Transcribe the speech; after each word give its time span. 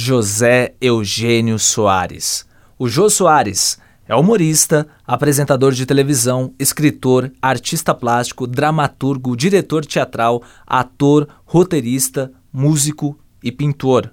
José 0.00 0.76
Eugênio 0.80 1.58
Soares. 1.58 2.46
O 2.78 2.88
Jô 2.88 3.10
Soares 3.10 3.80
é 4.06 4.14
humorista, 4.14 4.86
apresentador 5.04 5.72
de 5.72 5.84
televisão, 5.84 6.54
escritor, 6.56 7.32
artista 7.42 7.92
plástico, 7.92 8.46
dramaturgo, 8.46 9.36
diretor 9.36 9.84
teatral, 9.84 10.40
ator, 10.64 11.26
roteirista, 11.44 12.30
músico 12.52 13.18
e 13.42 13.50
pintor. 13.50 14.12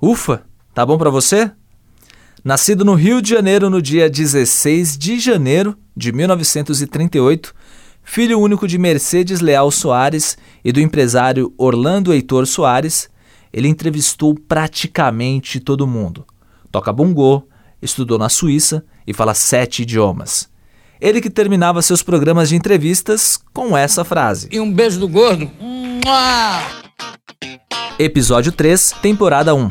Ufa, 0.00 0.44
tá 0.72 0.84
bom 0.86 0.96
para 0.96 1.10
você? 1.10 1.50
Nascido 2.42 2.82
no 2.82 2.94
Rio 2.94 3.20
de 3.20 3.28
Janeiro 3.28 3.68
no 3.68 3.82
dia 3.82 4.08
16 4.08 4.96
de 4.96 5.20
janeiro 5.20 5.76
de 5.94 6.10
1938, 6.10 7.54
filho 8.02 8.40
único 8.40 8.66
de 8.66 8.78
Mercedes 8.78 9.40
Leal 9.40 9.70
Soares 9.70 10.38
e 10.64 10.72
do 10.72 10.80
empresário 10.80 11.52
Orlando 11.58 12.14
Heitor 12.14 12.46
Soares, 12.46 13.11
ele 13.52 13.68
entrevistou 13.68 14.34
praticamente 14.34 15.60
todo 15.60 15.86
mundo. 15.86 16.24
Toca 16.70 16.92
bongô, 16.92 17.46
estudou 17.80 18.18
na 18.18 18.28
Suíça 18.28 18.84
e 19.06 19.12
fala 19.12 19.34
sete 19.34 19.82
idiomas. 19.82 20.48
Ele 21.00 21.20
que 21.20 21.28
terminava 21.28 21.82
seus 21.82 22.02
programas 22.02 22.48
de 22.48 22.56
entrevistas 22.56 23.38
com 23.52 23.76
essa 23.76 24.04
frase. 24.04 24.48
E 24.52 24.60
um 24.60 24.72
beijo 24.72 25.00
do 25.00 25.08
gordo. 25.08 25.50
Episódio 27.98 28.52
3, 28.52 28.92
temporada 29.02 29.54
1. 29.54 29.68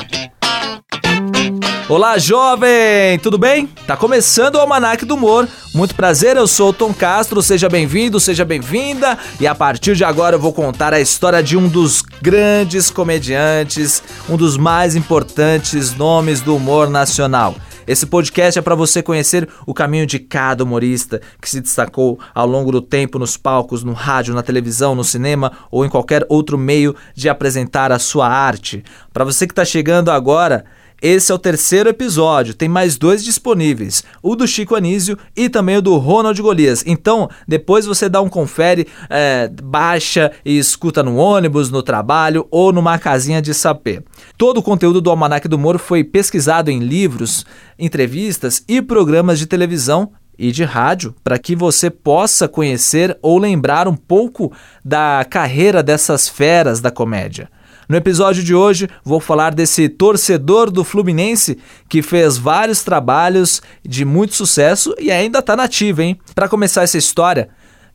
Olá, 1.92 2.18
jovem! 2.18 3.20
Tudo 3.22 3.38
bem? 3.38 3.68
Tá 3.86 3.98
começando 3.98 4.56
o 4.56 4.60
Almanac 4.60 5.04
do 5.04 5.16
Humor. 5.16 5.46
Muito 5.76 5.94
prazer, 5.94 6.38
eu 6.38 6.48
sou 6.48 6.70
o 6.70 6.74
Tom 6.74 6.94
Castro. 6.94 7.42
Seja 7.42 7.68
bem-vindo, 7.68 8.18
seja 8.18 8.46
bem-vinda. 8.46 9.18
E 9.42 9.46
a 9.46 9.54
partir 9.54 9.94
de 9.94 10.06
agora 10.06 10.38
eu 10.38 10.40
vou 10.40 10.54
contar 10.54 10.94
a 10.94 11.02
história 11.02 11.44
de 11.44 11.58
um 11.58 11.68
dos 11.68 12.02
grandes 12.02 12.90
comediantes, 12.90 14.02
um 14.30 14.38
dos 14.38 14.56
mais 14.56 14.96
importantes 14.96 15.94
nomes 15.94 16.40
do 16.40 16.56
humor 16.56 16.90
nacional. 16.90 17.58
Esse 17.86 18.06
podcast 18.06 18.58
é 18.58 18.62
para 18.62 18.74
você 18.74 19.04
conhecer 19.04 19.50
o 19.68 19.74
caminho 19.74 20.06
de 20.06 20.18
cada 20.18 20.64
humorista 20.64 21.20
que 21.42 21.50
se 21.50 21.60
destacou 21.60 22.18
ao 22.34 22.48
longo 22.48 22.72
do 22.72 22.82
tempo 22.82 23.20
nos 23.20 23.36
palcos, 23.36 23.84
no 23.84 23.92
rádio, 23.92 24.34
na 24.34 24.42
televisão, 24.42 24.96
no 24.96 25.04
cinema 25.04 25.52
ou 25.70 25.86
em 25.86 25.90
qualquer 25.90 26.26
outro 26.30 26.58
meio 26.58 26.96
de 27.14 27.28
apresentar 27.28 27.92
a 27.92 28.00
sua 28.00 28.30
arte. 28.30 28.82
Para 29.12 29.26
você 29.26 29.46
que 29.46 29.52
está 29.52 29.66
chegando 29.66 30.10
agora, 30.10 30.64
esse 31.02 31.32
é 31.32 31.36
o 31.36 31.40
terceiro 31.40 31.90
episódio, 31.90 32.54
tem 32.54 32.70
mais 32.70 32.96
dois 32.96 33.24
disponíveis, 33.24 34.04
o 34.22 34.36
do 34.36 34.48
Chico 34.48 34.76
Anísio 34.76 35.18
e 35.36 35.50
também 35.50 35.78
o 35.78 35.82
do 35.82 35.98
Ronald 35.98 36.40
Golias. 36.40 36.84
Então, 36.86 37.28
depois 37.48 37.88
você 37.88 38.08
dá 38.08 38.22
um 38.22 38.30
confere, 38.30 38.88
é, 39.10 39.50
baixa 39.64 40.32
e 40.46 40.58
escuta 40.60 41.02
no 41.02 41.16
ônibus, 41.16 41.72
no 41.72 41.82
trabalho 41.82 42.48
ou 42.52 42.72
numa 42.72 43.00
casinha 43.00 43.42
de 43.42 43.54
sapê. 43.54 44.04
Todo 44.38 44.60
o 44.60 44.64
conteúdo 44.64 45.02
do 45.02 45.10
Almanac 45.10 45.48
do 45.48 45.58
Moro 45.58 45.80
foi 45.80 46.04
pesquisado 46.04 46.70
em 46.70 46.80
livros, 46.80 47.46
entrevistas 47.80 48.64
e 48.68 48.82
programas 48.82 49.40
de 49.40 49.48
televisão 49.48 50.12
e 50.38 50.52
de 50.52 50.64
rádio 50.64 51.16
para 51.24 51.38
que 51.38 51.56
você 51.56 51.90
possa 51.90 52.48
conhecer 52.48 53.18
ou 53.22 53.38
lembrar 53.38 53.88
um 53.88 53.96
pouco 53.96 54.52
da 54.84 55.26
carreira 55.30 55.82
dessas 55.82 56.28
feras 56.28 56.80
da 56.80 56.92
comédia. 56.92 57.50
No 57.92 57.98
episódio 57.98 58.42
de 58.42 58.56
hoje, 58.56 58.88
vou 59.04 59.20
falar 59.20 59.54
desse 59.54 59.90
torcedor 59.90 60.72
do 60.72 60.82
Fluminense 60.82 61.58
que 61.90 62.02
fez 62.02 62.38
vários 62.38 62.86
trabalhos 62.86 63.62
de 63.84 64.06
muito 64.06 64.34
sucesso 64.34 64.96
e 64.98 65.12
ainda 65.12 65.40
está 65.40 65.58
nativo, 65.58 66.02
hein? 66.02 66.18
Para 66.34 66.48
começar 66.48 66.84
essa 66.84 66.98
história, 66.98 67.50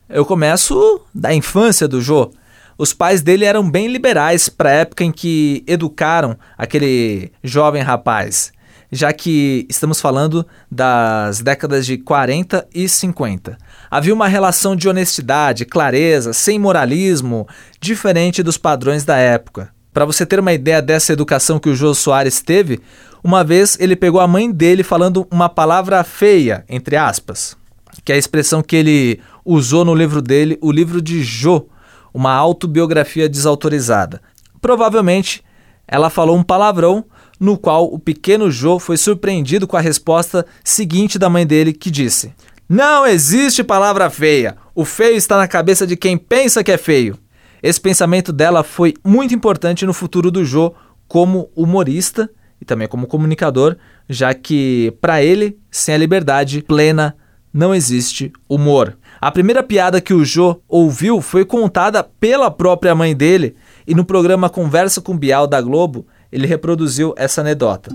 eu 0.07 0.23
começo 0.23 1.01
da 1.11 1.33
infância 1.33 1.87
do 1.87 1.99
Jô. 1.99 2.31
Os 2.77 2.93
pais 2.93 3.23
dele 3.23 3.43
eram 3.43 3.67
bem 3.67 3.87
liberais 3.87 4.47
para 4.47 4.69
a 4.69 4.73
época 4.73 5.03
em 5.03 5.11
que 5.11 5.63
educaram 5.65 6.37
aquele 6.55 7.31
jovem 7.43 7.81
rapaz, 7.81 8.51
já 8.91 9.11
que 9.11 9.65
estamos 9.67 9.99
falando 9.99 10.45
das 10.69 11.41
décadas 11.41 11.87
de 11.87 11.97
40 11.97 12.67
e 12.71 12.87
50. 12.87 13.57
Havia 13.89 14.13
uma 14.13 14.27
relação 14.27 14.75
de 14.75 14.87
honestidade, 14.87 15.65
clareza, 15.65 16.33
sem 16.33 16.59
moralismo, 16.59 17.47
diferente 17.81 18.43
dos 18.43 18.59
padrões 18.59 19.03
da 19.03 19.17
época. 19.17 19.75
Para 19.97 20.05
você 20.05 20.27
ter 20.27 20.39
uma 20.39 20.53
ideia 20.53 20.79
dessa 20.79 21.11
educação 21.11 21.57
que 21.57 21.69
o 21.69 21.75
Jô 21.75 21.91
Soares 21.91 22.39
teve, 22.39 22.79
uma 23.23 23.43
vez 23.43 23.75
ele 23.79 23.95
pegou 23.95 24.21
a 24.21 24.27
mãe 24.27 24.51
dele 24.51 24.83
falando 24.83 25.27
uma 25.31 25.49
palavra 25.49 26.03
feia, 26.03 26.63
entre 26.69 26.95
aspas, 26.95 27.57
que 28.05 28.11
é 28.11 28.15
a 28.15 28.17
expressão 28.19 28.61
que 28.61 28.75
ele 28.75 29.19
usou 29.43 29.83
no 29.83 29.95
livro 29.95 30.21
dele, 30.21 30.55
o 30.61 30.71
livro 30.71 31.01
de 31.01 31.23
Jô, 31.23 31.65
uma 32.13 32.31
autobiografia 32.31 33.27
desautorizada. 33.27 34.21
Provavelmente 34.61 35.43
ela 35.87 36.11
falou 36.11 36.37
um 36.37 36.43
palavrão 36.43 37.03
no 37.39 37.57
qual 37.57 37.91
o 37.91 37.97
pequeno 37.97 38.51
Jô 38.51 38.77
foi 38.77 38.97
surpreendido 38.97 39.65
com 39.65 39.77
a 39.77 39.81
resposta 39.81 40.45
seguinte 40.63 41.17
da 41.17 41.27
mãe 41.27 41.43
dele, 41.43 41.73
que 41.73 41.89
disse: 41.89 42.31
Não 42.69 43.03
existe 43.03 43.63
palavra 43.63 44.11
feia. 44.11 44.57
O 44.75 44.85
feio 44.85 45.17
está 45.17 45.37
na 45.37 45.47
cabeça 45.47 45.87
de 45.87 45.97
quem 45.97 46.19
pensa 46.19 46.63
que 46.63 46.71
é 46.71 46.77
feio. 46.77 47.17
Esse 47.61 47.81
pensamento 47.81 48.31
dela 48.31 48.63
foi 48.63 48.93
muito 49.03 49.33
importante 49.33 49.85
no 49.85 49.93
futuro 49.93 50.29
do 50.29 50.45
Jô 50.45 50.73
como 51.07 51.49
humorista 51.55 52.29
e 52.61 52.65
também 52.65 52.87
como 52.87 53.07
comunicador, 53.07 53.77
já 54.09 54.33
que 54.33 54.93
para 55.01 55.23
ele, 55.23 55.57
sem 55.71 55.95
a 55.95 55.97
liberdade 55.97 56.61
plena, 56.61 57.15
não 57.53 57.73
existe 57.73 58.31
humor. 58.47 58.97
A 59.19 59.31
primeira 59.31 59.63
piada 59.63 60.01
que 60.01 60.13
o 60.13 60.23
Jô 60.23 60.61
ouviu 60.67 61.21
foi 61.21 61.43
contada 61.43 62.03
pela 62.03 62.51
própria 62.51 62.93
mãe 62.93 63.15
dele 63.15 63.55
e 63.87 63.95
no 63.95 64.05
programa 64.05 64.49
Conversa 64.49 65.01
com 65.01 65.17
Bial 65.17 65.47
da 65.47 65.59
Globo, 65.61 66.05
ele 66.31 66.45
reproduziu 66.45 67.13
essa 67.17 67.41
anedota. 67.41 67.91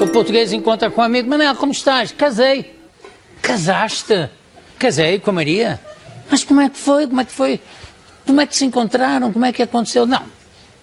O 0.00 0.08
português 0.08 0.52
encontra 0.52 0.90
com 0.90 1.00
um 1.00 1.04
amigo, 1.04 1.28
Manel, 1.28 1.54
como 1.54 1.72
estás? 1.72 2.12
Casei. 2.12 2.74
Casaste? 3.40 4.28
Casei 4.78 5.18
com 5.18 5.30
a 5.30 5.34
Maria. 5.34 5.80
Mas 6.30 6.42
como 6.42 6.60
é 6.60 6.68
que 6.68 6.78
foi? 6.78 7.06
Como 7.06 7.20
é 7.20 7.24
que 7.24 7.32
foi? 7.32 7.60
Como 8.26 8.40
é 8.40 8.46
que 8.46 8.56
se 8.56 8.64
encontraram? 8.64 9.32
Como 9.32 9.44
é 9.44 9.52
que 9.52 9.62
aconteceu? 9.62 10.04
Não. 10.04 10.22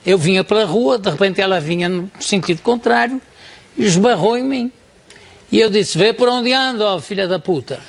Eu 0.05 0.17
vinha 0.17 0.43
pela 0.43 0.65
rua, 0.65 0.97
de 0.97 1.09
repente 1.09 1.41
ela 1.41 1.59
vinha 1.59 1.87
no 1.89 2.09
sentido 2.19 2.61
contrário 2.61 3.21
e 3.77 3.83
esbarrou 3.83 4.37
em 4.37 4.43
mim. 4.43 4.71
E 5.51 5.59
eu 5.59 5.69
disse: 5.69 5.97
Vê 5.97 6.13
por 6.13 6.27
onde 6.27 6.51
ando, 6.51 6.83
ó, 6.83 6.99
filha 6.99 7.27
da 7.27 7.39
puta. 7.39 7.79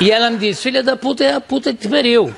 E 0.00 0.10
ela 0.10 0.30
me 0.30 0.38
disse: 0.38 0.62
Filha 0.62 0.82
da 0.82 0.96
puta 0.96 1.24
é 1.24 1.34
a 1.34 1.40
puta 1.40 1.72
que 1.72 1.80
te 1.80 1.88
pariu. 1.88 2.34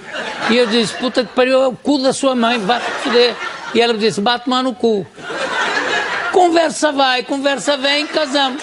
E 0.51 0.57
eu 0.57 0.67
disse: 0.67 0.95
Puta 0.95 1.25
que 1.25 1.33
pariu 1.35 1.63
é 1.63 1.67
o 1.67 1.73
cu 1.73 1.99
da 1.99 2.13
sua 2.13 2.35
mãe, 2.35 2.59
vai-te 2.59 2.91
foder. 3.03 3.35
E 3.75 3.81
ela 3.81 3.93
me 3.93 3.99
disse: 3.99 4.21
Bate-me 4.21 4.63
no 4.63 4.75
cu. 4.75 5.07
Conversa 6.33 6.93
vai, 6.93 7.23
conversa 7.23 7.77
vem, 7.77 8.07
casamos. 8.07 8.63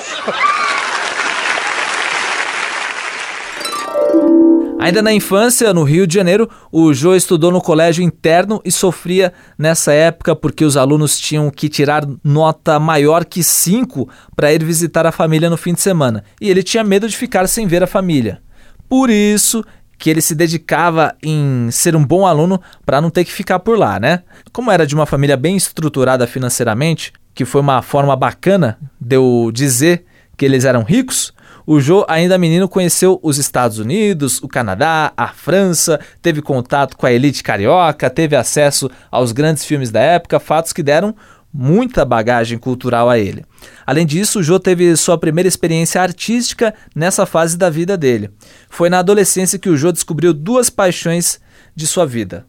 Ainda 4.85 5.01
na 5.01 5.11
infância, 5.11 5.73
no 5.73 5.81
Rio 5.81 6.05
de 6.05 6.13
Janeiro, 6.13 6.47
o 6.71 6.93
Jô 6.93 7.15
estudou 7.15 7.51
no 7.51 7.59
colégio 7.59 8.03
interno 8.03 8.61
e 8.63 8.71
sofria 8.71 9.33
nessa 9.57 9.91
época 9.91 10.35
porque 10.35 10.63
os 10.63 10.77
alunos 10.77 11.19
tinham 11.19 11.49
que 11.49 11.67
tirar 11.67 12.07
nota 12.23 12.79
maior 12.79 13.25
que 13.25 13.41
5 13.41 14.07
para 14.35 14.53
ir 14.53 14.63
visitar 14.63 15.03
a 15.07 15.11
família 15.11 15.49
no 15.49 15.57
fim 15.57 15.73
de 15.73 15.81
semana. 15.81 16.23
E 16.39 16.51
ele 16.51 16.61
tinha 16.61 16.83
medo 16.83 17.09
de 17.09 17.17
ficar 17.17 17.47
sem 17.47 17.65
ver 17.65 17.81
a 17.81 17.87
família. 17.87 18.39
Por 18.87 19.09
isso 19.09 19.65
que 19.97 20.07
ele 20.07 20.21
se 20.21 20.35
dedicava 20.35 21.15
em 21.23 21.67
ser 21.71 21.95
um 21.95 22.05
bom 22.05 22.27
aluno 22.27 22.61
para 22.85 23.01
não 23.01 23.09
ter 23.09 23.25
que 23.25 23.33
ficar 23.33 23.57
por 23.57 23.79
lá, 23.79 23.99
né? 23.99 24.21
Como 24.53 24.69
era 24.69 24.85
de 24.85 24.93
uma 24.93 25.07
família 25.07 25.35
bem 25.35 25.57
estruturada 25.57 26.27
financeiramente, 26.27 27.11
que 27.33 27.43
foi 27.43 27.59
uma 27.59 27.81
forma 27.81 28.15
bacana 28.15 28.77
de 29.01 29.15
eu 29.15 29.49
dizer 29.51 30.05
que 30.37 30.45
eles 30.45 30.63
eram 30.63 30.83
ricos, 30.83 31.33
o 31.65 31.79
Jô, 31.79 32.05
ainda 32.07 32.37
menino, 32.37 32.69
conheceu 32.69 33.19
os 33.23 33.37
Estados 33.37 33.79
Unidos, 33.79 34.41
o 34.41 34.47
Canadá, 34.47 35.11
a 35.17 35.29
França, 35.29 35.99
teve 36.21 36.41
contato 36.41 36.95
com 36.95 37.05
a 37.05 37.11
elite 37.11 37.41
carioca, 37.41 38.09
teve 38.09 38.35
acesso 38.35 38.89
aos 39.09 39.31
grandes 39.31 39.65
filmes 39.65 39.89
da 39.89 39.99
época, 39.99 40.39
fatos 40.39 40.71
que 40.71 40.83
deram 40.83 41.15
muita 41.51 42.03
bagagem 42.03 42.57
cultural 42.57 43.09
a 43.09 43.17
ele. 43.17 43.45
Além 43.85 44.05
disso, 44.05 44.39
o 44.39 44.43
Jô 44.43 44.59
teve 44.59 44.95
sua 44.97 45.17
primeira 45.17 45.47
experiência 45.47 46.01
artística 46.01 46.73
nessa 46.93 47.25
fase 47.25 47.57
da 47.57 47.69
vida 47.69 47.97
dele. 47.97 48.29
Foi 48.69 48.89
na 48.89 48.99
adolescência 48.99 49.57
que 49.57 49.69
o 49.69 49.77
Jô 49.77 49.91
descobriu 49.91 50.33
duas 50.33 50.69
paixões 50.69 51.39
de 51.73 51.87
sua 51.87 52.05
vida: 52.05 52.45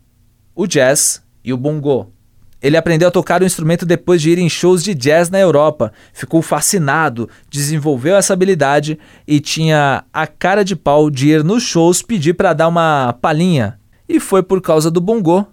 o 0.55 0.67
jazz 0.67 1.23
e 1.45 1.53
o 1.53 1.57
bongô. 1.57 2.16
Ele 2.63 2.77
aprendeu 2.77 3.09
a 3.09 3.11
tocar 3.11 3.43
o 3.43 3.45
instrumento 3.45 3.85
depois 3.85 4.21
de 4.21 4.31
ir 4.31 4.39
em 4.39 4.49
shows 4.49 4.83
de 4.83 4.95
jazz 4.95 5.29
na 5.29 5.39
Europa. 5.39 5.93
Ficou 6.13 6.41
fascinado, 6.41 7.29
desenvolveu 7.51 8.17
essa 8.17 8.33
habilidade 8.33 8.99
e 9.27 9.41
tinha 9.41 10.05
a 10.13 10.27
cara 10.27 10.65
de 10.65 10.75
pau 10.75 11.11
de 11.11 11.29
ir 11.29 11.45
nos 11.45 11.63
shows 11.63 12.03
pedir 12.03 12.35
para 12.35 12.53
dar 12.53 12.69
uma 12.69 13.13
palhinha. 13.21 13.79
E 14.09 14.19
foi 14.19 14.43
por 14.43 14.61
causa 14.61 14.91
do 14.91 15.01
bongô 15.01 15.45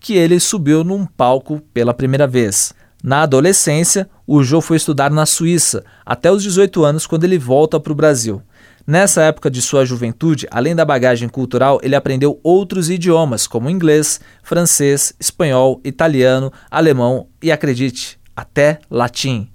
que 0.00 0.14
ele 0.14 0.38
subiu 0.40 0.82
num 0.82 1.06
palco 1.06 1.60
pela 1.72 1.94
primeira 1.94 2.26
vez. 2.26 2.74
Na 3.02 3.22
adolescência, 3.22 4.08
o 4.26 4.42
Joe 4.44 4.62
foi 4.62 4.76
estudar 4.76 5.10
na 5.10 5.26
Suíça, 5.26 5.84
até 6.06 6.30
os 6.30 6.42
18 6.42 6.84
anos, 6.84 7.06
quando 7.06 7.24
ele 7.24 7.36
volta 7.36 7.80
para 7.80 7.92
o 7.92 7.96
Brasil. 7.96 8.40
Nessa 8.86 9.22
época 9.22 9.50
de 9.50 9.62
sua 9.62 9.84
juventude, 9.84 10.46
além 10.50 10.74
da 10.74 10.84
bagagem 10.84 11.28
cultural, 11.28 11.78
ele 11.82 11.94
aprendeu 11.94 12.40
outros 12.42 12.90
idiomas, 12.90 13.46
como 13.46 13.70
inglês, 13.70 14.20
francês, 14.42 15.14
espanhol, 15.20 15.80
italiano, 15.84 16.52
alemão 16.70 17.28
e, 17.40 17.52
acredite, 17.52 18.18
até 18.34 18.80
latim. 18.90 19.48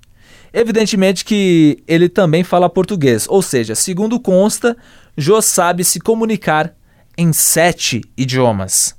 Evidentemente 0.53 1.25
que 1.25 1.83
ele 1.87 2.07
também 2.07 2.43
fala 2.43 2.69
português, 2.69 3.27
ou 3.27 3.41
seja, 3.41 3.75
segundo 3.75 4.19
consta, 4.19 4.77
Jô 5.17 5.41
sabe 5.41 5.83
se 5.83 5.99
comunicar 5.99 6.73
em 7.17 7.33
sete 7.33 8.01
idiomas. 8.17 8.95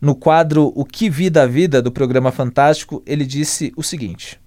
No 0.00 0.14
quadro 0.14 0.72
O 0.76 0.84
que 0.84 1.10
vi 1.10 1.28
da 1.28 1.46
vida 1.46 1.82
do 1.82 1.90
programa 1.90 2.30
Fantástico, 2.30 3.02
ele 3.04 3.24
disse 3.24 3.72
o 3.76 3.82
seguinte: 3.82 4.38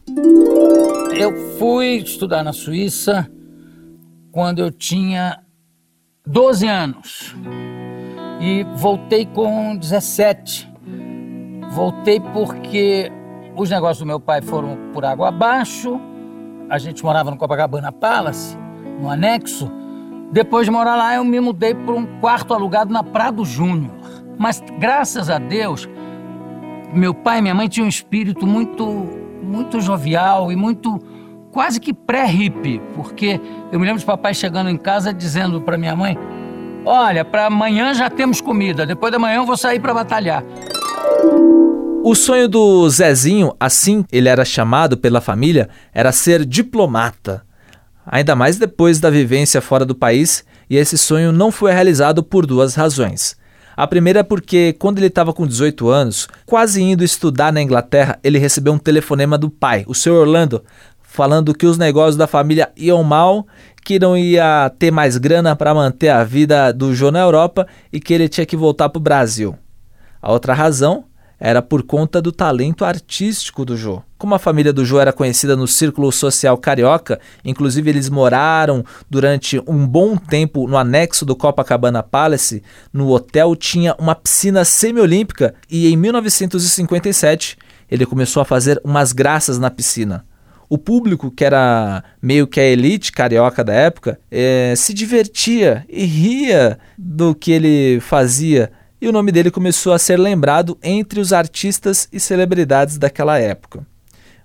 Eu 1.17 1.57
fui 1.57 1.97
estudar 1.97 2.43
na 2.43 2.53
Suíça 2.53 3.29
quando 4.31 4.59
eu 4.59 4.71
tinha 4.71 5.39
12 6.25 6.67
anos 6.67 7.35
e 8.39 8.63
voltei 8.75 9.25
com 9.25 9.75
17. 9.75 10.71
Voltei 11.71 12.19
porque 12.19 13.11
os 13.55 13.69
negócios 13.69 13.99
do 13.99 14.05
meu 14.05 14.19
pai 14.19 14.41
foram 14.41 14.77
por 14.93 15.03
água 15.05 15.29
abaixo. 15.29 15.99
A 16.69 16.77
gente 16.77 17.03
morava 17.03 17.31
no 17.31 17.37
Copacabana 17.37 17.91
Palace, 17.91 18.57
no 18.99 19.09
anexo. 19.09 19.71
Depois 20.31 20.65
de 20.65 20.71
morar 20.71 20.95
lá, 20.95 21.15
eu 21.15 21.23
me 21.23 21.39
mudei 21.39 21.73
para 21.73 21.93
um 21.93 22.05
quarto 22.19 22.53
alugado 22.53 22.93
na 22.93 23.03
Prado 23.03 23.43
Júnior. 23.43 23.95
Mas 24.37 24.63
graças 24.79 25.29
a 25.29 25.39
Deus, 25.39 25.89
meu 26.93 27.13
pai 27.13 27.39
e 27.39 27.41
minha 27.41 27.55
mãe 27.55 27.67
tinham 27.67 27.85
um 27.85 27.89
espírito 27.89 28.45
muito, 28.45 28.85
muito 29.41 29.81
jovial 29.81 30.51
e 30.51 30.55
muito 30.55 31.01
quase 31.51 31.79
que 31.79 31.93
pré-hippie, 31.93 32.81
porque 32.95 33.39
eu 33.71 33.79
me 33.79 33.85
lembro 33.85 33.99
de 33.99 34.05
papai 34.05 34.33
chegando 34.33 34.69
em 34.69 34.77
casa 34.77 35.13
dizendo 35.13 35.61
para 35.61 35.77
minha 35.77 35.95
mãe: 35.95 36.17
Olha, 36.85 37.25
para 37.25 37.45
amanhã 37.47 37.93
já 37.93 38.09
temos 38.09 38.41
comida, 38.41 38.85
depois 38.85 39.11
da 39.11 39.19
manhã 39.19 39.37
eu 39.37 39.45
vou 39.45 39.57
sair 39.57 39.79
para 39.79 39.93
batalhar. 39.93 40.43
O 42.03 42.15
sonho 42.15 42.47
do 42.47 42.89
Zezinho, 42.89 43.53
assim 43.59 44.05
ele 44.11 44.29
era 44.29 44.45
chamado 44.45 44.97
pela 44.97 45.19
família, 45.19 45.69
era 45.93 46.11
ser 46.11 46.45
diplomata. 46.45 47.43
Ainda 48.05 48.35
mais 48.35 48.57
depois 48.57 48.99
da 48.99 49.09
vivência 49.09 49.61
fora 49.61 49.85
do 49.85 49.93
país, 49.93 50.43
e 50.69 50.77
esse 50.77 50.97
sonho 50.97 51.31
não 51.31 51.51
foi 51.51 51.71
realizado 51.71 52.23
por 52.23 52.45
duas 52.45 52.73
razões. 52.73 53.37
A 53.75 53.87
primeira 53.87 54.19
é 54.19 54.23
porque, 54.23 54.75
quando 54.79 54.97
ele 54.97 55.07
estava 55.07 55.31
com 55.31 55.47
18 55.47 55.87
anos, 55.87 56.27
quase 56.45 56.81
indo 56.81 57.03
estudar 57.03 57.53
na 57.53 57.61
Inglaterra, 57.61 58.19
ele 58.23 58.37
recebeu 58.37 58.73
um 58.73 58.77
telefonema 58.77 59.37
do 59.37 59.49
pai, 59.49 59.85
o 59.87 59.95
seu 59.95 60.15
Orlando, 60.15 60.63
falando 61.11 61.55
que 61.55 61.65
os 61.65 61.77
negócios 61.77 62.15
da 62.15 62.27
família 62.27 62.71
iam 62.77 63.03
mal, 63.03 63.47
que 63.83 63.97
não 63.97 64.15
ia 64.15 64.71
ter 64.77 64.91
mais 64.91 65.17
grana 65.17 65.55
para 65.55 65.73
manter 65.73 66.09
a 66.09 66.23
vida 66.23 66.71
do 66.71 66.93
João 66.93 67.11
na 67.11 67.19
Europa 67.19 67.65
e 67.91 67.99
que 67.99 68.13
ele 68.13 68.29
tinha 68.29 68.45
que 68.45 68.55
voltar 68.55 68.89
para 68.89 68.99
o 68.99 69.01
Brasil. 69.01 69.57
A 70.21 70.31
outra 70.31 70.53
razão 70.53 71.05
era 71.39 71.63
por 71.63 71.81
conta 71.81 72.21
do 72.21 72.31
talento 72.31 72.85
artístico 72.85 73.65
do 73.65 73.75
Jô. 73.75 74.03
Como 74.19 74.35
a 74.35 74.39
família 74.39 74.71
do 74.71 74.85
Jô 74.85 74.99
era 74.99 75.11
conhecida 75.11 75.55
no 75.55 75.67
círculo 75.67 76.11
social 76.11 76.55
carioca, 76.57 77.19
inclusive 77.43 77.89
eles 77.89 78.07
moraram 78.07 78.85
durante 79.09 79.59
um 79.65 79.87
bom 79.87 80.15
tempo 80.15 80.67
no 80.67 80.77
anexo 80.77 81.25
do 81.25 81.35
Copacabana 81.35 82.03
Palace, 82.03 82.61
no 82.93 83.09
hotel 83.09 83.55
tinha 83.55 83.95
uma 83.97 84.13
piscina 84.13 84.63
semiolímpica 84.63 85.55
e 85.67 85.91
em 85.91 85.97
1957 85.97 87.57
ele 87.89 88.05
começou 88.05 88.41
a 88.41 88.45
fazer 88.45 88.79
umas 88.83 89.11
graças 89.11 89.57
na 89.57 89.71
piscina. 89.71 90.28
O 90.69 90.77
público, 90.77 91.31
que 91.31 91.43
era 91.43 92.03
meio 92.21 92.45
que 92.45 92.59
a 92.59 92.63
elite 92.63 93.11
carioca 93.11 93.63
da 93.63 93.73
época, 93.73 94.19
é, 94.29 94.73
se 94.77 94.93
divertia 94.93 95.83
e 95.89 96.05
ria 96.05 96.77
do 96.95 97.33
que 97.33 97.51
ele 97.51 97.99
fazia 97.99 98.71
e 99.01 99.07
o 99.07 99.13
nome 99.13 99.31
dele 99.31 99.49
começou 99.49 99.93
a 99.93 99.99
ser 99.99 100.17
lembrado 100.19 100.77
entre 100.83 101.21
os 101.21 101.31
artistas 101.31 102.09
e 102.11 102.19
celebridades 102.19 102.97
daquela 102.97 103.39
época. 103.39 103.87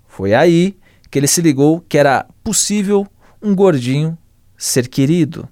Foi 0.06 0.32
aí 0.32 0.76
que 1.10 1.18
ele 1.18 1.26
se 1.26 1.42
ligou 1.42 1.80
que 1.80 1.98
era 1.98 2.24
possível 2.44 3.04
um 3.42 3.52
gordinho 3.52 4.16
ser 4.56 4.86
querido. 4.86 5.48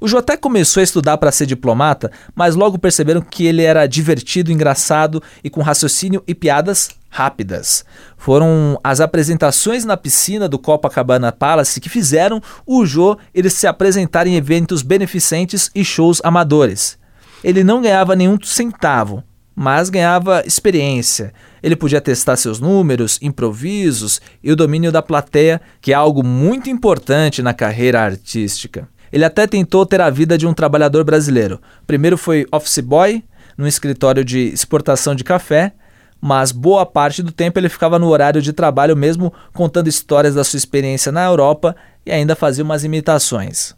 O 0.00 0.08
Jô 0.08 0.18
até 0.18 0.36
começou 0.36 0.80
a 0.80 0.84
estudar 0.84 1.18
para 1.18 1.32
ser 1.32 1.46
diplomata, 1.46 2.10
mas 2.34 2.54
logo 2.54 2.78
perceberam 2.78 3.20
que 3.20 3.46
ele 3.46 3.62
era 3.62 3.86
divertido, 3.86 4.52
engraçado 4.52 5.22
e 5.42 5.50
com 5.50 5.62
raciocínio 5.62 6.22
e 6.26 6.34
piadas 6.34 6.90
rápidas. 7.08 7.84
Foram 8.16 8.78
as 8.84 9.00
apresentações 9.00 9.84
na 9.84 9.96
piscina 9.96 10.48
do 10.48 10.58
Copacabana 10.58 11.32
Palace 11.32 11.80
que 11.80 11.88
fizeram 11.88 12.42
o 12.66 12.84
Jô 12.84 13.16
ele 13.34 13.48
se 13.48 13.66
apresentar 13.66 14.26
em 14.26 14.36
eventos 14.36 14.82
beneficentes 14.82 15.70
e 15.74 15.84
shows 15.84 16.20
amadores 16.22 16.98
ele 17.46 17.62
não 17.62 17.80
ganhava 17.80 18.16
nenhum 18.16 18.36
centavo, 18.42 19.22
mas 19.54 19.88
ganhava 19.88 20.42
experiência. 20.44 21.32
Ele 21.62 21.76
podia 21.76 22.00
testar 22.00 22.36
seus 22.36 22.58
números, 22.60 23.20
improvisos 23.22 24.20
e 24.42 24.50
o 24.50 24.56
domínio 24.56 24.90
da 24.90 25.00
plateia, 25.00 25.60
que 25.80 25.92
é 25.92 25.94
algo 25.94 26.24
muito 26.24 26.68
importante 26.68 27.42
na 27.42 27.54
carreira 27.54 28.00
artística. 28.00 28.88
Ele 29.16 29.24
até 29.24 29.46
tentou 29.46 29.86
ter 29.86 29.98
a 29.98 30.10
vida 30.10 30.36
de 30.36 30.46
um 30.46 30.52
trabalhador 30.52 31.02
brasileiro. 31.02 31.58
Primeiro 31.86 32.18
foi 32.18 32.44
office 32.52 32.80
boy 32.80 33.24
no 33.56 33.66
escritório 33.66 34.22
de 34.22 34.40
exportação 34.48 35.14
de 35.14 35.24
café, 35.24 35.72
mas 36.20 36.52
boa 36.52 36.84
parte 36.84 37.22
do 37.22 37.32
tempo 37.32 37.58
ele 37.58 37.70
ficava 37.70 37.98
no 37.98 38.08
horário 38.08 38.42
de 38.42 38.52
trabalho 38.52 38.94
mesmo 38.94 39.32
contando 39.54 39.88
histórias 39.88 40.34
da 40.34 40.44
sua 40.44 40.58
experiência 40.58 41.10
na 41.10 41.24
Europa 41.24 41.74
e 42.04 42.12
ainda 42.12 42.36
fazia 42.36 42.62
umas 42.62 42.84
imitações. 42.84 43.74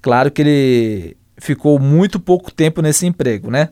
Claro 0.00 0.30
que 0.30 0.40
ele 0.40 1.16
ficou 1.36 1.78
muito 1.78 2.18
pouco 2.18 2.50
tempo 2.50 2.80
nesse 2.80 3.06
emprego, 3.06 3.50
né? 3.50 3.68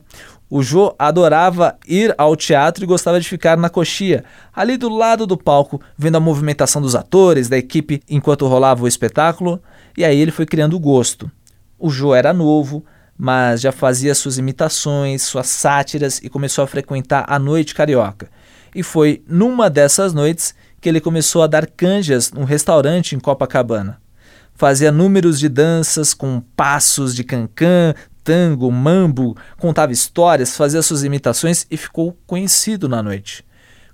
O 0.51 0.63
Jô 0.63 0.95
adorava 0.99 1.79
ir 1.89 2.15
ao 2.19 2.37
teatro 2.37 2.85
e 2.85 2.87
gostava 2.87 3.19
de 3.19 3.27
ficar 3.27 3.57
na 3.57 3.71
coxia, 3.71 4.23
ali 4.55 4.77
do 4.77 4.91
lado 4.91 5.27
do 5.27 5.37
palco, 5.39 5.81
vendo 5.97 6.17
a 6.17 6.21
movimentação 6.21 6.83
dos 6.83 6.95
atores, 6.95 7.49
da 7.49 7.57
equipe 7.57 8.03
enquanto 8.07 8.47
rolava 8.47 8.85
o 8.85 8.89
espetáculo, 8.89 9.63
e 9.97 10.05
aí 10.05 10.21
ele 10.21 10.31
foi 10.31 10.47
criando 10.47 10.75
o 10.75 10.81
gosto. 10.81 11.31
O 11.79 11.91
Jô 11.91 12.15
era 12.15 12.33
novo, 12.33 12.85
mas 13.17 13.61
já 13.61 13.73
fazia 13.73 14.15
suas 14.15 14.39
imitações, 14.39 15.23
suas 15.23 15.47
sátiras 15.49 16.21
e 16.23 16.29
começou 16.29 16.65
a 16.65 16.67
frequentar 16.67 17.25
a 17.29 17.39
noite 17.39 17.75
carioca. 17.75 18.29
E 18.75 18.83
foi 18.83 19.23
numa 19.27 19.71
dessas 19.71 20.13
noites 20.13 20.55
que 20.81 20.89
ele 20.89 21.01
começou 21.01 21.43
a 21.43 21.47
dar 21.47 21.67
canjas 21.67 22.33
num 22.33 22.45
restaurante 22.45 23.15
em 23.15 23.21
Copacabana 23.21 23.99
fazia 24.57 24.91
números 24.91 25.39
de 25.39 25.49
danças 25.49 26.15
com 26.15 26.41
passos 26.57 27.15
de 27.15 27.23
cancan, 27.23 27.95
tango, 28.25 28.73
mambo, 28.73 29.37
contava 29.59 29.93
histórias, 29.93 30.57
fazia 30.57 30.83
suas 30.83 31.05
imitações 31.05 31.67
e 31.71 31.77
ficou 31.77 32.17
conhecido 32.27 32.89
na 32.89 33.03
noite. 33.03 33.45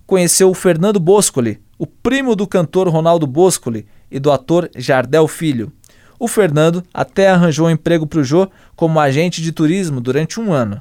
Conheceu 0.07 0.49
o 0.49 0.55
Fernando 0.55 0.99
Boscoli, 0.99 1.61
o 1.79 1.87
primo 1.87 2.35
do 2.35 2.47
cantor 2.47 2.89
Ronaldo 2.89 3.27
Boscoli 3.27 3.87
e 4.11 4.19
do 4.19 4.31
ator 4.31 4.71
Jardel 4.77 5.27
Filho. 5.27 5.73
O 6.23 6.29
Fernando 6.29 6.85
até 6.95 7.31
arranjou 7.31 7.67
um 7.67 7.71
emprego 7.71 8.07
para 8.07 8.21
o 8.21 8.25
Jô 8.25 8.49
como 8.77 9.01
agente 9.01 9.43
de 9.43 9.51
turismo 9.51 10.01
durante 10.01 10.39
um 10.39 10.53
ano. 10.53 10.81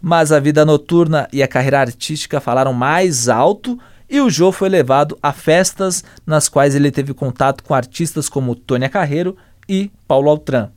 Mas 0.00 0.32
a 0.32 0.40
vida 0.40 0.64
noturna 0.64 1.28
e 1.30 1.42
a 1.42 1.46
carreira 1.46 1.80
artística 1.80 2.40
falaram 2.40 2.72
mais 2.72 3.28
alto 3.28 3.78
e 4.08 4.22
o 4.22 4.30
Jô 4.30 4.50
foi 4.50 4.70
levado 4.70 5.18
a 5.22 5.34
festas 5.34 6.02
nas 6.26 6.48
quais 6.48 6.74
ele 6.74 6.90
teve 6.90 7.12
contato 7.12 7.62
com 7.62 7.74
artistas 7.74 8.26
como 8.26 8.54
Tônia 8.54 8.88
Carreiro 8.88 9.36
e 9.68 9.90
Paulo 10.08 10.30
Altran. 10.30 10.70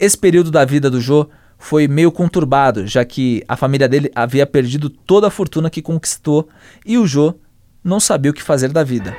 Esse 0.00 0.16
período 0.16 0.50
da 0.50 0.64
vida 0.64 0.88
do 0.88 0.98
Jô 0.98 1.28
foi 1.58 1.86
meio 1.86 2.10
conturbado, 2.10 2.86
já 2.86 3.04
que 3.04 3.44
a 3.46 3.58
família 3.58 3.86
dele 3.86 4.10
havia 4.14 4.46
perdido 4.46 4.88
toda 4.88 5.26
a 5.26 5.30
fortuna 5.30 5.68
que 5.68 5.82
conquistou 5.82 6.48
e 6.82 6.96
o 6.96 7.06
Jô 7.06 7.34
não 7.84 8.00
sabia 8.00 8.30
o 8.30 8.34
que 8.34 8.42
fazer 8.42 8.72
da 8.72 8.82
vida. 8.82 9.14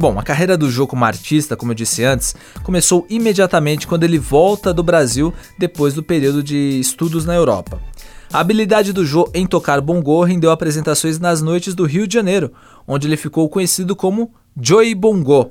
Bom, 0.00 0.16
a 0.16 0.22
carreira 0.22 0.56
do 0.56 0.70
Jô 0.70 0.86
como 0.86 1.04
artista, 1.04 1.56
como 1.56 1.72
eu 1.72 1.74
disse 1.74 2.04
antes, 2.04 2.32
começou 2.62 3.04
imediatamente 3.10 3.84
quando 3.84 4.04
ele 4.04 4.16
volta 4.16 4.72
do 4.72 4.80
Brasil 4.80 5.34
depois 5.58 5.92
do 5.92 6.04
período 6.04 6.40
de 6.40 6.78
estudos 6.78 7.24
na 7.24 7.34
Europa. 7.34 7.80
A 8.32 8.38
habilidade 8.38 8.92
do 8.92 9.04
Jô 9.04 9.28
em 9.34 9.44
tocar 9.44 9.80
bongô 9.80 10.22
rendeu 10.22 10.52
apresentações 10.52 11.18
nas 11.18 11.42
noites 11.42 11.74
do 11.74 11.84
Rio 11.84 12.06
de 12.06 12.14
Janeiro, 12.14 12.52
onde 12.86 13.08
ele 13.08 13.16
ficou 13.16 13.48
conhecido 13.48 13.96
como 13.96 14.32
Joey 14.56 14.94
Bongo. 14.94 15.50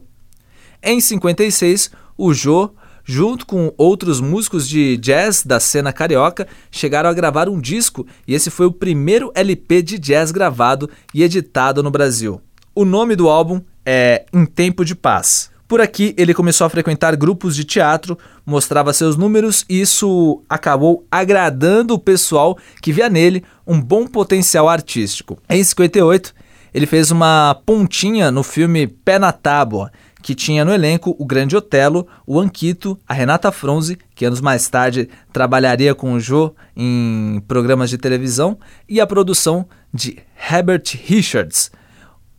Em 0.82 1.02
56, 1.02 1.92
o 2.18 2.34
Jô, 2.34 2.72
junto 3.04 3.46
com 3.46 3.74
outros 3.78 4.22
músicos 4.22 4.66
de 4.66 4.96
jazz 4.96 5.44
da 5.44 5.60
cena 5.60 5.92
carioca, 5.92 6.48
chegaram 6.72 7.10
a 7.10 7.14
gravar 7.14 7.50
um 7.50 7.60
disco 7.60 8.08
e 8.26 8.34
esse 8.34 8.50
foi 8.50 8.66
o 8.66 8.72
primeiro 8.72 9.30
LP 9.36 9.82
de 9.82 10.00
jazz 10.00 10.32
gravado 10.32 10.90
e 11.14 11.22
editado 11.22 11.84
no 11.84 11.92
Brasil. 11.92 12.42
O 12.74 12.86
nome 12.86 13.16
do 13.16 13.28
álbum 13.28 13.60
é 13.90 14.26
Em 14.34 14.46
Tempo 14.46 14.84
de 14.84 14.94
Paz. 14.94 15.50
Por 15.66 15.80
aqui, 15.80 16.14
ele 16.18 16.34
começou 16.34 16.68
a 16.68 16.70
frequentar 16.70 17.16
grupos 17.16 17.56
de 17.56 17.64
teatro, 17.64 18.18
mostrava 18.46 18.92
seus 18.92 19.16
números 19.16 19.64
e 19.70 19.80
isso 19.80 20.44
acabou 20.50 21.06
agradando 21.10 21.94
o 21.94 22.00
pessoal 22.00 22.58
que 22.82 22.92
via 22.92 23.10
nele 23.10 23.46
um 23.66 23.80
bom 23.80 24.06
potencial 24.06 24.68
artístico. 24.68 25.38
Em 25.50 25.64
58, 25.64 26.34
ele 26.74 26.86
fez 26.86 27.12
uma 27.12 27.62
pontinha 27.66 28.30
no 28.30 28.44
filme 28.44 28.88
Pé 28.88 29.18
na 29.18 29.32
Tábua, 29.32 29.90
que 30.22 30.36
tinha 30.36 30.66
no 30.66 30.74
elenco 30.74 31.16
o 31.18 31.26
grande 31.26 31.56
Otelo, 31.56 32.08
o 32.26 32.40
Anquito, 32.42 33.00
a 33.08 33.14
Renata 33.14 33.54
Fronze, 33.54 33.98
que 34.14 34.26
anos 34.26 34.42
mais 34.42 34.68
tarde 34.68 35.08
trabalharia 35.32 35.96
com 35.96 36.12
o 36.12 36.20
Jô 36.20 36.54
em 36.76 37.42
programas 37.48 37.90
de 37.90 37.98
televisão, 37.98 38.58
e 38.88 39.00
a 39.00 39.08
produção 39.08 39.66
de 39.94 40.18
Herbert 40.50 40.84
Richards. 41.06 41.72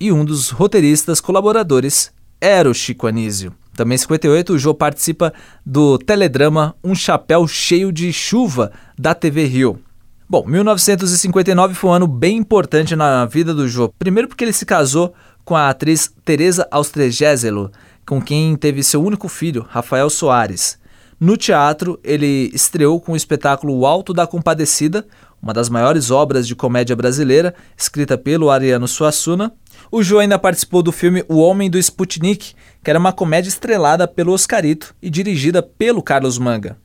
E 0.00 0.12
um 0.12 0.24
dos 0.24 0.50
roteiristas 0.50 1.20
colaboradores 1.20 2.12
era 2.40 2.70
o 2.70 2.74
Chico 2.74 3.08
Anísio. 3.08 3.52
Também 3.74 3.96
em 3.96 3.98
58, 3.98 4.52
o 4.52 4.58
Jô 4.58 4.72
participa 4.72 5.32
do 5.66 5.98
teledrama 5.98 6.76
Um 6.84 6.94
Chapéu 6.94 7.48
Cheio 7.48 7.90
de 7.90 8.12
Chuva, 8.12 8.70
da 8.96 9.12
TV 9.12 9.44
Rio. 9.46 9.80
Bom, 10.28 10.44
1959 10.46 11.74
foi 11.74 11.90
um 11.90 11.92
ano 11.94 12.06
bem 12.06 12.36
importante 12.36 12.94
na 12.94 13.24
vida 13.24 13.52
do 13.52 13.66
Jô. 13.66 13.92
Primeiro 13.98 14.28
porque 14.28 14.44
ele 14.44 14.52
se 14.52 14.64
casou 14.64 15.14
com 15.44 15.56
a 15.56 15.68
atriz 15.68 16.12
Teresa 16.24 16.68
Austrégéselo, 16.70 17.72
com 18.06 18.22
quem 18.22 18.54
teve 18.54 18.84
seu 18.84 19.02
único 19.02 19.28
filho, 19.28 19.66
Rafael 19.68 20.08
Soares. 20.10 20.78
No 21.18 21.36
teatro, 21.36 21.98
ele 22.04 22.50
estreou 22.54 23.00
com 23.00 23.12
o 23.12 23.16
espetáculo 23.16 23.76
O 23.76 23.86
Alto 23.86 24.12
da 24.12 24.26
Compadecida, 24.26 25.04
uma 25.42 25.52
das 25.52 25.68
maiores 25.68 26.10
obras 26.10 26.46
de 26.46 26.54
comédia 26.54 26.94
brasileira, 26.94 27.54
escrita 27.76 28.16
pelo 28.16 28.50
Ariano 28.50 28.86
Suassuna. 28.86 29.52
O 29.90 30.02
Jô 30.02 30.18
ainda 30.18 30.38
participou 30.38 30.82
do 30.82 30.92
filme 30.92 31.24
O 31.28 31.38
Homem 31.38 31.70
do 31.70 31.78
Sputnik, 31.78 32.54
que 32.84 32.90
era 32.90 32.98
uma 32.98 33.12
comédia 33.12 33.48
estrelada 33.48 34.06
pelo 34.06 34.32
Oscarito 34.32 34.94
e 35.00 35.08
dirigida 35.08 35.62
pelo 35.62 36.02
Carlos 36.02 36.38
Manga. 36.38 36.76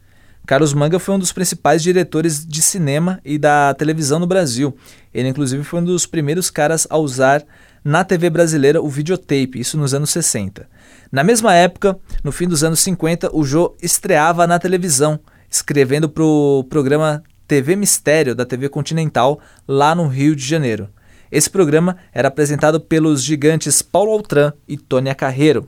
Carlos 0.45 0.74
Manga 0.74 1.00
foi 1.00 1.15
um 1.15 1.19
dos 1.19 1.33
principais 1.33 1.83
diretores 1.83 2.45
de 2.45 2.62
cinema 2.62 3.19
e 3.25 3.38
da 3.38 3.74
televisão 3.74 4.19
no 4.19 4.27
Brasil. 4.27 4.75
Ele, 5.13 5.27
inclusive, 5.27 5.63
foi 5.63 5.81
um 5.81 5.86
dos 5.86 6.05
primeiros 6.05 6.50
caras 6.50 6.88
a 6.89 6.98
usar 6.98 7.43
na 7.83 8.05
TV 8.05 8.29
brasileira 8.29 8.81
o 8.81 8.88
videotape, 8.88 9.60
isso 9.60 9.77
nos 9.77 9.93
anos 9.93 10.10
60. 10.10 10.65
Na 11.12 11.25
mesma 11.25 11.53
época, 11.53 12.00
no 12.24 12.31
fim 12.31 12.48
dos 12.48 12.63
anos 12.63 12.79
50, 12.79 13.36
o 13.36 13.43
Jô 13.43 13.75
estreava 13.81 14.48
na 14.48 14.60
televisão, 14.60 15.19
escrevendo 15.50 16.07
para 16.07 16.24
o 16.24 16.65
programa 16.69 17.22
TV 17.48 17.75
Mistério 17.75 18.33
da 18.33 18.45
TV 18.45 18.69
Continental, 18.69 19.41
lá 19.67 19.93
no 19.93 20.07
Rio 20.07 20.36
de 20.36 20.45
Janeiro. 20.45 20.89
Esse 21.33 21.49
programa 21.49 21.97
era 22.13 22.29
apresentado 22.29 22.79
pelos 22.79 23.23
gigantes 23.23 23.81
Paulo 23.81 24.11
Altran 24.11 24.53
e 24.67 24.77
Tônia 24.77 25.15
Carreiro 25.15 25.67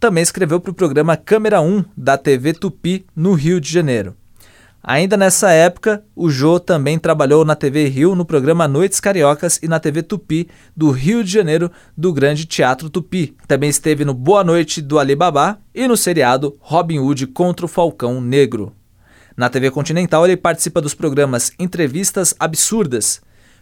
também 0.00 0.22
escreveu 0.22 0.58
para 0.58 0.70
o 0.70 0.74
programa 0.74 1.14
Câmera 1.14 1.60
1 1.60 1.84
da 1.94 2.16
TV 2.16 2.54
Tupi, 2.54 3.04
no 3.14 3.34
Rio 3.34 3.60
de 3.60 3.70
Janeiro. 3.70 4.16
Ainda 4.82 5.14
nessa 5.14 5.52
época, 5.52 6.02
o 6.16 6.30
Jô 6.30 6.58
também 6.58 6.98
trabalhou 6.98 7.44
na 7.44 7.54
TV 7.54 7.86
Rio 7.86 8.14
no 8.14 8.24
programa 8.24 8.66
Noites 8.66 8.98
Cariocas 8.98 9.60
e 9.62 9.68
na 9.68 9.78
TV 9.78 10.02
Tupi 10.02 10.48
do 10.74 10.90
Rio 10.90 11.22
de 11.22 11.30
Janeiro 11.30 11.70
do 11.94 12.14
Grande 12.14 12.46
Teatro 12.46 12.88
Tupi. 12.88 13.36
Também 13.46 13.68
esteve 13.68 14.06
no 14.06 14.14
Boa 14.14 14.42
Noite 14.42 14.80
do 14.80 14.98
Alibaba 14.98 15.58
e 15.74 15.86
no 15.86 15.98
seriado 15.98 16.56
Robin 16.60 16.98
Hood 16.98 17.26
contra 17.26 17.66
o 17.66 17.68
Falcão 17.68 18.22
Negro. 18.22 18.72
Na 19.36 19.50
TV 19.50 19.70
Continental, 19.70 20.24
ele 20.24 20.36
participa 20.36 20.80
dos 20.80 20.94
programas 20.94 21.52
Entrevistas 21.58 22.34
Absurdas. 22.40 23.20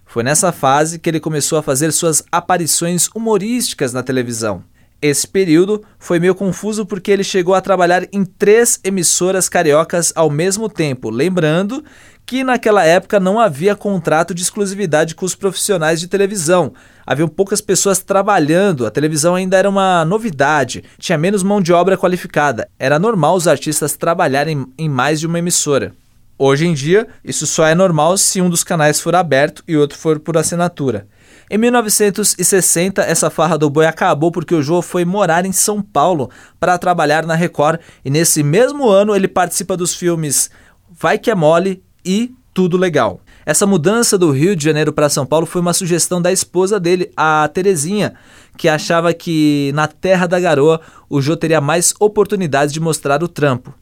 Foi 0.09 0.23
nessa 0.23 0.51
fase 0.53 0.99
que 0.99 1.11
ele 1.11 1.21
começou 1.21 1.59
a 1.59 1.63
fazer 1.63 1.93
suas 1.93 2.25
aparições 2.33 3.09
humorísticas 3.15 3.93
na 3.93 4.03
televisão. 4.03 4.65
Esse 5.03 5.29
período 5.29 5.85
foi 5.99 6.19
meio 6.19 6.35
confuso 6.35 6.87
porque 6.87 7.11
ele 7.11 7.23
chegou 7.23 7.55
a 7.55 7.61
trabalhar 7.61 8.09
em 8.11 8.25
três 8.25 8.81
emissoras 8.83 9.51
cariocas 9.51 10.11
ao 10.17 10.31
mesmo 10.31 10.67
tempo, 10.67 11.11
lembrando 11.11 11.85
que 12.25 12.43
naquela 12.43 12.85
época 12.85 13.21
não 13.21 13.39
havia 13.39 13.77
contrato 13.77 14.35
de 14.35 14.43
exclusividade 14.43 15.15
com 15.15 15.27
os 15.27 15.35
profissionais 15.35 16.01
de 16.01 16.09
televisão. 16.09 16.73
Haviam 17.07 17.29
poucas 17.29 17.61
pessoas 17.61 17.99
trabalhando, 17.99 18.87
a 18.87 18.91
televisão 18.91 19.35
ainda 19.35 19.59
era 19.59 19.69
uma 19.69 20.07
novidade, 20.07 20.85
tinha 20.99 21.19
menos 21.19 21.43
mão 21.43 21.61
de 21.61 21.73
obra 21.73 21.99
qualificada. 21.99 22.67
Era 22.79 22.99
normal 22.99 23.37
os 23.37 23.47
artistas 23.47 23.95
trabalharem 23.95 24.67
em 24.79 24.89
mais 24.89 25.21
de 25.21 25.27
uma 25.27 25.39
emissora. 25.39 25.93
Hoje 26.41 26.69
em 26.69 26.73
dia, 26.73 27.09
isso 27.25 27.49
só 27.49 27.67
é 27.67 27.75
normal 27.75 28.17
se 28.17 28.41
um 28.41 28.49
dos 28.49 28.63
canais 28.63 29.01
for 29.01 29.13
aberto 29.17 29.65
e 29.67 29.77
outro 29.77 29.99
for 29.99 30.21
por 30.21 30.37
assinatura. 30.37 31.09
Em 31.51 31.59
1960, 31.59 33.03
essa 33.03 33.29
farra 33.29 33.59
do 33.59 33.69
boi 33.69 33.87
acabou 33.87 34.31
porque 34.31 34.55
o 34.55 34.63
Jô 34.63 34.81
foi 34.81 35.05
morar 35.05 35.45
em 35.45 35.51
São 35.51 35.83
Paulo 35.83 36.31
para 36.61 36.79
trabalhar 36.79 37.27
na 37.27 37.35
Record 37.35 37.81
e 38.05 38.11
nesse 38.11 38.45
mesmo 38.45 38.89
ano 38.89 39.17
ele 39.17 39.27
participa 39.27 39.77
dos 39.77 39.95
filmes 39.95 40.49
Vai 40.91 41.19
que 41.19 41.29
é 41.29 41.35
mole 41.35 41.83
e 42.05 42.33
Tudo 42.55 42.77
Legal. 42.77 43.21
Essa 43.45 43.67
mudança 43.67 44.17
do 44.17 44.31
Rio 44.31 44.55
de 44.55 44.65
Janeiro 44.65 44.93
para 44.93 45.09
São 45.09 45.27
Paulo 45.27 45.45
foi 45.45 45.61
uma 45.61 45.73
sugestão 45.73 46.23
da 46.23 46.31
esposa 46.31 46.79
dele, 46.79 47.11
a 47.17 47.49
Terezinha, 47.53 48.15
que 48.57 48.69
achava 48.69 49.13
que 49.13 49.73
na 49.75 49.89
Terra 49.89 50.27
da 50.27 50.39
Garoa 50.39 50.81
o 51.09 51.21
Jô 51.21 51.37
teria 51.37 51.61
mais 51.61 51.95
oportunidades 51.99 52.73
de 52.73 52.79
mostrar 52.79 53.25
o 53.25 53.29
trampo. 53.29 53.75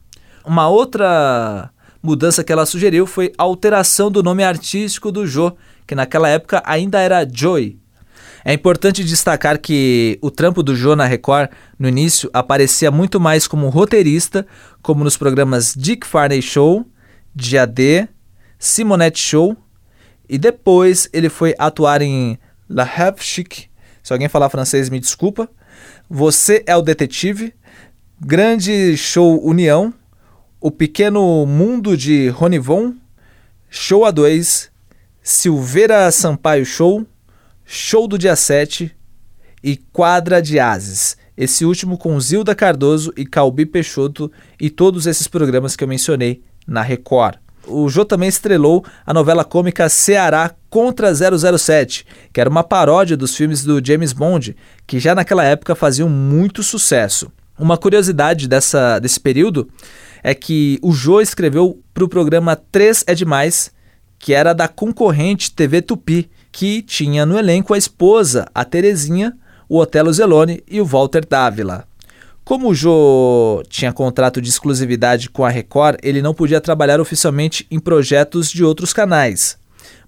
Uma 0.45 0.69
outra 0.69 1.71
mudança 2.07 2.45
que 2.45 2.53
ela 2.53 2.65
sugeriu 2.65 3.05
foi 3.05 3.33
a 3.37 3.43
alteração 3.43 4.11
do 4.11 4.23
nome 4.23 4.45
artístico 4.45 5.11
do 5.11 5.27
Jô, 5.27 5.57
que 5.85 5.95
naquela 5.95 6.29
época 6.29 6.63
ainda 6.65 7.01
era 7.01 7.29
Joey. 7.29 7.79
É 8.45 8.53
importante 8.53 9.03
destacar 9.03 9.59
que 9.59 10.17
o 10.23 10.31
trampo 10.31 10.63
do 10.63 10.77
Jô 10.77 10.95
na 10.95 11.05
Record, 11.05 11.51
no 11.77 11.89
início, 11.89 12.31
aparecia 12.33 12.93
muito 12.93 13.19
mais 13.19 13.49
como 13.49 13.69
roteirista, 13.69 14.47
como 14.81 15.03
nos 15.03 15.17
programas 15.17 15.75
Dick 15.77 16.07
Farney 16.07 16.41
Show, 16.41 16.87
Dia 17.35 17.67
D, 17.67 18.09
Simonette 18.57 19.19
Show, 19.19 19.57
e 20.29 20.39
depois 20.39 21.09
ele 21.13 21.29
foi 21.29 21.57
atuar 21.59 22.03
em 22.03 22.39
La 22.71 22.85
Have 22.85 23.21
Chic, 23.21 23.65
se 24.01 24.13
alguém 24.13 24.29
falar 24.29 24.49
francês 24.49 24.89
me 24.89 25.01
desculpa, 25.01 25.51
Você 26.09 26.63
é 26.67 26.77
o 26.77 26.83
Detetive, 26.83 27.53
Grande 28.21 28.97
Show 28.97 29.45
União, 29.45 29.93
O 30.67 30.71
Pequeno 30.73 31.47
Mundo 31.47 31.97
de 31.97 32.29
Ronivon, 32.29 32.93
Show 33.71 34.01
A2, 34.01 34.69
Silveira 35.23 36.11
Sampaio 36.11 36.67
Show, 36.67 37.07
Show 37.65 38.09
do 38.09 38.19
Dia 38.19 38.35
7 38.35 38.91
e 39.63 39.77
Quadra 39.77 40.43
de 40.43 40.59
Ases. 40.59 41.17
Esse 41.37 41.65
último 41.65 41.97
com 41.97 42.19
Zilda 42.19 42.53
Cardoso 42.53 43.13
e 43.17 43.25
Calbi 43.25 43.65
Peixoto 43.65 44.29
e 44.61 44.69
todos 44.69 45.07
esses 45.07 45.29
programas 45.29 45.77
que 45.77 45.85
eu 45.85 45.89
mencionei 45.89 46.43
na 46.67 46.83
Record. 46.83 47.37
O 47.65 47.89
Jô 47.89 48.05
também 48.05 48.29
estrelou 48.29 48.85
a 49.07 49.15
novela 49.15 49.45
cômica 49.45 49.89
Ceará 49.89 50.51
contra 50.69 51.15
007, 51.15 52.05
que 52.33 52.41
era 52.41 52.51
uma 52.51 52.65
paródia 52.65 53.17
dos 53.17 53.37
filmes 53.37 53.63
do 53.63 53.81
James 53.81 54.13
Bond, 54.13 54.57
que 54.85 54.99
já 54.99 55.15
naquela 55.15 55.45
época 55.45 55.77
faziam 55.77 56.09
muito 56.09 56.65
sucesso. 56.65 57.31
Uma 57.57 57.79
curiosidade 57.79 58.49
dessa, 58.49 58.99
desse 58.99 59.21
período 59.21 59.71
é 60.27 60.35
que 60.35 60.77
o 60.83 60.91
Jô 60.91 61.21
escreveu 61.21 61.81
para 61.95 62.05
o 62.05 62.09
programa 62.09 62.57
3 62.57 63.05
é 63.07 63.15
Demais, 63.15 63.71
que 64.19 64.35
era 64.35 64.53
da 64.53 64.67
concorrente 64.67 65.53
TV 65.53 65.81
Tupi, 65.81 66.29
que 66.51 66.83
tinha 66.83 67.25
no 67.25 67.39
elenco 67.39 67.73
a 67.73 67.79
esposa, 67.79 68.45
a 68.53 68.65
Terezinha, 68.65 69.37
o 69.69 69.79
Otelo 69.79 70.13
Zeloni 70.13 70.65
e 70.69 70.81
o 70.81 70.85
Walter 70.85 71.25
Dávila. 71.25 71.87
Como 72.45 72.69
o 72.69 72.75
Jô 72.75 73.63
tinha 73.69 73.93
contrato 73.93 74.43
de 74.43 74.49
exclusividade 74.49 75.31
com 75.31 75.45
a 75.45 75.49
Record, 75.49 75.99
ele 76.03 76.21
não 76.21 76.35
podia 76.35 76.61
trabalhar 76.61 77.01
oficialmente 77.01 77.65
em 77.71 77.79
projetos 77.79 78.51
de 78.51 78.65
outros 78.65 78.93
canais, 78.93 79.57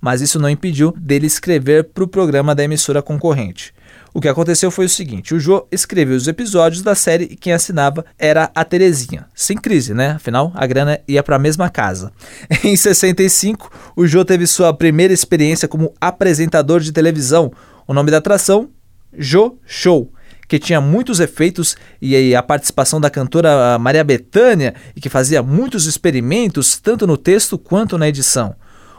mas 0.01 0.21
isso 0.21 0.39
não 0.39 0.49
impediu 0.49 0.93
dele 0.97 1.27
escrever 1.27 1.85
para 1.85 2.05
o 2.05 2.09
programa 2.09 2.55
da 2.55 2.65
emissora 2.65 3.03
concorrente. 3.03 3.73
O 4.13 4.21
que 4.21 4.29
aconteceu 4.29 4.71
foi 4.71 4.87
o 4.87 4.89
seguinte: 4.89 5.35
o 5.35 5.41
Jô 5.41 5.67
escreveu 5.71 6.17
os 6.17 6.27
episódios 6.29 6.83
da 6.83 6.95
série 6.95 7.25
e 7.25 7.37
quem 7.37 7.53
assinava 7.53 8.05
era 8.19 8.51
a 8.55 8.65
Terezinha. 8.65 9.27
Sem 9.35 9.57
crise, 9.57 9.95
né? 9.95 10.13
Afinal, 10.13 10.53
a 10.55 10.67
grana 10.67 11.01
ia 11.07 11.23
para 11.23 11.37
a 11.37 11.39
mesma 11.39 11.69
casa. 11.69 12.13
Em 12.65 12.77
65, 12.77 13.71
o 13.95 14.07
Jô 14.07 14.25
teve 14.25 14.47
sua 14.47 14.73
primeira 14.73 15.13
experiência 15.13 15.69
como 15.69 15.95
apresentador 16.01 16.81
de 16.81 16.93
televisão. 16.93 17.53
O 17.87 17.95
nome 17.95 18.11
da 18.11 18.19
atração? 18.19 18.69
Jô 19.17 19.59
Show 19.65 20.13
que 20.49 20.59
tinha 20.59 20.81
muitos 20.81 21.21
efeitos 21.21 21.77
e 22.01 22.35
a 22.35 22.43
participação 22.43 22.99
da 22.99 23.11
cantora 23.11 23.79
Maria 23.79 24.03
Bethânia 24.03 24.75
e 24.97 25.01
que 25.01 25.11
fazia 25.11 25.43
muitos 25.43 25.85
experimentos 25.85 26.79
tanto 26.79 27.07
no 27.07 27.19
texto 27.19 27.59
quanto 27.59 27.99
na 27.99 28.09
edição. 28.09 28.57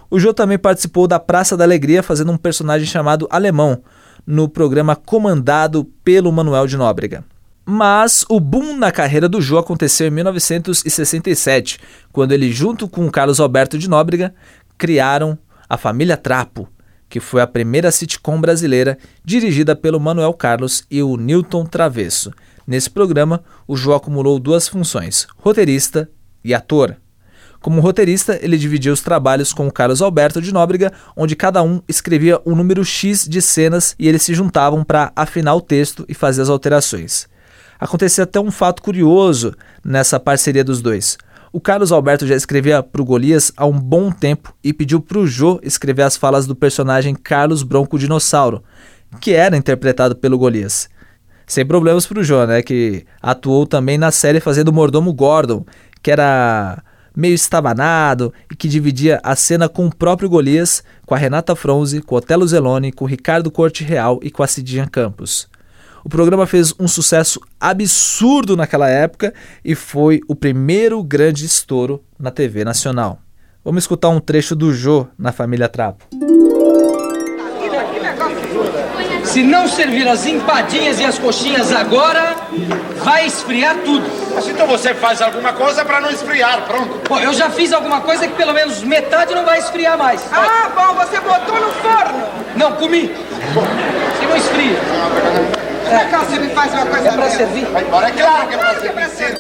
O 0.10 0.20
Jô 0.20 0.34
também 0.34 0.58
participou 0.58 1.08
da 1.08 1.20
Praça 1.20 1.56
da 1.56 1.64
Alegria 1.64 2.02
fazendo 2.02 2.32
um 2.32 2.38
personagem 2.38 2.88
chamado 2.88 3.28
Alemão, 3.30 3.84
no 4.26 4.50
programa 4.50 4.96
comandado 4.96 5.86
pelo 6.04 6.32
Manuel 6.32 6.68
de 6.68 6.78
Nóbrega. 6.78 7.24
Mas 7.66 8.26
o 8.28 8.40
boom 8.40 8.76
na 8.76 8.92
carreira 8.92 9.30
do 9.30 9.40
Jô 9.40 9.60
aconteceu 9.60 10.08
em 10.08 10.12
1967, 10.12 11.80
quando 12.12 12.32
ele, 12.32 12.52
junto 12.52 12.88
com 12.88 13.10
Carlos 13.12 13.40
Alberto 13.40 13.78
de 13.78 13.88
Nóbrega, 13.88 14.34
criaram 14.78 15.38
a 15.70 15.78
Família 15.78 16.18
Trapo, 16.18 16.68
que 17.08 17.20
foi 17.20 17.42
a 17.42 17.48
primeira 17.48 17.92
sitcom 17.92 18.42
brasileira 18.42 18.98
dirigida 19.24 19.76
pelo 19.76 20.00
Manuel 20.00 20.34
Carlos 20.34 20.84
e 20.90 21.04
o 21.04 21.16
Newton 21.16 21.66
Travesso. 21.66 22.32
Nesse 22.66 22.90
programa, 22.90 23.44
o 23.68 23.76
Jô 23.76 23.94
acumulou 23.94 24.40
duas 24.40 24.68
funções: 24.68 25.28
roteirista 25.38 26.10
e 26.44 26.54
ator. 26.54 26.98
Como 27.62 27.82
roteirista, 27.82 28.40
ele 28.42 28.58
dividia 28.58 28.94
os 28.94 29.02
trabalhos 29.02 29.52
com 29.52 29.68
o 29.68 29.72
Carlos 29.72 30.02
Alberto 30.02 30.42
de 30.42 30.54
Nóbrega, 30.54 30.94
onde 31.16 31.36
cada 31.36 31.62
um 31.62 31.82
escrevia 31.90 32.40
um 32.46 32.56
número 32.56 32.86
X 32.86 33.28
de 33.28 33.42
cenas 33.42 33.96
e 34.00 34.08
eles 34.08 34.22
se 34.22 34.34
juntavam 34.34 34.84
para 34.84 35.12
afinar 35.14 35.56
o 35.56 35.62
texto 35.62 36.06
e 36.08 36.14
fazer 36.14 36.42
as 36.42 36.50
alterações. 36.50 37.28
Acontecia 37.78 38.24
até 38.24 38.40
um 38.40 38.52
fato 38.52 38.82
curioso 38.82 39.54
nessa 39.84 40.20
parceria 40.20 40.64
dos 40.64 40.82
dois. 40.82 41.18
O 41.52 41.60
Carlos 41.60 41.92
Alberto 41.92 42.28
já 42.28 42.36
escrevia 42.36 42.82
para 42.82 43.02
o 43.02 43.06
Golias 43.06 43.52
há 43.58 43.66
um 43.66 43.78
bom 43.78 44.12
tempo 44.12 44.54
e 44.64 44.72
pediu 44.72 45.02
para 45.02 45.18
o 45.18 45.28
Jô 45.28 45.60
escrever 45.64 46.04
as 46.04 46.16
falas 46.16 46.46
do 46.46 46.56
personagem 46.56 47.16
Carlos 47.16 47.64
Bronco 47.64 47.98
Dinossauro, 47.98 48.64
que 49.20 49.34
era 49.34 49.58
interpretado 49.58 50.16
pelo 50.16 50.38
Golias. 50.38 50.90
Sem 51.48 51.66
problemas 51.66 52.06
para 52.06 52.20
o 52.20 52.24
Jô, 52.24 52.46
né, 52.46 52.62
que 52.62 53.06
atuou 53.22 53.66
também 53.66 53.98
na 53.98 54.12
série 54.12 54.40
fazendo 54.40 54.68
o 54.68 54.74
mordomo 54.74 55.12
Gordon, 55.12 55.66
que 56.04 56.12
era 56.12 56.84
meio 57.20 57.36
estabanado 57.36 58.34
e 58.50 58.56
que 58.56 58.70
dividia 58.70 59.20
a 59.22 59.36
cena 59.36 59.68
com 59.68 59.88
o 59.88 59.94
próprio 59.94 60.30
Golias, 60.30 60.82
com 61.06 61.14
a 61.14 61.18
Renata 61.18 61.54
Fronze, 61.54 62.02
com 62.02 62.16
Otelo 62.16 62.48
Zeloni, 62.48 62.94
com 62.94 63.06
Ricardo 63.06 63.52
Corte 63.52 63.84
Real 63.84 64.20
e 64.24 64.32
com 64.32 64.42
a 64.42 64.48
Cidinha 64.48 64.88
Campos. 64.88 65.50
O 66.04 66.08
programa 66.08 66.48
fez 66.48 66.74
um 66.80 66.88
sucesso 66.88 67.42
absurdo 67.60 68.56
naquela 68.56 68.90
época 68.90 69.34
e 69.66 69.76
foi 69.76 70.22
o 70.30 70.36
primeiro 70.36 71.04
grande 71.04 71.46
estouro 71.46 72.02
na 72.18 72.32
TV 72.32 72.64
nacional. 72.64 73.20
Vamos 73.66 73.84
escutar 73.84 74.08
um 74.08 74.22
trecho 74.22 74.56
do 74.56 74.74
Jô 74.74 75.06
na 75.18 75.34
Família 75.34 75.68
Trapo. 75.68 76.06
Se 79.26 79.44
não 79.44 79.68
servir 79.68 80.08
as 80.08 80.26
empadinhas 80.26 81.02
e 81.02 81.04
as 81.04 81.20
coxinhas 81.20 81.72
agora, 81.74 82.36
vai 83.04 83.28
esfriar 83.28 83.76
tudo. 83.84 84.19
Mas 84.34 84.48
então 84.48 84.68
você 84.68 84.94
faz 84.94 85.22
alguma 85.22 85.54
coisa 85.54 85.84
para 85.84 86.02
não 86.02 86.10
esfriar, 86.10 86.66
pronto. 86.66 87.02
Bom, 87.08 87.20
eu 87.20 87.34
já 87.34 87.50
fiz 87.50 87.74
alguma 87.74 88.02
coisa 88.02 88.28
que 88.28 88.34
pelo 88.36 88.54
menos 88.54 88.84
metade 88.84 89.34
não 89.34 89.46
vai 89.46 89.60
esfriar 89.60 89.98
mais. 89.98 90.24
Ah, 90.32 90.70
bom, 90.76 90.96
você 90.96 91.20
botou 91.20 91.60
no 91.60 91.72
forno. 91.74 92.28
Não, 92.56 92.74
comi. 92.74 93.12
Se 94.20 94.26
não 94.26 94.38
esfria. 94.38 94.78
É. 95.90 96.06
Cá, 96.06 96.20
você 96.20 96.40
me 96.40 96.50
faz 96.50 96.72
uma 96.72 96.86
coisa 96.86 97.08
É 97.08 97.12
pra 97.12 97.30
servir? 97.30 97.66
Vai 97.66 97.84
embora, 97.84 98.08
é 98.10 98.12
claro 98.12 98.48
que 98.48 98.54
é 98.54 98.58
Claro 98.58 98.80
que 98.80 98.88
é 98.88 98.92
pra 98.92 99.02
pra 99.02 99.10
servir. 99.10 99.38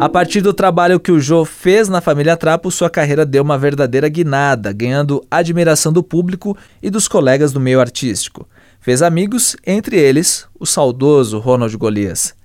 A 0.00 0.08
partir 0.08 0.40
do 0.40 0.54
trabalho 0.54 0.98
que 0.98 1.12
o 1.12 1.20
Jô 1.20 1.44
fez 1.44 1.86
na 1.86 2.00
família 2.00 2.34
Trapo, 2.34 2.70
sua 2.70 2.88
carreira 2.88 3.26
deu 3.26 3.42
uma 3.42 3.58
verdadeira 3.58 4.08
guinada, 4.08 4.72
ganhando 4.72 5.22
admiração 5.30 5.92
do 5.92 6.02
público 6.02 6.56
e 6.82 6.88
dos 6.88 7.06
colegas 7.06 7.52
do 7.52 7.60
meio 7.60 7.80
artístico. 7.82 8.48
Fez 8.80 9.02
amigos, 9.02 9.56
entre 9.66 9.98
eles 9.98 10.46
o 10.58 10.64
saudoso 10.64 11.38
Ronald 11.38 11.76
Golias. 11.76 12.39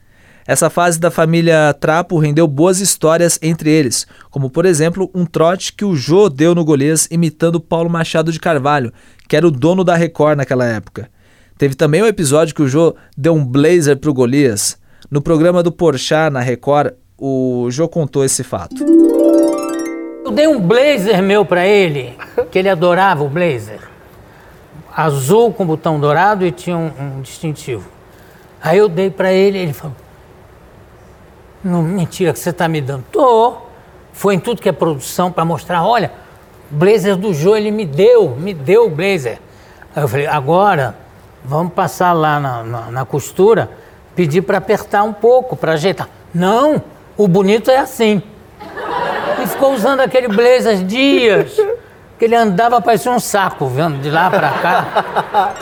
Essa 0.47 0.69
fase 0.69 0.99
da 0.99 1.09
família 1.09 1.73
Trapo 1.73 2.19
rendeu 2.19 2.47
boas 2.47 2.79
histórias 2.79 3.39
entre 3.41 3.67
eles, 3.67 4.05
como 4.29 4.47
por 4.47 4.63
exemplo 4.63 5.09
um 5.11 5.25
trote 5.25 5.73
que 5.73 5.83
o 5.83 5.95
Jô 5.95 6.29
deu 6.29 6.53
no 6.53 6.63
Golias 6.63 7.07
imitando 7.09 7.59
Paulo 7.59 7.89
Machado 7.89 8.31
de 8.31 8.39
Carvalho, 8.39 8.93
que 9.27 9.35
era 9.35 9.47
o 9.47 9.49
dono 9.49 9.83
da 9.83 9.95
Record 9.95 10.37
naquela 10.37 10.65
época. 10.65 11.09
Teve 11.57 11.73
também 11.73 12.03
um 12.03 12.05
episódio 12.05 12.53
que 12.53 12.61
o 12.61 12.67
Jô 12.67 12.95
deu 13.17 13.33
um 13.33 13.43
blazer 13.43 13.97
pro 13.97 14.13
Golias. 14.13 14.77
No 15.09 15.19
programa 15.19 15.63
do 15.63 15.71
Porchat 15.71 16.31
na 16.31 16.41
Record, 16.41 16.93
o 17.17 17.67
Jô 17.71 17.87
contou 17.87 18.23
esse 18.23 18.43
fato. 18.43 18.75
Eu 20.23 20.31
dei 20.31 20.47
um 20.47 20.59
blazer 20.59 21.23
meu 21.23 21.43
pra 21.43 21.65
ele, 21.65 22.15
que 22.51 22.59
ele 22.59 22.69
adorava 22.69 23.23
o 23.23 23.29
blazer. 23.29 23.79
Azul 24.95 25.51
com 25.51 25.65
botão 25.65 25.99
dourado 25.99 26.45
e 26.45 26.51
tinha 26.51 26.77
um, 26.77 26.91
um 26.99 27.21
distintivo. 27.21 27.89
Aí 28.61 28.77
eu 28.77 28.87
dei 28.87 29.09
pra 29.09 29.33
ele, 29.33 29.57
ele 29.57 29.73
falou: 29.73 29.95
Não, 31.65 31.81
mentira 31.81 32.31
que 32.31 32.38
você 32.38 32.53
tá 32.53 32.67
me 32.67 32.79
dando. 32.79 33.03
Tô. 33.12 33.55
Foi 34.13 34.36
em 34.36 34.39
tudo 34.39 34.62
que 34.62 34.69
é 34.69 34.72
produção 34.72 35.31
pra 35.31 35.43
mostrar, 35.43 35.84
olha, 35.84 36.12
blazer 36.69 37.15
do 37.17 37.34
Jô, 37.34 37.55
ele 37.55 37.72
me 37.72 37.88
deu, 37.88 38.29
me 38.38 38.53
deu 38.53 38.86
o 38.86 38.89
blazer. 38.89 39.39
Aí 39.95 40.03
eu 40.03 40.07
falei, 40.07 40.27
agora 40.27 40.95
vamos 41.43 41.74
passar 41.74 42.13
lá 42.13 42.39
na, 42.39 42.63
na, 42.63 42.81
na 42.91 43.05
costura, 43.05 43.69
pedir 44.15 44.43
pra 44.43 44.60
apertar 44.60 45.01
um 45.03 45.12
pouco, 45.12 45.55
pra 45.55 45.74
ajeitar. 45.74 46.07
Não, 46.34 46.81
o 47.17 47.27
bonito 47.27 47.72
é 47.72 47.77
assim. 47.77 48.22
E 49.43 49.48
ficou 49.48 49.74
usando 49.74 50.01
aquele 50.01 50.27
blazer 50.27 50.84
dias. 50.86 51.60
Que 52.17 52.25
ele 52.25 52.36
andava 52.36 52.79
parecia 52.79 53.12
um 53.12 53.19
saco, 53.19 53.68
vendo 53.68 54.01
de 54.01 54.11
lá 54.11 54.29
pra 54.29 54.50
cá. 54.51 55.53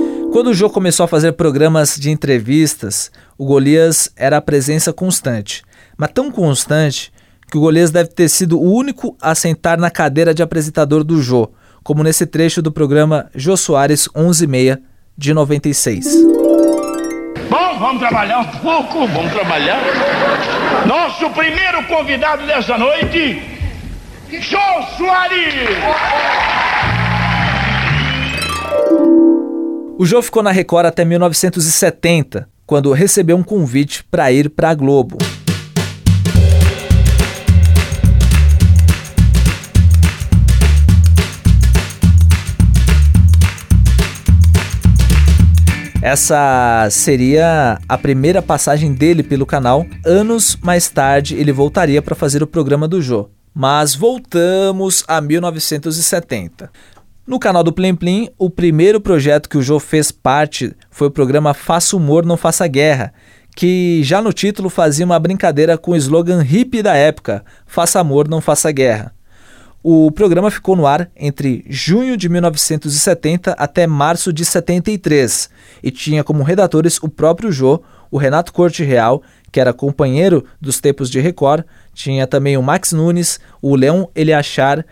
Quando 0.34 0.48
o 0.48 0.54
Jô 0.54 0.68
começou 0.68 1.04
a 1.04 1.06
fazer 1.06 1.30
programas 1.34 1.94
de 1.94 2.10
entrevistas, 2.10 3.08
o 3.38 3.46
Golias 3.46 4.12
era 4.16 4.38
a 4.38 4.42
presença 4.42 4.92
constante. 4.92 5.62
Mas 5.96 6.10
tão 6.12 6.28
constante 6.28 7.12
que 7.48 7.56
o 7.56 7.60
Golias 7.60 7.92
deve 7.92 8.08
ter 8.08 8.28
sido 8.28 8.58
o 8.58 8.74
único 8.74 9.16
a 9.22 9.32
sentar 9.36 9.78
na 9.78 9.92
cadeira 9.92 10.34
de 10.34 10.42
apresentador 10.42 11.04
do 11.04 11.22
Jô, 11.22 11.52
como 11.84 12.02
nesse 12.02 12.26
trecho 12.26 12.60
do 12.60 12.72
programa 12.72 13.30
Jô 13.32 13.56
Soares 13.56 14.08
11:30 14.08 14.80
de 15.16 15.32
96. 15.32 16.04
Bom, 17.48 17.78
vamos 17.78 18.00
trabalhar 18.00 18.40
um 18.40 18.58
pouco, 18.58 19.06
vamos 19.06 19.32
trabalhar. 19.32 19.80
Nosso 20.84 21.30
primeiro 21.30 21.84
convidado 21.84 22.44
dessa 22.44 22.76
noite, 22.76 23.40
Jô 24.32 24.82
Soares. 24.98 26.53
O 29.96 30.04
Jô 30.04 30.20
ficou 30.20 30.42
na 30.42 30.50
Record 30.50 30.86
até 30.86 31.04
1970, 31.04 32.48
quando 32.66 32.92
recebeu 32.92 33.36
um 33.36 33.44
convite 33.44 34.02
para 34.02 34.32
ir 34.32 34.50
para 34.50 34.70
a 34.70 34.74
Globo. 34.74 35.18
Essa 46.02 46.88
seria 46.90 47.78
a 47.88 47.96
primeira 47.96 48.42
passagem 48.42 48.92
dele 48.92 49.22
pelo 49.22 49.46
canal. 49.46 49.86
Anos 50.04 50.56
mais 50.60 50.88
tarde, 50.88 51.36
ele 51.36 51.52
voltaria 51.52 52.02
para 52.02 52.16
fazer 52.16 52.42
o 52.42 52.48
programa 52.48 52.88
do 52.88 53.00
Jô. 53.00 53.30
Mas 53.54 53.94
voltamos 53.94 55.04
a 55.06 55.20
1970. 55.20 56.68
No 57.26 57.38
canal 57.38 57.64
do 57.64 57.72
Plim 57.72 57.94
Plim, 57.94 58.28
o 58.36 58.50
primeiro 58.50 59.00
projeto 59.00 59.48
que 59.48 59.56
o 59.56 59.62
Jô 59.62 59.80
fez 59.80 60.12
parte 60.12 60.76
foi 60.90 61.08
o 61.08 61.10
programa 61.10 61.54
Faça 61.54 61.96
Humor, 61.96 62.26
Não 62.26 62.36
Faça 62.36 62.66
Guerra, 62.66 63.14
que 63.56 64.02
já 64.04 64.20
no 64.20 64.30
título 64.30 64.68
fazia 64.68 65.06
uma 65.06 65.18
brincadeira 65.18 65.78
com 65.78 65.92
o 65.92 65.96
slogan 65.96 66.42
hippie 66.42 66.82
da 66.82 66.94
época: 66.94 67.42
Faça 67.66 67.98
Amor, 67.98 68.28
Não 68.28 68.42
Faça 68.42 68.70
Guerra. 68.70 69.14
O 69.82 70.10
programa 70.10 70.50
ficou 70.50 70.76
no 70.76 70.86
ar 70.86 71.10
entre 71.16 71.64
junho 71.66 72.14
de 72.14 72.28
1970 72.28 73.52
até 73.52 73.86
março 73.86 74.30
de 74.30 74.44
73 74.44 75.48
e 75.82 75.90
tinha 75.90 76.22
como 76.22 76.42
redatores 76.42 77.02
o 77.02 77.08
próprio 77.08 77.50
Jô, 77.50 77.82
o 78.10 78.18
Renato 78.18 78.52
Corte 78.52 78.84
Real, 78.84 79.22
que 79.50 79.58
era 79.58 79.72
companheiro 79.72 80.44
dos 80.60 80.78
tempos 80.78 81.08
de 81.08 81.20
Record, 81.20 81.64
tinha 81.94 82.26
também 82.26 82.58
o 82.58 82.62
Max 82.62 82.92
Nunes, 82.92 83.40
o 83.62 83.74
Leão 83.74 84.10
Eliachar, 84.14 84.84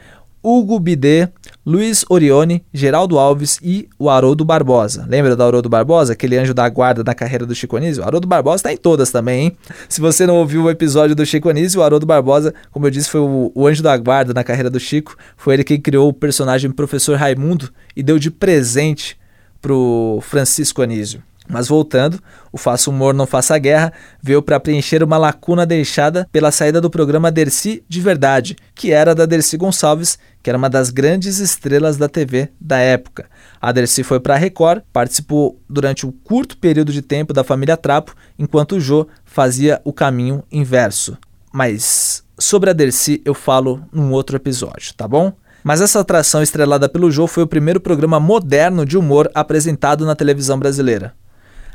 Hugo 0.43 0.81
Bidê, 0.81 1.29
Luiz 1.65 2.05
Orione, 2.09 2.65
Geraldo 2.75 3.21
Alves 3.21 3.61
e 3.63 3.89
o 3.97 4.11
Haroldo 4.11 4.45
Barbosa. 4.45 5.07
Lembra 5.09 5.37
do 5.37 5.43
Haroldo 5.45 5.69
Barbosa? 5.69 6.13
Aquele 6.13 6.37
anjo 6.37 6.53
da 6.53 6.69
guarda 6.69 7.05
na 7.05 7.15
carreira 7.15 7.47
do 7.47 7.55
Chico 7.55 7.77
Anísio? 7.77 8.03
O 8.03 8.07
Haroldo 8.07 8.27
Barbosa 8.27 8.57
está 8.57 8.73
em 8.73 8.77
todas 8.77 9.13
também, 9.13 9.45
hein? 9.45 9.57
Se 9.89 10.01
você 10.01 10.27
não 10.27 10.39
ouviu 10.39 10.65
o 10.65 10.71
episódio 10.71 11.15
do 11.15 11.25
Chico 11.25 11.49
Anísio, 11.49 11.81
o 11.81 11.85
Haroldo 11.85 12.05
Barbosa, 12.05 12.53
como 12.73 12.87
eu 12.87 12.91
disse, 12.91 13.09
foi 13.09 13.21
o, 13.21 13.53
o 13.55 13.67
anjo 13.69 13.81
da 13.81 13.97
guarda 13.97 14.35
na 14.35 14.43
carreira 14.43 14.69
do 14.69 14.81
Chico. 14.81 15.17
Foi 15.37 15.55
ele 15.55 15.63
quem 15.63 15.81
criou 15.81 16.09
o 16.09 16.13
personagem 16.13 16.69
Professor 16.69 17.17
Raimundo 17.17 17.71
e 17.95 18.03
deu 18.03 18.19
de 18.19 18.29
presente 18.29 19.17
pro 19.61 20.19
Francisco 20.21 20.83
Anísio. 20.83 21.23
Mas 21.49 21.69
voltando, 21.69 22.21
o 22.53 22.59
Faça 22.59 22.89
Humor 22.89 23.13
Não 23.13 23.27
Faça 23.27 23.59
Guerra 23.59 23.93
veio 24.23 24.41
para 24.41 24.61
preencher 24.61 25.03
uma 25.03 25.19
lacuna 25.19 25.67
deixada 25.67 26.29
pela 26.31 26.53
saída 26.53 26.81
do 26.81 26.89
programa 26.89 27.33
Dercy 27.33 27.85
de 27.89 28.01
Verdade, 28.01 28.57
que 28.75 28.93
era 28.93 29.15
da 29.15 29.27
Dercy 29.27 29.57
Gonçalves, 29.57 30.19
que 30.43 30.49
era 30.49 30.59
uma 30.59 30.71
das 30.71 30.91
grandes 30.91 31.39
estrelas 31.39 31.97
da 31.97 32.09
TV 32.09 32.49
da 32.61 32.79
época. 32.79 33.27
A 33.61 33.73
Dercy 33.73 34.03
foi 34.03 34.21
para 34.21 34.35
a 34.35 34.39
Record, 34.39 34.83
participou 34.93 35.61
durante 35.69 36.07
um 36.07 36.13
curto 36.13 36.57
período 36.57 36.93
de 36.93 37.03
tempo 37.03 37.33
da 37.33 37.45
família 37.45 37.77
Trapo, 37.77 38.15
enquanto 38.39 38.77
o 38.77 38.81
Jô 38.81 39.07
fazia 39.25 39.81
o 39.85 39.93
caminho 39.93 40.43
inverso. 40.51 41.17
Mas 41.53 42.25
sobre 42.39 42.71
a 42.71 42.73
Dercy 42.73 43.21
eu 43.25 43.35
falo 43.35 43.85
num 43.93 44.13
outro 44.13 44.37
episódio, 44.37 44.95
tá 44.95 45.07
bom? 45.07 45.33
Mas 45.63 45.81
essa 45.81 46.01
atração 46.01 46.43
estrelada 46.43 46.89
pelo 46.89 47.11
Jô 47.11 47.27
foi 47.27 47.45
o 47.45 47.49
primeiro 47.49 47.81
programa 47.81 48.19
moderno 48.19 48.85
de 48.85 48.99
humor 48.99 49.31
apresentado 49.33 50.05
na 50.05 50.17
televisão 50.17 50.59
brasileira. 50.59 51.15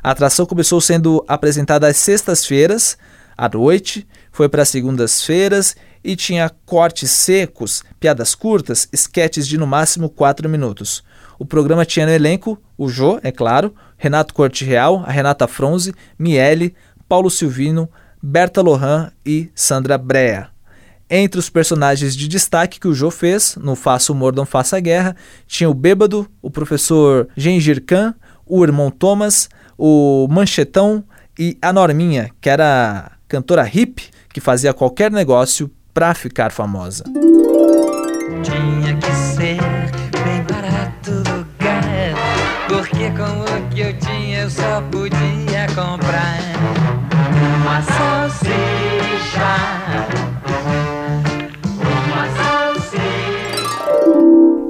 A 0.03 0.11
atração 0.11 0.45
começou 0.45 0.79
sendo 0.79 1.23
apresentada 1.27 1.87
às 1.87 1.97
sextas-feiras, 1.97 2.97
à 3.37 3.47
noite, 3.49 4.07
foi 4.31 4.49
para 4.49 4.65
segundas-feiras 4.65 5.75
e 6.03 6.15
tinha 6.15 6.49
cortes 6.65 7.11
secos, 7.11 7.83
piadas 7.99 8.33
curtas, 8.33 8.87
esquetes 8.91 9.47
de 9.47 9.57
no 9.57 9.67
máximo 9.67 10.09
4 10.09 10.49
minutos. 10.49 11.03
O 11.37 11.45
programa 11.45 11.85
tinha 11.85 12.05
no 12.05 12.11
elenco 12.11 12.59
o 12.77 12.89
Jô, 12.89 13.19
é 13.21 13.31
claro, 13.31 13.75
Renato 13.97 14.33
Corte 14.33 14.65
Real, 14.65 15.03
a 15.05 15.11
Renata 15.11 15.47
Fronze, 15.47 15.93
Miele, 16.17 16.73
Paulo 17.07 17.29
Silvino, 17.29 17.89
Berta 18.21 18.61
Lohan 18.61 19.11
e 19.25 19.49
Sandra 19.53 19.97
Brea. 19.97 20.49
Entre 21.09 21.39
os 21.39 21.49
personagens 21.49 22.15
de 22.15 22.27
destaque 22.27 22.79
que 22.79 22.87
o 22.87 22.93
Jô 22.93 23.09
fez, 23.09 23.55
no 23.55 23.75
Faça 23.75 24.11
Humor 24.11 24.35
Não 24.35 24.45
Faça 24.45 24.79
Guerra, 24.79 25.15
tinha 25.45 25.69
o 25.69 25.73
Bêbado, 25.73 26.29
o 26.41 26.49
professor 26.49 27.27
Gengir 27.35 27.83
Khan, 27.85 28.13
o 28.45 28.63
irmão 28.63 28.91
Thomas, 28.91 29.49
o 29.77 30.27
Manchetão 30.29 31.03
e 31.37 31.57
a 31.61 31.71
Norminha, 31.71 32.31
que 32.41 32.49
era 32.49 33.11
cantora 33.27 33.69
hip 33.71 34.03
que 34.33 34.41
fazia 34.41 34.73
qualquer 34.73 35.11
negócio 35.11 35.69
para 35.93 36.13
ficar 36.13 36.51
famosa. 36.51 37.03
Tinha 38.43 38.95
que 38.97 39.11
ser 39.11 39.57
bem 40.23 40.43
barato 40.43 41.11
lugar, 41.11 42.15
porque 42.67 43.09
com 43.11 43.41
o 43.41 43.69
que 43.69 43.81
eu 43.81 43.97
tinha 43.99 44.41
eu 44.41 44.49
só 44.49 44.81
podia 44.91 45.67
comprar 45.75 46.39
uma 47.61 47.81
salsicha. 47.81 48.47
Uma 52.05 52.27
salsicha. 52.37 52.97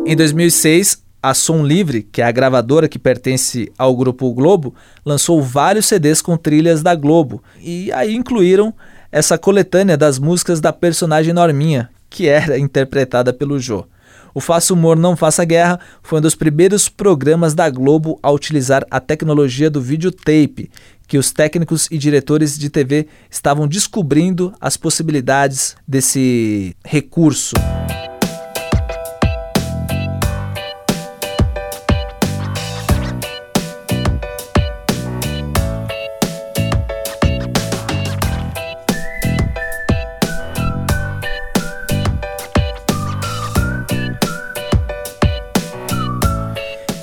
Em 0.06 0.16
2006, 0.16 1.04
a 1.30 1.34
Som 1.34 1.62
Livre, 1.62 2.04
que 2.04 2.22
é 2.22 2.26
a 2.26 2.32
gravadora 2.32 2.88
que 2.88 2.98
pertence 2.98 3.70
ao 3.78 3.94
grupo 3.94 4.34
Globo, 4.34 4.74
lançou 5.06 5.42
vários 5.42 5.86
CDs 5.86 6.22
com 6.22 6.38
trilhas 6.38 6.82
da 6.82 6.96
Globo 6.96 7.44
e 7.60 7.92
aí 7.92 8.16
incluíram 8.16 8.74
essa 9.12 9.38
coletânea 9.38 9.98
das 9.98 10.20
músicas 10.20 10.62
da 10.62 10.72
personagem 10.72 11.34
Norminha, 11.34 11.90
que 12.10 12.30
era 12.30 12.56
interpretada 12.60 13.34
pelo 13.34 13.60
Jô. 13.60 13.86
O 14.34 14.40
Faça 14.40 14.74
Humor 14.74 14.96
Não 14.96 15.18
Faça 15.18 15.44
Guerra 15.44 15.82
foi 16.02 16.20
um 16.20 16.22
dos 16.22 16.36
primeiros 16.36 16.88
programas 16.88 17.54
da 17.54 17.70
Globo 17.70 18.20
a 18.24 18.32
utilizar 18.32 18.86
a 18.90 19.00
tecnologia 19.02 19.70
do 19.70 19.82
videotape, 19.82 20.72
que 21.08 21.18
os 21.18 21.32
técnicos 21.32 21.90
e 21.92 21.98
diretores 21.98 22.58
de 22.58 22.70
TV 22.70 23.08
estavam 23.30 23.68
descobrindo 23.68 24.54
as 24.62 24.78
possibilidades 24.78 25.76
desse 25.86 26.74
recurso. 26.86 27.56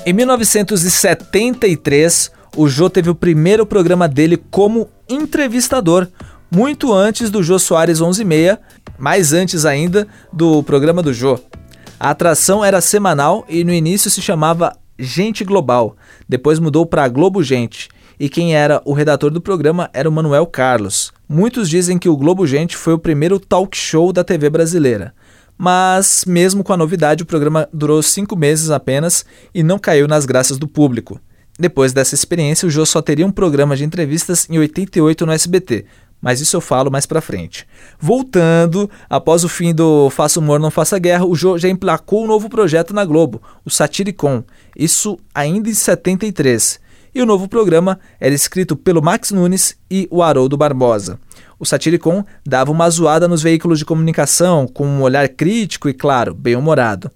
Em 0.07 0.13
1973, 0.13 2.31
o 2.55 2.69
Jô 2.69 2.91
teve 2.91 3.09
o 3.09 3.15
primeiro 3.15 3.65
programa 3.65 4.07
dele 4.07 4.37
como 4.37 4.87
entrevistador, 5.09 6.07
muito 6.51 6.93
antes 6.93 7.31
do 7.31 7.41
Jô 7.41 7.57
Soares 7.57 7.99
11:30, 7.99 8.59
mais 8.99 9.33
antes 9.33 9.65
ainda 9.65 10.07
do 10.31 10.61
programa 10.61 11.01
do 11.01 11.11
Jô. 11.11 11.39
A 11.99 12.11
atração 12.11 12.63
era 12.63 12.81
semanal 12.81 13.43
e 13.49 13.63
no 13.63 13.73
início 13.73 14.11
se 14.11 14.21
chamava 14.21 14.77
Gente 14.99 15.43
Global, 15.43 15.95
depois 16.29 16.59
mudou 16.59 16.85
para 16.85 17.07
Globo 17.07 17.41
Gente. 17.41 17.89
E 18.19 18.29
quem 18.29 18.55
era 18.55 18.83
o 18.85 18.93
redator 18.93 19.31
do 19.31 19.41
programa 19.41 19.89
era 19.91 20.07
o 20.07 20.11
Manuel 20.11 20.45
Carlos. 20.45 21.11
Muitos 21.27 21.67
dizem 21.67 21.97
que 21.97 22.07
o 22.07 22.15
Globo 22.15 22.45
Gente 22.45 22.77
foi 22.77 22.93
o 22.93 22.99
primeiro 22.99 23.39
talk 23.39 23.75
show 23.75 24.13
da 24.13 24.23
TV 24.23 24.51
brasileira 24.51 25.15
mas 25.57 26.25
mesmo 26.25 26.63
com 26.63 26.73
a 26.73 26.77
novidade, 26.77 27.23
o 27.23 27.25
programa 27.25 27.67
durou 27.71 28.01
cinco 28.03 28.35
meses 28.35 28.69
apenas 28.69 29.25
e 29.53 29.63
não 29.63 29.79
caiu 29.79 30.07
nas 30.07 30.25
graças 30.25 30.57
do 30.57 30.67
público. 30.67 31.19
Depois 31.57 31.93
dessa 31.93 32.15
experiência, 32.15 32.67
o 32.67 32.71
Jô 32.71 32.85
só 32.85 33.01
teria 33.01 33.25
um 33.25 33.31
programa 33.31 33.75
de 33.75 33.85
entrevistas 33.85 34.47
em 34.49 34.59
88 34.59 35.25
no 35.25 35.31
SBT, 35.31 35.85
mas 36.21 36.41
isso 36.41 36.57
eu 36.57 36.61
falo 36.61 36.91
mais 36.91 37.05
pra 37.05 37.21
frente. 37.21 37.65
Voltando, 37.97 38.89
após 39.09 39.45
o 39.45 39.49
fim 39.49 39.73
do 39.73 40.09
Faça 40.09 40.39
Humor 40.39 40.59
Não 40.59 40.69
Faça 40.69 40.99
Guerra, 40.99 41.25
o 41.25 41.35
Jô 41.35 41.57
já 41.57 41.69
emplacou 41.69 42.25
um 42.25 42.27
novo 42.27 42.49
projeto 42.49 42.93
na 42.93 43.05
Globo, 43.05 43.41
o 43.63 43.69
Satiricon, 43.69 44.43
isso 44.75 45.17
ainda 45.33 45.69
em 45.69 45.73
73. 45.73 46.79
E 47.13 47.21
o 47.21 47.25
novo 47.25 47.47
programa 47.47 47.97
era 48.19 48.35
escrito 48.35 48.75
pelo 48.75 49.01
Max 49.01 49.31
Nunes 49.31 49.77
e 49.89 50.05
o 50.11 50.21
Haroldo 50.21 50.57
Barbosa 50.57 51.17
o 51.59 51.65
Satiricon 51.65 52.23
dava 52.45 52.71
uma 52.71 52.89
zoada 52.89 53.27
nos 53.27 53.41
veículos 53.41 53.79
de 53.79 53.85
comunicação, 53.85 54.67
com 54.67 54.85
um 54.85 55.01
olhar 55.01 55.27
crítico 55.29 55.87
e, 55.87 55.93
claro, 55.93 56.33
bem-humorado. 56.33 57.11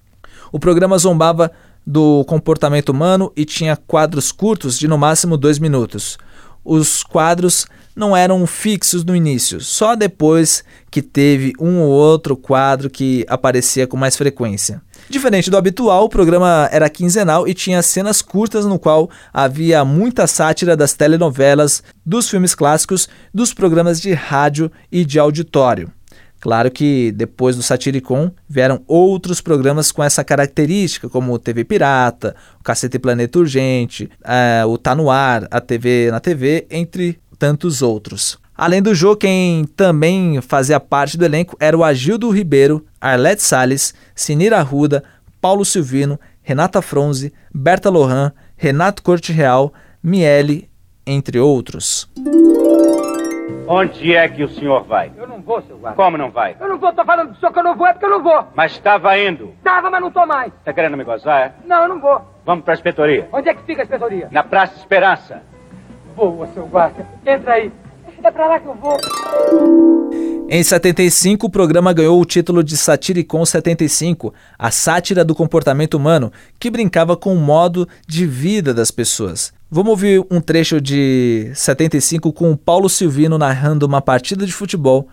O 0.52 0.60
programa 0.60 0.98
zombava 0.98 1.52
do 1.86 2.24
comportamento 2.26 2.90
humano 2.90 3.32
e 3.36 3.46
tinha 3.46 3.76
quadros 3.76 4.32
curtos 4.32 4.78
de 4.78 4.88
no 4.88 4.98
máximo 4.98 5.38
dois 5.38 5.60
minutos. 5.60 6.18
Os 6.64 7.04
quadros 7.04 7.66
não 8.00 8.16
eram 8.16 8.48
fixos 8.48 9.04
no 9.04 9.16
início, 9.16 9.60
só 9.60 9.96
depois 9.96 10.64
que 10.90 11.02
teve 11.02 11.54
um 11.60 11.82
ou 11.82 11.90
outro 11.90 12.36
quadro 12.38 12.90
que 12.90 13.26
aparecia 13.28 13.86
com 13.86 13.98
mais 13.98 14.16
frequência. 14.16 14.82
Diferente 15.10 15.52
do 15.52 15.58
habitual, 15.58 16.06
o 16.06 16.10
programa 16.10 16.70
era 16.72 16.90
quinzenal 16.90 17.48
e 17.48 17.54
tinha 17.54 17.82
cenas 17.82 18.22
curtas 18.22 18.66
no 18.66 18.80
qual 18.80 19.10
havia 19.34 19.84
muita 19.84 20.26
sátira 20.26 20.78
das 20.78 20.94
telenovelas, 20.94 21.84
dos 22.06 22.30
filmes 22.30 22.56
clássicos, 22.56 23.10
dos 23.34 23.54
programas 23.54 24.00
de 24.00 24.14
rádio 24.14 24.72
e 24.92 25.04
de 25.04 25.20
auditório. 25.20 25.92
Claro 26.40 26.72
que 26.72 27.12
depois 27.12 27.58
do 27.58 27.64
Satiricon 27.64 28.32
vieram 28.48 28.82
outros 28.88 29.42
programas 29.42 29.92
com 29.92 30.02
essa 30.02 30.24
característica, 30.24 31.10
como 31.10 31.34
o 31.34 31.40
TV 31.40 31.66
Pirata, 31.66 32.34
o 32.60 32.64
Cacete 32.64 32.98
Planeta 32.98 33.40
Urgente, 33.40 34.10
uh, 34.22 34.66
o 34.68 34.78
Tá 34.78 34.96
No 34.96 35.12
Ar, 35.12 35.48
a 35.52 35.60
TV 35.60 36.10
na 36.10 36.22
TV, 36.22 36.66
entre 36.72 37.20
tantos 37.40 37.82
outros. 37.82 38.38
Além 38.56 38.82
do 38.82 38.94
Jô, 38.94 39.16
quem 39.16 39.64
também 39.64 40.42
fazia 40.42 40.80
parte 40.82 41.18
do 41.18 41.24
elenco 41.24 41.56
era 41.62 41.78
o 41.78 41.84
Agildo 41.84 42.30
Ribeiro, 42.30 42.86
Arlete 43.00 43.42
Salles, 43.42 43.96
Sinira 44.14 44.58
Arruda, 44.58 45.02
Paulo 45.40 45.64
Silvino, 45.64 46.20
Renata 46.44 46.82
Fronze, 46.82 47.34
Berta 47.56 47.90
Lohan, 47.90 48.34
Renato 48.58 49.02
Corte 49.02 49.32
Real, 49.32 49.74
Miele, 50.04 50.70
entre 51.08 51.40
outros. 51.40 52.10
Onde 53.66 54.16
é 54.16 54.28
que 54.28 54.44
o 54.44 54.50
senhor 54.50 54.84
vai? 54.84 55.12
Eu 55.16 55.28
não 55.28 55.40
vou, 55.42 55.62
seu 55.62 55.78
guarda. 55.78 55.96
Como 55.96 56.18
não 56.18 56.32
vai? 56.32 56.58
Eu 56.60 56.68
não 56.68 56.80
vou, 56.80 56.92
tô 56.92 57.06
falando 57.06 57.30
pro 57.30 57.40
senhor 57.40 57.54
que 57.54 57.60
eu 57.60 57.64
não 57.64 57.78
vou, 57.78 57.88
é 57.88 57.94
porque 57.94 58.06
eu 58.06 58.10
não 58.10 58.24
vou. 58.24 58.48
Mas 58.56 58.74
estava 58.74 59.18
indo. 59.18 59.54
Tava, 59.64 59.90
mas 59.90 60.02
não 60.02 60.12
tô 60.12 60.26
mais. 60.26 60.52
Tá 60.66 60.74
querendo 60.74 60.98
me 60.98 61.04
gozar, 61.04 61.42
é? 61.42 61.54
Não, 61.66 61.84
eu 61.84 61.90
não 61.90 62.02
vou. 62.02 62.22
Vamos 62.46 62.66
pra 62.66 62.74
inspetoria. 62.74 63.30
Onde 63.32 63.48
é 63.48 63.54
que 63.54 63.64
fica 63.64 63.84
a 63.84 63.86
inspetoria? 63.86 64.28
Na 64.32 64.44
Praça 64.44 64.76
Esperança. 64.76 65.44
Boa, 66.20 66.50
seu 66.54 66.68
guarda. 66.68 67.08
Entra 67.26 67.54
aí. 67.54 67.72
É 68.22 68.30
pra 68.30 68.46
lá 68.46 68.60
que 68.60 68.68
eu 68.68 68.76
vou. 68.76 68.98
Em 70.50 70.62
75, 70.62 71.48
o 71.48 71.50
programa 71.50 71.94
ganhou 71.94 72.20
o 72.20 72.26
título 72.26 72.62
de 72.62 72.76
Satiricon 72.76 73.46
75, 73.46 74.34
a 74.58 74.70
sátira 74.70 75.24
do 75.24 75.34
comportamento 75.34 75.94
humano, 75.94 76.30
que 76.60 76.70
brincava 76.70 77.16
com 77.16 77.34
o 77.34 77.38
modo 77.38 77.88
de 78.06 78.26
vida 78.26 78.74
das 78.74 78.92
pessoas. 78.92 79.54
Vamos 79.72 79.92
ouvir 79.92 80.26
um 80.30 80.42
trecho 80.42 80.82
de 80.82 81.54
75 81.56 82.34
com 82.34 82.52
o 82.52 82.58
Paulo 82.58 82.90
Silvino 82.90 83.38
narrando 83.38 83.86
uma 83.86 84.02
partida 84.02 84.46
de 84.46 84.52
futebol 84.52 85.08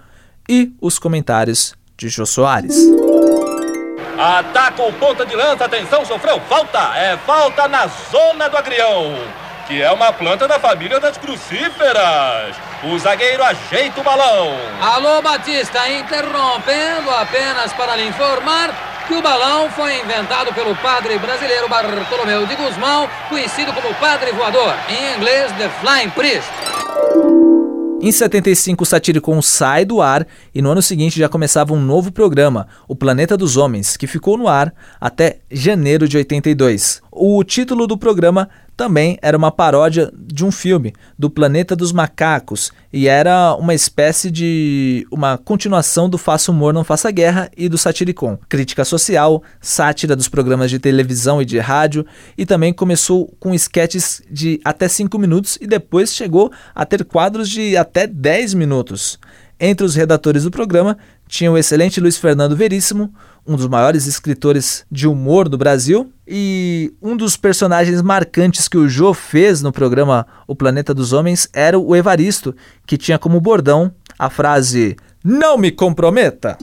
e 0.49 0.73
os 0.81 0.99
comentários 0.99 1.77
de 1.97 2.09
Jô 2.09 2.27
Soares. 2.27 2.75
Ataca 4.19 4.83
o 4.83 4.93
ponta 4.95 5.25
de 5.25 5.37
lança, 5.37 5.67
atenção, 5.67 6.05
sofreu 6.05 6.41
falta, 6.41 6.99
é 6.99 7.17
falta 7.19 7.69
na 7.69 7.87
zona 7.87 8.49
do 8.49 8.57
agrião 8.57 9.46
que 9.67 9.83
é 9.83 9.91
uma 9.91 10.13
planta 10.13 10.47
da 10.47 10.59
família 10.61 11.01
das 11.01 11.17
crucíferas. 11.17 12.57
O 12.85 12.99
zagueiro 12.99 13.43
ajeita 13.43 14.01
o 14.01 14.05
balão. 14.05 14.57
Alô, 14.81 15.21
Batista, 15.21 15.89
interrompendo 15.91 17.11
apenas 17.11 17.73
para 17.73 17.97
lhe 17.97 18.07
informar 18.07 19.05
que 19.09 19.15
o 19.15 19.23
balão 19.23 19.71
foi 19.71 20.01
inventado 20.01 20.53
pelo 20.53 20.75
padre 20.77 21.19
brasileiro 21.19 21.69
Bartolomeu 21.69 22.47
de 22.47 22.57
Guzmão, 22.57 23.09
conhecido 23.29 23.73
como 23.73 23.95
Padre 23.95 24.33
Voador, 24.33 24.75
em 24.89 25.17
inglês 25.17 25.53
The 25.53 25.69
Flying 25.81 26.11
Priest. 26.11 26.51
Em 28.01 28.13
75, 28.13 28.83
o 28.83 28.87
Satiricon 28.87 29.41
sai 29.41 29.85
do 29.85 30.03
ar 30.03 30.27
e 30.55 30.61
no 30.61 30.71
ano 30.71 30.83
seguinte 30.83 31.19
já 31.19 31.29
começava 31.29 31.73
um 31.73 31.81
novo 31.81 32.13
programa, 32.13 32.69
O 32.87 32.95
Planeta 32.95 33.37
dos 33.37 33.57
Homens, 33.57 33.97
que 33.97 34.07
ficou 34.07 34.37
no 34.37 34.47
ar 34.49 34.73
até 35.01 35.39
janeiro 35.51 36.07
de 36.07 36.17
82. 36.17 37.01
O 37.11 37.43
título 37.43 37.87
do 37.87 37.97
programa 37.97 38.51
também 38.77 39.19
era 39.23 39.37
uma 39.37 39.51
paródia 39.51 40.13
de 40.17 40.45
um 40.45 40.51
filme, 40.51 40.93
do 41.19 41.31
Planeta 41.31 41.75
dos 41.75 41.93
Macacos, 41.93 42.71
e 42.93 43.09
era 43.09 43.55
uma 43.55 43.75
espécie 43.75 44.31
de 44.31 45.07
uma 45.11 45.39
continuação 45.39 46.09
do 46.11 46.19
Faça 46.19 46.53
Humor 46.53 46.75
Não 46.75 46.85
Faça 46.85 47.11
Guerra 47.11 47.51
e 47.57 47.69
do 47.69 47.79
Satiricon. 47.79 48.39
Crítica 48.49 48.85
social, 48.85 49.43
sátira 49.61 50.15
dos 50.15 50.29
programas 50.29 50.71
de 50.71 50.79
televisão 50.79 51.41
e 51.41 51.45
de 51.45 51.59
rádio, 51.59 52.05
e 52.37 52.45
também 52.45 52.73
começou 52.73 53.35
com 53.41 53.55
esquetes 53.55 54.23
de 54.31 54.61
até 54.65 54.89
5 54.89 55.19
minutos 55.19 55.57
e 55.61 55.67
depois 55.67 56.15
chegou 56.15 56.53
a 56.75 56.85
ter 56.85 57.05
quadros 57.05 57.49
de 57.49 57.77
até 57.77 58.07
10 58.07 58.55
minutos. 58.55 59.19
Entre 59.59 59.87
os 59.87 59.95
redatores 59.95 60.45
do 60.45 60.51
programa 60.51 60.99
tinha 61.27 61.51
o 61.51 61.57
excelente 61.57 61.99
Luiz 61.99 62.19
Fernando 62.19 62.55
Veríssimo, 62.55 63.13
um 63.47 63.57
dos 63.57 63.67
maiores 63.67 64.07
escritores 64.07 64.85
de 64.91 65.09
humor 65.09 65.49
do 65.49 65.57
Brasil, 65.57 66.13
e 66.27 66.93
um 67.01 67.17
dos 67.17 67.37
personagens 67.37 68.03
marcantes 68.03 68.69
que 68.69 68.77
o 68.77 68.89
Jô 68.89 69.15
fez 69.15 69.63
no 69.63 69.73
programa 69.73 70.27
O 70.47 70.55
Planeta 70.55 70.93
dos 70.93 71.13
Homens 71.13 71.49
era 71.53 71.79
o 71.79 71.97
Evaristo, 71.97 72.55
que 72.87 72.99
tinha 72.99 73.19
como 73.19 73.41
bordão 73.41 73.93
a 74.19 74.29
frase 74.29 74.97
Não 75.25 75.57
me 75.57 75.71
comprometa! 75.71 76.59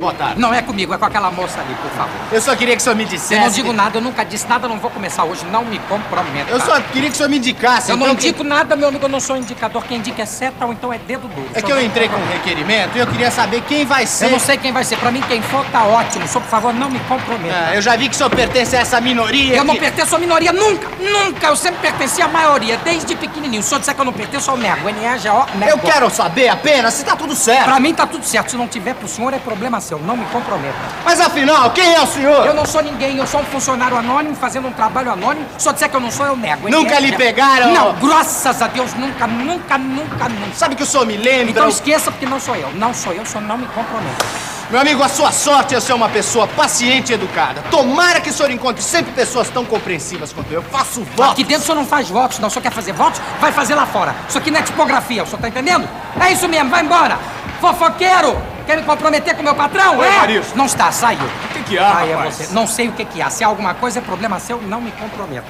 Boa 0.00 0.14
tarde. 0.14 0.40
Não 0.40 0.54
é 0.54 0.62
comigo, 0.62 0.94
é 0.94 0.98
com 0.98 1.04
aquela 1.04 1.28
moça 1.28 1.60
ali, 1.60 1.74
por 1.74 1.90
favor. 1.90 2.12
Eu 2.30 2.40
só 2.40 2.54
queria 2.54 2.76
que 2.76 2.80
o 2.80 2.84
senhor 2.84 2.94
me 2.94 3.04
dissesse. 3.04 3.34
Eu 3.34 3.40
não 3.40 3.50
digo 3.50 3.72
nada, 3.72 3.98
eu 3.98 4.02
nunca 4.02 4.24
disse 4.24 4.46
nada, 4.48 4.68
não 4.68 4.78
vou 4.78 4.90
começar 4.90 5.24
hoje, 5.24 5.44
não 5.46 5.64
me 5.64 5.76
comprometa. 5.80 6.48
Eu 6.52 6.60
só 6.60 6.80
queria 6.80 7.08
que 7.08 7.14
o 7.14 7.16
senhor 7.16 7.28
me 7.28 7.38
indicasse. 7.38 7.90
Eu 7.90 7.96
então, 7.96 8.06
não 8.08 8.14
que- 8.14 8.28
indico 8.28 8.44
nada, 8.44 8.76
meu 8.76 8.86
amigo, 8.88 9.04
eu 9.06 9.08
não 9.08 9.18
sou 9.18 9.36
indicador. 9.36 9.82
Quem 9.84 9.98
indica 9.98 10.22
é 10.22 10.24
seta 10.26 10.64
ou 10.66 10.72
então 10.72 10.92
é 10.92 10.98
dedo 10.98 11.26
duro. 11.26 11.48
É 11.52 11.60
que 11.60 11.72
eu 11.72 11.80
entrei 11.84 12.08
com 12.08 12.14
um 12.16 12.26
requerimento 12.28 12.94
e 12.96 13.00
eu 13.00 13.08
queria 13.08 13.28
saber 13.32 13.60
quem 13.62 13.84
vai 13.84 14.06
ser. 14.06 14.26
Eu 14.26 14.30
não 14.30 14.38
sei 14.38 14.56
quem 14.56 14.70
vai 14.72 14.84
ser. 14.84 14.98
Pra 14.98 15.10
mim, 15.10 15.20
quem 15.26 15.42
for 15.42 15.64
tá 15.72 15.82
ótimo. 15.84 16.28
Só, 16.28 16.38
por 16.38 16.48
favor, 16.48 16.72
não 16.72 16.88
me 16.88 17.00
comprometa. 17.00 17.54
Ah, 17.70 17.74
eu 17.74 17.82
já 17.82 17.96
vi 17.96 18.08
que 18.08 18.14
o 18.14 18.18
senhor 18.18 18.30
pertence 18.30 18.76
a 18.76 18.80
essa 18.80 19.00
minoria. 19.00 19.56
Eu 19.56 19.64
não 19.64 19.74
que- 19.74 19.80
pertenço 19.80 20.14
à 20.14 20.18
minoria 20.20 20.52
nunca, 20.52 20.88
nunca. 21.00 21.46
Eu 21.48 21.56
sempre 21.56 21.80
pertenci 21.80 22.22
à 22.22 22.28
maioria, 22.28 22.76
desde 22.84 23.16
pequenininho. 23.16 23.64
Se 23.64 23.74
eu 23.74 23.80
disser 23.80 23.94
que 23.96 24.00
eu 24.00 24.04
não 24.04 24.12
pertenço, 24.12 24.48
eu 24.48 24.56
nego. 24.56 24.84
NEGO, 24.88 25.46
nego. 25.56 25.72
Eu 25.72 25.78
quero 25.78 26.08
saber 26.08 26.48
apenas 26.48 26.94
se 26.94 27.04
tá 27.04 27.16
tudo 27.16 27.34
certo. 27.34 27.64
Pra 27.64 27.80
mim 27.80 27.92
tá 27.92 28.06
tudo 28.06 28.24
certo. 28.24 28.52
Se 28.52 28.56
não 28.56 28.68
tiver 28.68 28.94
pro 28.94 29.08
senhor, 29.08 29.34
é 29.34 29.38
problema 29.40 29.80
seu. 29.88 29.98
Não 29.98 30.16
me 30.16 30.24
comprometa. 30.26 30.76
Mas 31.04 31.20
afinal, 31.20 31.70
quem 31.70 31.94
é 31.94 32.00
o 32.00 32.06
senhor? 32.06 32.46
Eu 32.46 32.54
não 32.54 32.66
sou 32.66 32.82
ninguém, 32.82 33.16
eu 33.16 33.26
sou 33.26 33.40
um 33.40 33.44
funcionário 33.44 33.96
anônimo 33.96 34.36
fazendo 34.36 34.68
um 34.68 34.72
trabalho 34.72 35.10
anônimo. 35.10 35.46
Se 35.56 35.68
eu 35.68 35.72
disser 35.72 35.88
que 35.88 35.96
eu 35.96 36.00
não 36.00 36.10
sou, 36.10 36.26
eu 36.26 36.36
nego. 36.36 36.68
Nunca 36.68 37.00
lhe 37.00 37.16
pegaram? 37.16 37.72
Não, 37.72 37.94
graças 37.94 38.60
a 38.60 38.66
Deus, 38.68 38.92
nunca, 38.94 39.26
nunca, 39.26 39.78
nunca, 39.78 40.28
nunca. 40.28 40.54
Sabe 40.54 40.76
que 40.76 40.82
o 40.82 40.86
senhor 40.86 41.06
me 41.06 41.16
lembra? 41.16 41.50
Então 41.50 41.68
esqueça, 41.68 42.10
porque 42.10 42.26
não 42.26 42.38
sou 42.38 42.54
eu. 42.54 42.70
Não 42.74 42.92
sou 42.92 43.12
eu, 43.12 43.24
só 43.24 43.40
não 43.40 43.56
me 43.56 43.66
comprometa. 43.68 44.26
Meu 44.70 44.78
amigo, 44.78 45.02
a 45.02 45.08
sua 45.08 45.32
sorte 45.32 45.74
é 45.74 45.80
ser 45.80 45.94
uma 45.94 46.10
pessoa 46.10 46.46
paciente 46.46 47.10
e 47.10 47.14
educada. 47.14 47.62
Tomara 47.70 48.20
que 48.20 48.28
o 48.28 48.32
senhor 48.32 48.50
encontre 48.50 48.82
sempre 48.82 49.12
pessoas 49.12 49.48
tão 49.48 49.64
compreensivas 49.64 50.30
quanto 50.30 50.52
eu. 50.52 50.62
Faço 50.62 51.02
votos. 51.16 51.32
Aqui 51.32 51.42
dentro 51.42 51.62
o 51.62 51.66
senhor 51.66 51.78
não 51.78 51.86
faz 51.86 52.10
votos, 52.10 52.38
não. 52.38 52.48
O 52.48 52.50
senhor 52.50 52.62
quer 52.62 52.72
fazer 52.72 52.92
votos? 52.92 53.18
Vai 53.40 53.50
fazer 53.50 53.74
lá 53.74 53.86
fora. 53.86 54.14
Isso 54.28 54.36
aqui 54.36 54.50
não 54.50 54.60
é 54.60 54.62
tipografia, 54.62 55.22
o 55.22 55.26
senhor 55.26 55.40
tá 55.40 55.48
entendendo? 55.48 55.88
É 56.20 56.32
isso 56.32 56.46
mesmo, 56.46 56.68
vai 56.68 56.82
embora. 56.84 57.18
Fofoqueiro! 57.60 58.36
Quer 58.66 58.76
me 58.76 58.82
comprometer 58.84 59.34
com 59.34 59.40
o 59.40 59.44
meu 59.44 59.54
patrão? 59.54 59.98
Oi, 59.98 60.06
é? 60.06 60.18
Marisco. 60.18 60.56
Não 60.56 60.66
está, 60.66 60.92
saiu. 60.92 61.18
O 61.24 61.48
que 61.54 61.62
que 61.64 61.78
há, 61.78 61.98
Ah, 61.98 62.06
é 62.06 62.14
rapaz? 62.14 62.34
você. 62.34 62.54
Não 62.54 62.66
sei 62.66 62.88
o 62.88 62.92
que 62.92 63.04
que 63.04 63.20
há. 63.22 63.30
Se 63.30 63.42
há 63.42 63.46
alguma 63.46 63.74
coisa, 63.74 63.98
é 63.98 64.02
problema 64.02 64.38
seu, 64.38 64.60
não 64.62 64.80
me 64.80 64.92
comprometa. 64.92 65.46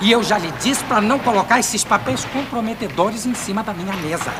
E 0.00 0.10
eu 0.10 0.22
já 0.22 0.38
lhe 0.38 0.50
disse 0.62 0.82
pra 0.84 1.00
não 1.00 1.18
colocar 1.18 1.60
esses 1.60 1.84
papéis 1.84 2.24
comprometedores 2.24 3.26
em 3.26 3.34
cima 3.34 3.62
da 3.62 3.72
minha 3.72 3.92
mesa. 3.96 4.32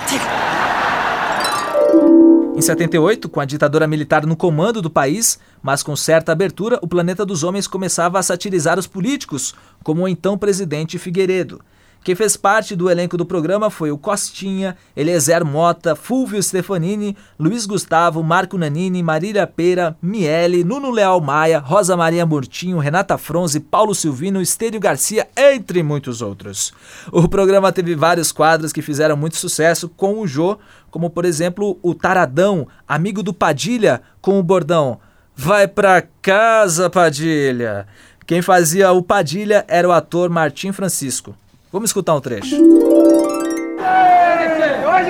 Em 2.56 2.60
78, 2.62 3.28
com 3.28 3.40
a 3.40 3.44
ditadura 3.44 3.86
militar 3.86 4.24
no 4.26 4.36
comando 4.36 4.80
do 4.80 4.88
país, 4.90 5.38
mas 5.62 5.82
com 5.82 5.94
certa 5.96 6.32
abertura, 6.32 6.78
o 6.82 6.88
Planeta 6.88 7.24
dos 7.26 7.42
Homens 7.42 7.66
começava 7.66 8.18
a 8.18 8.22
satirizar 8.22 8.78
os 8.78 8.86
políticos, 8.86 9.54
como 9.82 10.02
o 10.02 10.08
então 10.08 10.38
presidente 10.38 10.98
Figueiredo. 10.98 11.60
Quem 12.04 12.14
fez 12.14 12.36
parte 12.36 12.76
do 12.76 12.90
elenco 12.90 13.16
do 13.16 13.24
programa 13.24 13.70
foi 13.70 13.90
o 13.90 13.96
Costinha, 13.96 14.76
Eliezer 14.94 15.42
Mota, 15.42 15.96
Fulvio 15.96 16.42
Stefanini, 16.42 17.16
Luiz 17.38 17.64
Gustavo, 17.64 18.22
Marco 18.22 18.58
Nanini, 18.58 19.02
Marília 19.02 19.46
Pera, 19.46 19.96
Miele, 20.02 20.62
Nuno 20.62 20.90
Leal 20.90 21.18
Maia, 21.22 21.58
Rosa 21.58 21.96
Maria 21.96 22.26
Murtinho, 22.26 22.76
Renata 22.76 23.16
Fronze, 23.16 23.58
Paulo 23.58 23.94
Silvino, 23.94 24.42
Estênio 24.42 24.78
Garcia, 24.78 25.26
entre 25.34 25.82
muitos 25.82 26.20
outros. 26.20 26.74
O 27.10 27.26
programa 27.26 27.72
teve 27.72 27.94
vários 27.94 28.30
quadros 28.30 28.70
que 28.70 28.82
fizeram 28.82 29.16
muito 29.16 29.38
sucesso 29.38 29.88
com 29.88 30.20
o 30.20 30.26
Jô, 30.26 30.58
como 30.90 31.08
por 31.08 31.24
exemplo 31.24 31.78
o 31.82 31.94
Taradão, 31.94 32.68
amigo 32.86 33.22
do 33.22 33.32
Padilha, 33.32 34.02
com 34.20 34.38
o 34.38 34.42
bordão 34.42 35.00
Vai 35.36 35.66
pra 35.66 36.00
casa, 36.22 36.88
Padilha. 36.88 37.86
Quem 38.24 38.40
fazia 38.40 38.92
o 38.92 39.02
Padilha 39.02 39.64
era 39.66 39.88
o 39.88 39.92
ator 39.92 40.30
Martim 40.30 40.70
Francisco. 40.70 41.34
Vamos 41.74 41.90
escutar 41.90 42.14
um 42.14 42.20
trecho. 42.20 42.54
Hoje 42.54 42.64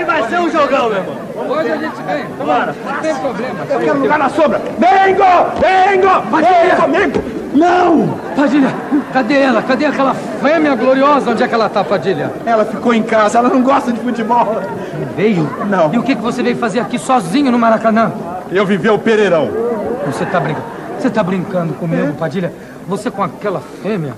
vai 0.04 0.28
ser 0.30 0.40
um 0.40 0.50
jogão, 0.50 0.88
meu 0.88 0.96
irmão. 0.96 1.14
Hoje 1.50 1.70
a 1.70 1.76
gente 1.76 2.02
vem. 2.04 2.24
Bora. 2.38 2.74
Não 2.86 3.02
tem 3.02 3.14
problema. 3.16 3.66
Eu 3.68 3.80
quero 3.80 3.98
lugar 3.98 4.18
na 4.18 4.30
sombra. 4.30 4.62
Vengo! 4.78 5.24
Vengo! 5.60 6.22
Padilha! 6.30 6.74
Vem 6.74 7.10
comigo! 7.10 7.22
Não! 7.52 8.18
Padilha, 8.34 8.74
cadê 9.12 9.34
ela? 9.34 9.60
Cadê 9.60 9.84
aquela 9.84 10.14
fêmea 10.14 10.74
gloriosa? 10.74 11.32
Onde 11.32 11.42
é 11.42 11.48
que 11.48 11.54
ela 11.54 11.68
tá, 11.68 11.84
Padilha? 11.84 12.32
Ela 12.46 12.64
ficou 12.64 12.94
em 12.94 13.02
casa, 13.02 13.40
ela 13.40 13.50
não 13.50 13.62
gosta 13.62 13.92
de 13.92 14.00
futebol. 14.00 14.56
Veio? 15.14 15.46
Não. 15.68 15.92
E 15.92 15.98
o 15.98 16.02
que, 16.02 16.16
que 16.16 16.22
você 16.22 16.42
veio 16.42 16.56
fazer 16.56 16.80
aqui 16.80 16.98
sozinho 16.98 17.52
no 17.52 17.58
Maracanã? 17.58 18.10
Eu 18.50 18.64
vivi 18.64 18.88
o 18.88 18.98
Pereirão. 18.98 19.50
Você 20.06 20.24
tá 20.24 20.40
brincando? 20.40 20.66
Você 20.98 21.10
tá 21.10 21.22
brincando 21.22 21.74
comigo, 21.74 22.14
Padilha? 22.14 22.50
Você 22.88 23.10
com 23.10 23.22
aquela 23.22 23.60
fêmea? 23.82 24.14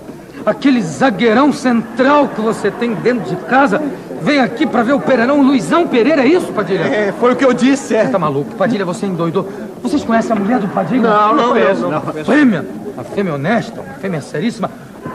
Aquele 0.47 0.81
zagueirão 0.81 1.53
central 1.53 2.29
que 2.29 2.41
você 2.41 2.71
tem 2.71 2.95
dentro 2.95 3.29
de 3.29 3.35
casa 3.47 3.83
vem 4.23 4.39
aqui 4.39 4.65
pra 4.65 4.85
ver 4.85 4.93
o 4.93 5.01
Pereirão 5.01 5.43
Luizão 5.43 5.89
Pereira, 5.89 6.23
é 6.23 6.27
isso, 6.29 6.53
Padilha? 6.53 6.85
É, 6.85 7.13
foi 7.19 7.33
o 7.33 7.37
que 7.37 7.45
eu 7.45 7.53
disse, 7.53 7.97
é. 7.97 8.05
Você 8.05 8.13
tá 8.13 8.19
maluco? 8.19 8.55
Padilha, 8.55 8.85
você 8.85 9.07
endoidou. 9.07 9.49
Vocês 9.83 10.05
conhecem 10.05 10.31
a 10.31 10.39
mulher 10.39 10.61
do 10.61 10.69
Padilha? 10.69 11.03
Não, 11.03 11.35
não 11.35 11.49
conheço, 11.49 11.89
não. 11.89 12.01
Fêmea, 12.25 12.65
uma 12.95 13.03
fêmea 13.03 13.35
honesta, 13.35 13.81
uma 13.81 13.95
fêmea 13.95 14.21
seríssima, 14.21 14.71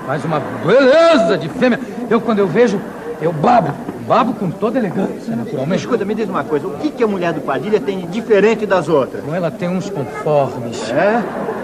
mas 0.05 0.25
uma 0.25 0.41
beleza 0.65 1.37
de 1.37 1.47
fêmea. 1.47 1.79
Eu, 2.09 2.19
quando 2.19 2.39
eu 2.39 2.47
vejo, 2.47 2.81
eu 3.21 3.31
babo. 3.31 3.73
Babo 4.05 4.33
com 4.33 4.51
toda 4.51 4.79
elegância, 4.79 5.33
naturalmente. 5.33 5.79
Escuta, 5.79 6.03
me 6.03 6.13
diz 6.13 6.27
uma 6.27 6.43
coisa, 6.43 6.67
o 6.67 6.71
que, 6.71 6.89
que 6.89 7.01
a 7.01 7.07
mulher 7.07 7.31
do 7.31 7.39
Padilha 7.39 7.79
tem 7.79 7.99
de 8.01 8.07
diferente 8.07 8.65
das 8.65 8.89
outras? 8.89 9.23
Ela 9.33 9.49
tem 9.49 9.69
uns 9.69 9.89
conformes. 9.89 10.89
É? 10.89 11.23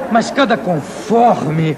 Mas 0.10 0.32
cada 0.32 0.56
conforme 0.56 1.76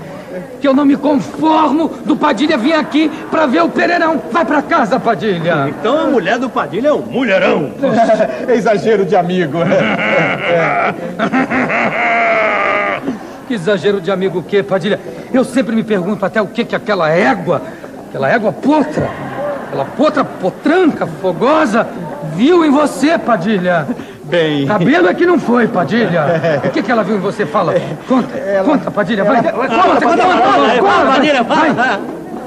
que 0.59 0.67
eu 0.67 0.73
não 0.73 0.85
me 0.85 0.95
conformo 0.95 1.89
do 2.05 2.15
Padilha 2.15 2.57
vir 2.57 2.73
aqui 2.73 3.09
pra 3.29 3.45
ver 3.45 3.63
o 3.63 3.69
Pereirão. 3.69 4.21
Vai 4.31 4.45
pra 4.45 4.61
casa, 4.61 4.99
Padilha. 4.99 5.67
Então 5.69 5.97
a 5.99 6.05
mulher 6.05 6.37
do 6.37 6.49
Padilha 6.49 6.89
é 6.89 6.93
um 6.93 7.01
mulherão. 7.01 7.71
é 8.47 8.55
exagero 8.55 9.05
de 9.05 9.15
amigo. 9.15 9.59
Que 13.49 13.55
exagero 13.55 13.99
de 13.99 14.11
amigo 14.11 14.37
o 14.37 14.43
quê, 14.43 14.61
Padilha? 14.61 14.99
Eu 15.33 15.43
sempre 15.43 15.75
me 15.75 15.83
pergunto 15.83 16.23
até 16.23 16.39
o 16.39 16.45
que 16.45 16.63
que 16.63 16.75
aquela 16.75 17.09
égua, 17.09 17.63
aquela 18.07 18.29
égua 18.29 18.51
potra, 18.51 19.09
aquela 19.65 19.85
potra 19.85 20.23
potranca, 20.23 21.07
fogosa, 21.07 21.87
viu 22.35 22.63
em 22.63 22.69
você, 22.69 23.17
Padilha. 23.17 23.87
Bem... 24.29 24.67
Cabelo 24.67 25.07
é 25.07 25.13
que 25.13 25.25
não 25.25 25.39
foi, 25.39 25.67
Padilha. 25.67 26.61
O 26.63 26.69
que 26.69 26.83
que 26.83 26.91
ela 26.91 27.03
viu 27.03 27.17
em 27.17 27.19
você? 27.19 27.45
Fala. 27.45 27.73
Conta, 28.07 28.39
conta, 28.63 28.91
Padilha, 28.91 29.23
vai. 29.23 29.37
Conta, 29.37 29.53
conta, 29.53 30.05
conta, 30.05 30.23
conta, 30.79 31.05
Padilha, 31.07 31.43
vai. 31.43 31.75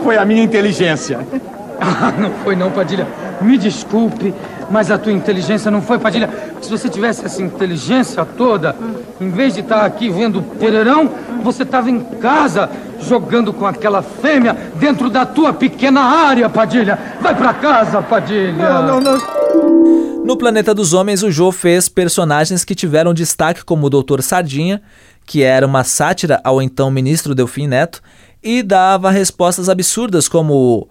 Foi 0.02 0.16
a 0.16 0.24
minha 0.24 0.42
inteligência. 0.42 1.20
Ah, 1.84 2.12
não 2.16 2.30
foi 2.44 2.54
não, 2.54 2.70
Padilha. 2.70 3.08
Me 3.40 3.58
desculpe, 3.58 4.32
mas 4.70 4.88
a 4.92 4.96
tua 4.96 5.10
inteligência 5.10 5.68
não 5.68 5.82
foi, 5.82 5.98
Padilha. 5.98 6.30
Se 6.60 6.70
você 6.70 6.88
tivesse 6.88 7.24
essa 7.26 7.42
inteligência 7.42 8.24
toda, 8.24 8.76
em 9.20 9.28
vez 9.30 9.54
de 9.54 9.60
estar 9.62 9.84
aqui 9.84 10.08
vendo 10.08 10.38
o 10.38 10.42
Pereirão, 10.42 11.10
você 11.42 11.64
estava 11.64 11.90
em 11.90 11.98
casa 11.98 12.70
jogando 13.02 13.52
com 13.52 13.66
aquela 13.66 14.02
fêmea 14.02 14.54
dentro 14.76 15.10
da 15.10 15.26
tua 15.26 15.52
pequena 15.52 16.00
área, 16.00 16.48
Padilha. 16.48 16.98
Vai 17.20 17.34
pra 17.34 17.54
casa, 17.54 18.02
Padilha. 18.02 18.52
Não, 18.52 19.00
não, 19.00 19.00
não. 19.00 20.24
No 20.24 20.36
Planeta 20.36 20.72
dos 20.72 20.92
Homens, 20.92 21.22
o 21.22 21.30
Jô 21.30 21.50
fez 21.50 21.88
personagens 21.88 22.64
que 22.64 22.74
tiveram 22.74 23.12
destaque 23.12 23.64
como 23.64 23.86
o 23.86 23.90
Doutor 23.90 24.22
Sardinha, 24.22 24.80
que 25.26 25.42
era 25.42 25.66
uma 25.66 25.84
sátira 25.84 26.40
ao 26.44 26.62
então 26.62 26.90
ministro 26.90 27.34
Delfim 27.34 27.66
Neto, 27.66 28.00
e 28.42 28.62
dava 28.62 29.10
respostas 29.10 29.68
absurdas 29.68 30.28
como 30.28 30.88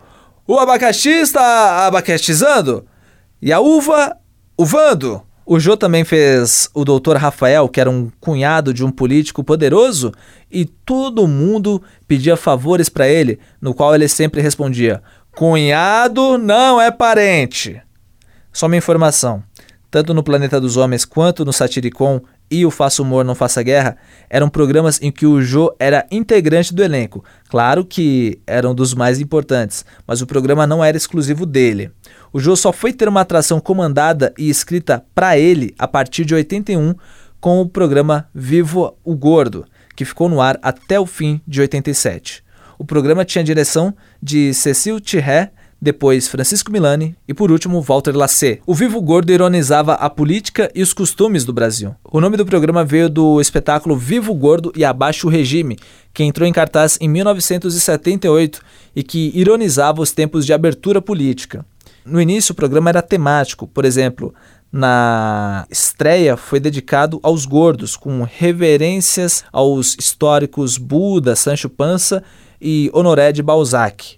o 0.48 0.60
abacaxi 0.60 1.10
está 1.10 1.86
abacaxizando 1.88 2.86
e 3.42 3.54
a 3.54 3.60
uva 3.60 4.16
uvando. 4.58 5.22
O 5.46 5.60
Jô 5.60 5.76
também 5.76 6.04
fez 6.04 6.70
o 6.74 6.86
Doutor 6.86 7.18
Rafael, 7.18 7.68
que 7.68 7.82
era 7.82 7.90
um 7.90 8.12
cunhado 8.20 8.74
de 8.74 8.86
um 8.86 8.92
político 8.92 9.44
poderoso, 9.44 10.12
e 10.52 10.66
todo 10.66 11.28
mundo 11.28 11.82
pedia 12.08 12.38
favores 12.38 12.90
para 12.90 13.08
ele, 13.08 13.40
no 13.60 13.74
qual 13.74 13.94
ele 13.96 14.08
sempre 14.08 14.42
respondia: 14.42 15.02
Cunhado 15.36 16.38
não 16.38 16.80
é 16.80 16.92
parente. 16.92 17.82
Só 18.54 18.68
uma 18.68 18.78
informação: 18.78 19.44
tanto 19.90 20.14
no 20.14 20.24
Planeta 20.24 20.62
dos 20.62 20.78
Homens 20.78 21.06
quanto 21.06 21.44
no 21.44 21.52
Satiricon 21.52 22.22
e 22.50 22.66
o 22.66 22.72
Faça 22.72 23.02
Humor 23.02 23.24
Não 23.24 23.34
Faça 23.34 23.64
Guerra 23.64 23.98
eram 24.30 24.50
programas 24.50 25.02
em 25.02 25.10
que 25.10 25.26
o 25.26 25.42
Jô 25.42 25.74
era 25.80 26.06
integrante 26.12 26.74
do 26.74 26.84
elenco. 26.84 27.24
Claro 27.50 27.86
que 27.86 28.42
eram 28.46 28.76
dos 28.76 28.94
mais 28.94 29.22
importantes, 29.22 29.86
mas 30.06 30.22
o 30.22 30.28
programa 30.28 30.68
não 30.68 30.84
era 30.84 30.98
exclusivo 30.98 31.46
dele. 31.46 31.92
O 32.34 32.40
Jô 32.40 32.56
só 32.56 32.72
foi 32.72 32.94
ter 32.94 33.10
uma 33.10 33.22
atração 33.22 33.60
comandada 33.60 34.34
e 34.38 34.50
escrita 34.50 35.04
para 35.14 35.38
ele 35.38 35.74
a 35.78 35.86
partir 35.86 36.24
de 36.24 36.34
81 36.34 36.96
com 37.42 37.60
o 37.60 37.68
programa 37.68 38.30
Vivo 38.34 38.96
o 39.04 39.16
Gordo, 39.16 39.66
que 39.96 40.06
ficou 40.06 40.30
no 40.30 40.40
ar 40.40 40.58
até 40.62 40.98
o 40.98 41.06
fim 41.06 41.42
de 41.46 41.60
87. 41.60 42.42
O 42.80 42.86
programa 42.86 43.26
tinha 43.26 43.42
a 43.42 43.46
direção 43.46 43.94
de 44.24 44.54
Cecil 44.54 45.02
Thierry, 45.02 45.50
depois 45.82 46.28
Francisco 46.28 46.72
Milani 46.72 47.16
e 47.28 47.34
por 47.34 47.52
último 47.52 47.82
Walter 47.82 48.16
Lacer. 48.16 48.62
O 48.66 48.74
Vivo 48.74 49.02
Gordo 49.02 49.34
ironizava 49.34 49.96
a 49.96 50.10
política 50.10 50.72
e 50.74 50.82
os 50.82 50.94
costumes 50.94 51.44
do 51.44 51.52
Brasil. 51.52 51.96
O 52.04 52.22
nome 52.22 52.38
do 52.38 52.46
programa 52.46 52.86
veio 52.86 53.10
do 53.10 53.42
espetáculo 53.42 53.98
Vivo 53.98 54.34
Gordo 54.34 54.72
e 54.76 54.86
Abaixo 54.86 55.28
o 55.28 55.30
Regime, 55.30 55.78
que 56.14 56.24
entrou 56.24 56.48
em 56.48 56.54
cartaz 56.54 56.98
em 57.02 57.10
1978 57.10 58.62
e 58.96 59.04
que 59.04 59.32
ironizava 59.34 60.02
os 60.02 60.12
tempos 60.12 60.46
de 60.46 60.54
abertura 60.54 61.02
política. 61.02 61.66
No 62.06 62.20
início 62.20 62.54
o 62.54 62.56
programa 62.56 62.90
era 62.90 63.02
temático, 63.02 63.68
por 63.68 63.86
exemplo, 63.86 64.34
na 64.72 65.68
estreia 65.70 66.38
foi 66.38 66.60
dedicado 66.60 67.20
aos 67.22 67.46
gordos, 67.46 67.98
com 67.98 68.24
reverências 68.24 69.44
aos 69.52 69.96
históricos 70.00 70.78
Buda, 70.78 71.36
Sancho 71.36 71.70
Panza 71.70 72.24
e 72.60 72.90
Honoré 72.94 73.32
de 73.32 73.44
Balzac. 73.44 74.18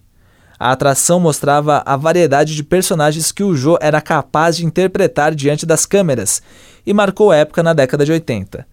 A 0.59 0.71
atração 0.71 1.19
mostrava 1.19 1.81
a 1.85 1.97
variedade 1.97 2.55
de 2.55 2.63
personagens 2.63 3.31
que 3.31 3.43
o 3.43 3.55
Jô 3.55 3.77
era 3.81 3.99
capaz 3.99 4.55
de 4.55 4.65
interpretar 4.65 5.33
diante 5.33 5.65
das 5.65 5.85
câmeras 5.85 6.41
e 6.85 6.93
marcou 6.93 7.33
época 7.33 7.63
na 7.63 7.73
década 7.73 8.05
de 8.05 8.11
80. 8.11 8.65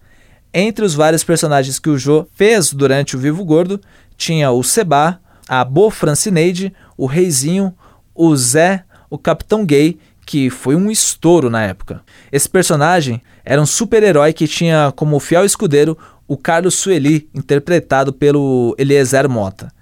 Entre 0.53 0.85
os 0.85 0.93
vários 0.93 1.23
personagens 1.23 1.79
que 1.79 1.89
o 1.89 1.97
Jô 1.97 2.27
fez 2.35 2.71
durante 2.71 3.15
o 3.15 3.19
Vivo 3.19 3.43
Gordo, 3.43 3.81
tinha 4.15 4.51
o 4.51 4.63
Seba, 4.63 5.19
a 5.49 5.65
Bo 5.65 5.89
Francineide, 5.89 6.71
o 6.95 7.07
Reizinho, 7.07 7.73
o 8.13 8.35
Zé, 8.35 8.85
o 9.11 9.17
Capitão 9.19 9.63
Gay 9.63 9.99
que 10.25 10.49
foi 10.49 10.75
um 10.75 10.89
estouro 10.89 11.49
na 11.49 11.63
época. 11.63 12.01
Esse 12.31 12.47
personagem 12.47 13.21
era 13.43 13.61
um 13.61 13.65
super-herói 13.65 14.33
que 14.33 14.47
tinha 14.47 14.93
como 14.95 15.19
fiel 15.19 15.43
escudeiro 15.43 15.97
o 16.27 16.37
Carlos 16.37 16.75
Sueli, 16.75 17.27
interpretado 17.33 18.13
pelo 18.13 18.73
Eliezer 18.77 19.27
Mota. 19.27 19.73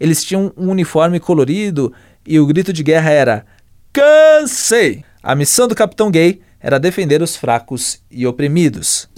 Eles 0.00 0.24
tinham 0.24 0.52
um 0.56 0.70
uniforme 0.70 1.20
colorido 1.20 1.92
e 2.26 2.40
o 2.40 2.46
grito 2.46 2.72
de 2.72 2.82
guerra 2.82 3.10
era: 3.10 3.46
Cansei! 3.92 5.04
A 5.22 5.34
missão 5.34 5.68
do 5.68 5.74
Capitão 5.74 6.10
Gay 6.10 6.40
era 6.60 6.78
defender 6.78 7.20
os 7.20 7.36
fracos 7.36 8.00
e 8.10 8.26
oprimidos 8.26 9.08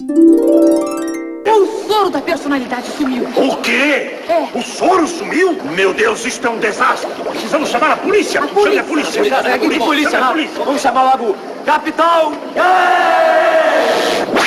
soro 2.01 2.09
da 2.09 2.21
personalidade 2.21 2.87
sumiu. 2.97 3.27
O 3.35 3.57
quê? 3.57 4.17
É. 4.27 4.47
O 4.55 4.61
soro 4.63 5.07
sumiu? 5.07 5.55
Meu 5.75 5.93
Deus, 5.93 6.25
isso 6.25 6.45
é 6.45 6.49
um 6.49 6.57
desastre. 6.57 7.07
Precisamos 7.29 7.69
chamar 7.69 7.91
a 7.91 7.97
polícia. 7.97 8.41
A 8.41 8.47
polícia. 8.47 8.63
Chame 8.63 8.79
a 8.79 8.83
polícia. 8.83 9.23
Chame 9.23 9.29
a 9.29 9.59
polícia. 9.59 9.85
polícia. 9.85 10.11
Chame 10.11 10.23
a 10.23 10.31
polícia. 10.31 10.63
Vamos 10.65 10.81
chamar 10.81 11.03
logo. 11.03 11.35
Capitão! 11.63 12.33
Cheguei! 12.55 14.40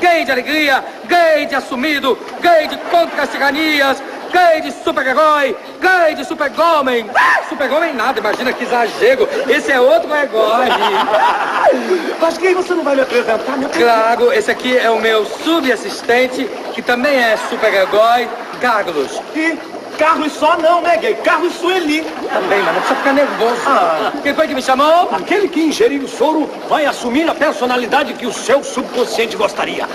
Gay 0.00 0.24
de 0.24 0.32
alegria, 0.32 0.84
gay 1.06 1.46
de 1.46 1.54
assumido, 1.54 2.18
gay 2.40 2.68
de 2.68 2.76
contra 2.76 3.22
as 3.22 3.30
tiranias, 3.30 4.02
gay 4.32 4.60
de 4.60 4.72
super-herói, 4.72 5.56
gay 5.80 6.14
de 6.14 6.24
super-homem. 6.24 7.10
Super-homem 7.48 7.94
nada, 7.94 8.20
imagina 8.20 8.52
que 8.52 8.64
exagero. 8.64 9.28
Esse 9.48 9.72
é 9.72 9.80
outro 9.80 10.14
herói. 10.14 10.68
Mas 12.20 12.38
quem 12.38 12.54
você 12.54 12.74
não 12.74 12.84
vai 12.84 12.94
me 12.94 13.02
apresentar, 13.02 13.56
meu 13.56 13.68
Claro, 13.68 14.32
esse 14.32 14.50
aqui 14.50 14.76
é 14.76 14.90
o 14.90 15.00
meu 15.00 15.26
subassistente, 15.26 16.48
que 16.74 16.82
também 16.82 17.16
é 17.16 17.36
super-herói, 17.48 18.28
Carlos. 18.60 19.20
E 19.34 19.58
Carlos 19.98 20.32
só 20.32 20.56
não, 20.58 20.80
né, 20.80 20.96
gay? 20.96 21.14
Carlos 21.14 21.54
Sueli. 21.54 22.02
Também, 22.02 22.62
mas 22.62 22.74
não 22.74 22.80
precisa 22.80 22.94
ficar 22.96 23.12
nervoso. 23.12 23.60
Ah. 23.66 24.12
Quem 24.22 24.34
foi 24.34 24.48
que 24.48 24.54
me 24.54 24.62
chamou? 24.62 25.08
Aquele 25.12 25.48
que 25.48 25.60
ingerir 25.60 26.02
o 26.02 26.08
soro 26.08 26.48
vai 26.68 26.86
assumir 26.86 27.28
a 27.28 27.34
personalidade 27.34 28.14
que 28.14 28.26
o 28.26 28.32
seu 28.32 28.62
subconsciente 28.62 29.36
gostaria. 29.36 29.86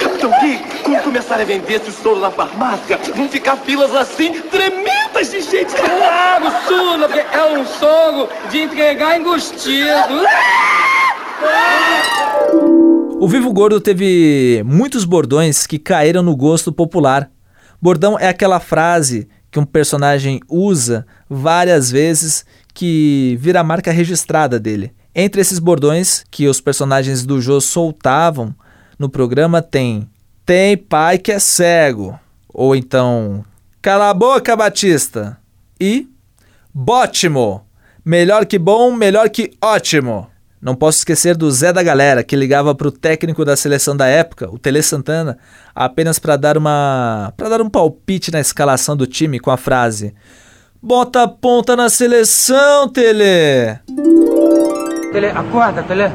Capitão 0.00 0.30
Gui, 0.40 0.60
quando 0.82 1.02
começar 1.02 1.40
a 1.40 1.44
vender 1.44 1.74
esse 1.74 1.92
soro 1.92 2.20
na 2.20 2.30
farmácia, 2.30 2.98
vão 3.14 3.28
ficar 3.28 3.56
filas 3.56 3.94
assim 3.94 4.32
tremendas 4.42 5.30
de 5.30 5.40
gente. 5.40 5.74
Claro, 5.74 6.46
Sula, 6.66 7.08
porque 7.08 7.36
é 7.36 7.44
um 7.44 7.66
soro 7.66 8.28
de 8.50 8.62
entregar 8.62 9.18
engustido. 9.18 10.24
O 13.20 13.26
Vivo 13.26 13.52
Gordo 13.52 13.80
teve 13.80 14.62
muitos 14.64 15.04
bordões 15.04 15.66
que 15.66 15.78
caíram 15.78 16.22
no 16.22 16.36
gosto 16.36 16.72
popular. 16.72 17.30
Bordão 17.80 18.18
é 18.18 18.28
aquela 18.28 18.60
frase 18.60 19.28
que 19.50 19.58
um 19.58 19.64
personagem 19.64 20.40
usa 20.48 21.06
várias 21.28 21.90
vezes 21.90 22.44
que 22.74 23.36
vira 23.40 23.60
a 23.60 23.64
marca 23.64 23.90
registrada 23.90 24.58
dele. 24.58 24.92
Entre 25.14 25.40
esses 25.40 25.58
bordões 25.58 26.24
que 26.30 26.46
os 26.46 26.60
personagens 26.60 27.24
do 27.24 27.40
Jô 27.40 27.60
soltavam 27.60 28.54
no 28.98 29.08
programa 29.08 29.62
tem 29.62 30.08
Tem 30.44 30.76
pai 30.76 31.18
que 31.18 31.32
é 31.32 31.38
cego, 31.38 32.18
ou 32.52 32.76
então 32.76 33.44
Cala 33.80 34.10
a 34.10 34.14
boca, 34.14 34.56
Batista, 34.56 35.38
e 35.80 36.08
Bótimo, 36.72 37.66
melhor 38.04 38.46
que 38.46 38.58
bom, 38.58 38.92
melhor 38.92 39.30
que 39.30 39.52
ótimo. 39.60 40.28
Não 40.60 40.74
posso 40.74 40.98
esquecer 40.98 41.36
do 41.36 41.48
Zé 41.50 41.72
da 41.72 41.82
Galera, 41.82 42.24
que 42.24 42.34
ligava 42.34 42.74
para 42.74 42.88
o 42.88 42.92
técnico 42.92 43.44
da 43.44 43.56
seleção 43.56 43.96
da 43.96 44.06
época, 44.06 44.50
o 44.50 44.58
Tele 44.58 44.82
Santana, 44.82 45.38
apenas 45.72 46.18
para 46.18 46.36
dar 46.36 46.58
uma 46.58 47.32
para 47.36 47.48
dar 47.48 47.60
um 47.60 47.70
palpite 47.70 48.32
na 48.32 48.40
escalação 48.40 48.96
do 48.96 49.06
time 49.06 49.38
com 49.38 49.52
a 49.52 49.56
frase: 49.56 50.14
"Bota 50.82 51.22
a 51.22 51.28
ponta 51.28 51.76
na 51.76 51.88
seleção, 51.88 52.88
Tele". 52.88 53.78
Tele, 55.12 55.26
acorda, 55.28 55.82
Tele. 55.84 56.10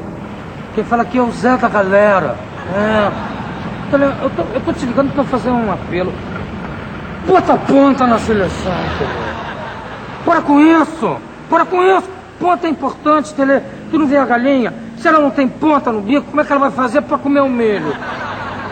Quem 0.75 0.83
fala 0.83 1.03
aqui 1.03 1.17
é 1.17 1.21
o 1.21 1.31
Zé 1.31 1.55
da 1.55 1.69
Galera. 1.69 2.35
É. 2.75 3.91
Tele, 3.91 4.05
eu 4.05 4.29
tô, 4.29 4.41
eu 4.53 4.61
tô 4.61 4.73
te 4.73 4.85
ligando 4.85 5.13
para 5.13 5.23
fazer 5.23 5.51
um 5.51 5.71
apelo. 5.71 6.13
Bota 7.25 7.53
a 7.53 7.57
ponta 7.57 8.05
na 8.05 8.19
seleção, 8.19 8.73
Tele. 8.99 9.23
Bora 10.25 10.41
com 10.41 10.59
isso! 10.59 11.17
Bora 11.49 11.65
com 11.65 11.81
isso! 11.83 12.22
Ponta 12.39 12.67
é 12.67 12.69
importante, 12.69 13.33
Tele. 13.33 13.61
Tu 13.89 13.97
não 13.97 14.07
vê 14.07 14.17
a 14.17 14.25
galinha? 14.25 14.73
Se 14.97 15.07
ela 15.07 15.19
não 15.19 15.31
tem 15.31 15.47
ponta 15.47 15.91
no 15.91 16.01
bico, 16.01 16.27
como 16.29 16.41
é 16.41 16.45
que 16.45 16.51
ela 16.51 16.61
vai 16.61 16.71
fazer 16.71 17.01
para 17.01 17.17
comer 17.17 17.41
o 17.41 17.49
milho? 17.49 17.95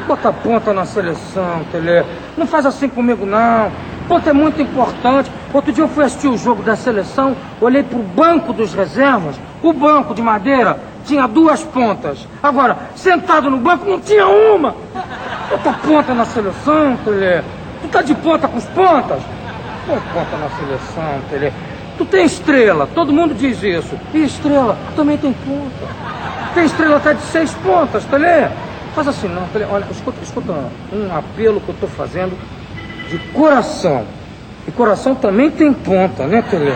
Bota 0.08 0.34
ponta 0.34 0.74
na 0.74 0.86
seleção, 0.86 1.62
Tele. 1.72 2.06
Não 2.38 2.48
faz 2.48 2.66
assim 2.66 2.90
comigo, 2.90 3.26
não. 3.26 3.72
Ponta 4.08 4.30
é 4.30 4.34
muito 4.34 4.62
importante. 4.62 5.32
Outro 5.54 5.72
dia 5.72 5.84
eu 5.84 5.88
fui 5.88 6.04
assistir 6.04 6.28
o 6.28 6.38
jogo 6.38 6.64
da 6.64 6.76
seleção, 6.76 7.36
olhei 7.60 7.84
pro 7.84 8.00
banco 8.00 8.52
dos 8.52 8.74
reservas. 8.74 9.36
O 9.62 9.72
banco 9.74 10.14
de 10.14 10.22
madeira 10.22 10.80
tinha 11.06 11.28
duas 11.28 11.64
pontas. 11.64 12.28
Agora, 12.42 12.78
sentado 12.96 13.50
no 13.50 13.58
banco, 13.58 13.90
não 13.90 14.00
tinha 14.00 14.28
uma. 14.28 14.76
Bota 15.50 15.74
ponta 15.86 16.14
na 16.14 16.26
seleção, 16.26 16.98
Tele. 17.04 17.44
Tu 17.82 17.88
tá 17.90 18.02
de 18.02 18.16
ponta 18.16 18.48
com 18.48 18.58
os 18.58 18.66
pontas? 18.66 19.22
Põe 19.86 20.00
ponta 20.14 20.38
na 20.38 20.50
seleção, 20.50 21.22
Tele. 21.30 21.54
Tu 22.02 22.06
tem 22.06 22.26
estrela, 22.26 22.90
todo 22.96 23.14
mundo 23.14 23.36
diz 23.36 23.62
isso. 23.62 23.96
E 24.12 24.24
estrela 24.24 24.76
também 24.96 25.20
tem 25.20 25.32
ponta. 25.32 25.94
Tem 26.56 26.66
estrela 26.66 26.98
até 26.98 27.14
de 27.14 27.22
seis 27.22 27.54
pontas, 27.64 28.04
Tele. 28.06 28.50
Faz 28.96 29.08
assim 29.08 29.28
não, 29.28 29.44
Tele. 29.54 29.68
Olha, 29.70 29.86
escuta, 29.92 30.18
escuta 30.24 30.52
um 30.92 31.16
apelo 31.16 31.62
que 31.62 31.70
eu 31.70 31.76
tô 31.80 31.86
fazendo 31.86 32.36
de 33.08 33.20
coração. 33.34 34.04
E 34.68 34.72
coração 34.72 35.14
também 35.14 35.52
tem 35.52 35.72
ponta, 35.72 36.26
né, 36.26 36.42
Tele? 36.42 36.74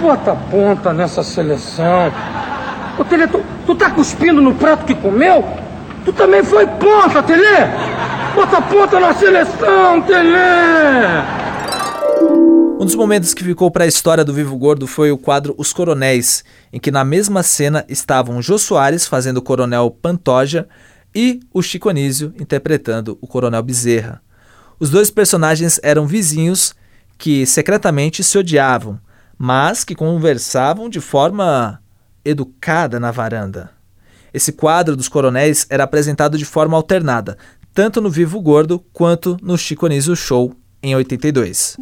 Bota 0.00 0.34
ponta 0.50 0.94
nessa 0.94 1.22
seleção. 1.22 2.10
Ô, 2.98 3.04
Tele, 3.04 3.26
tu, 3.26 3.44
tu 3.66 3.74
tá 3.74 3.90
cuspindo 3.90 4.40
no 4.40 4.54
prato 4.54 4.86
que 4.86 4.94
comeu? 4.94 5.44
Tu 6.06 6.14
também 6.14 6.42
foi 6.42 6.66
ponta, 6.66 7.22
Tele! 7.22 7.68
Bota 8.34 8.58
ponta 8.62 8.98
na 8.98 9.12
seleção, 9.12 10.00
Tele! 10.00 11.41
Um 12.82 12.84
dos 12.84 12.96
momentos 12.96 13.32
que 13.32 13.44
ficou 13.44 13.70
para 13.70 13.84
a 13.84 13.86
história 13.86 14.24
do 14.24 14.34
Vivo 14.34 14.58
Gordo 14.58 14.88
foi 14.88 15.12
o 15.12 15.16
quadro 15.16 15.54
Os 15.56 15.72
Coronéis, 15.72 16.44
em 16.72 16.80
que 16.80 16.90
na 16.90 17.04
mesma 17.04 17.40
cena 17.40 17.84
estavam 17.88 18.42
Jô 18.42 18.58
Soares 18.58 19.06
fazendo 19.06 19.36
o 19.36 19.42
Coronel 19.42 19.88
Pantoja 19.88 20.66
e 21.14 21.38
o 21.54 21.62
Chico 21.62 21.88
Anísio 21.88 22.34
interpretando 22.40 23.16
o 23.20 23.26
Coronel 23.28 23.62
Bezerra. 23.62 24.20
Os 24.80 24.90
dois 24.90 25.12
personagens 25.12 25.78
eram 25.80 26.08
vizinhos 26.08 26.74
que 27.16 27.46
secretamente 27.46 28.24
se 28.24 28.36
odiavam, 28.36 28.98
mas 29.38 29.84
que 29.84 29.94
conversavam 29.94 30.88
de 30.88 31.00
forma 31.00 31.80
educada 32.24 32.98
na 32.98 33.12
varanda. 33.12 33.70
Esse 34.34 34.50
quadro 34.50 34.96
dos 34.96 35.08
coronéis 35.08 35.68
era 35.70 35.84
apresentado 35.84 36.36
de 36.36 36.44
forma 36.44 36.76
alternada, 36.76 37.38
tanto 37.72 38.00
no 38.00 38.10
Vivo 38.10 38.40
Gordo 38.40 38.84
quanto 38.92 39.36
no 39.40 39.56
Chico 39.56 39.86
Anísio 39.86 40.16
Show 40.16 40.56
em 40.82 40.96
82. 40.96 41.76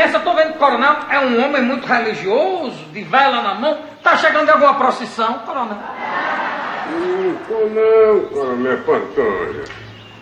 Eu 0.00 0.20
tô 0.20 0.34
vendo 0.34 0.52
que 0.52 0.56
o 0.56 0.58
coronel 0.58 0.96
é 1.10 1.18
um 1.20 1.44
homem 1.44 1.62
muito 1.62 1.86
religioso, 1.86 2.84
de 2.92 3.02
vela 3.02 3.42
na 3.42 3.54
mão. 3.54 3.78
Tá 4.02 4.16
chegando 4.16 4.46
de 4.46 4.50
alguma 4.52 4.74
procissão, 4.74 5.34
coronel? 5.40 5.78
Não 6.90 7.34
tô 7.46 7.66
não, 7.68 8.20
coronel 8.28 8.78
Pantoja. 8.78 9.64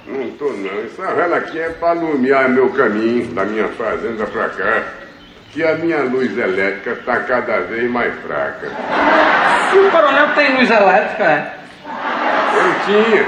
Não 0.07 0.31
tô 0.33 0.51
não. 0.53 0.85
Essa 0.85 1.15
vela 1.15 1.37
aqui 1.37 1.59
é 1.59 1.71
para 1.71 1.91
alumiar 1.91 2.49
meu 2.49 2.71
caminho 2.71 3.27
da 3.35 3.45
minha 3.45 3.69
fazenda 3.69 4.27
pra 4.27 4.49
cá. 4.49 4.83
Que 5.53 5.65
a 5.65 5.75
minha 5.77 6.03
luz 6.03 6.37
elétrica 6.37 6.97
tá 7.05 7.21
cada 7.21 7.61
vez 7.61 7.91
mais 7.91 8.15
fraca. 8.21 8.71
E 9.75 9.79
o 9.79 9.91
coronel 9.91 10.35
tem 10.35 10.57
luz 10.57 10.71
elétrica, 10.71 11.25
é? 11.25 11.55
Eu 12.55 12.75
tinha, 12.85 13.27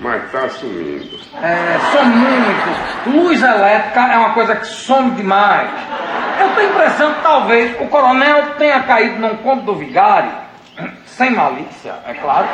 mas 0.00 0.30
tá 0.30 0.48
sumindo. 0.48 1.13
É, 1.42 1.78
some 1.92 2.16
muito. 2.16 2.84
Luz 3.06 3.42
elétrica 3.42 4.00
é 4.00 4.16
uma 4.16 4.30
coisa 4.34 4.56
que 4.56 4.66
some 4.66 5.10
demais. 5.12 5.70
Eu 6.40 6.48
tenho 6.54 6.68
a 6.68 6.72
impressão 6.72 7.14
que 7.14 7.22
talvez 7.22 7.80
o 7.80 7.86
coronel 7.86 8.54
tenha 8.58 8.82
caído 8.82 9.20
num 9.20 9.36
conto 9.38 9.64
do 9.64 9.74
vigário, 9.74 10.30
sem 11.06 11.30
malícia, 11.30 11.94
é 12.06 12.14
claro, 12.14 12.46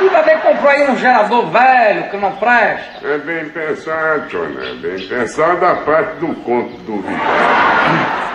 bem 0.00 0.38
que 0.38 0.46
comprou 0.46 0.70
aí 0.70 0.90
um 0.90 0.96
gerador 0.96 1.46
velho 1.46 2.10
que 2.10 2.16
não 2.16 2.32
presta. 2.32 3.06
É 3.06 3.18
bem 3.18 3.48
pensado, 3.50 4.28
Toné. 4.28 4.74
Bem 4.80 5.08
pensado 5.08 5.66
a 5.66 5.74
parte 5.76 6.16
do 6.16 6.34
conto 6.42 6.76
do 6.78 7.02
vigário. 7.02 8.28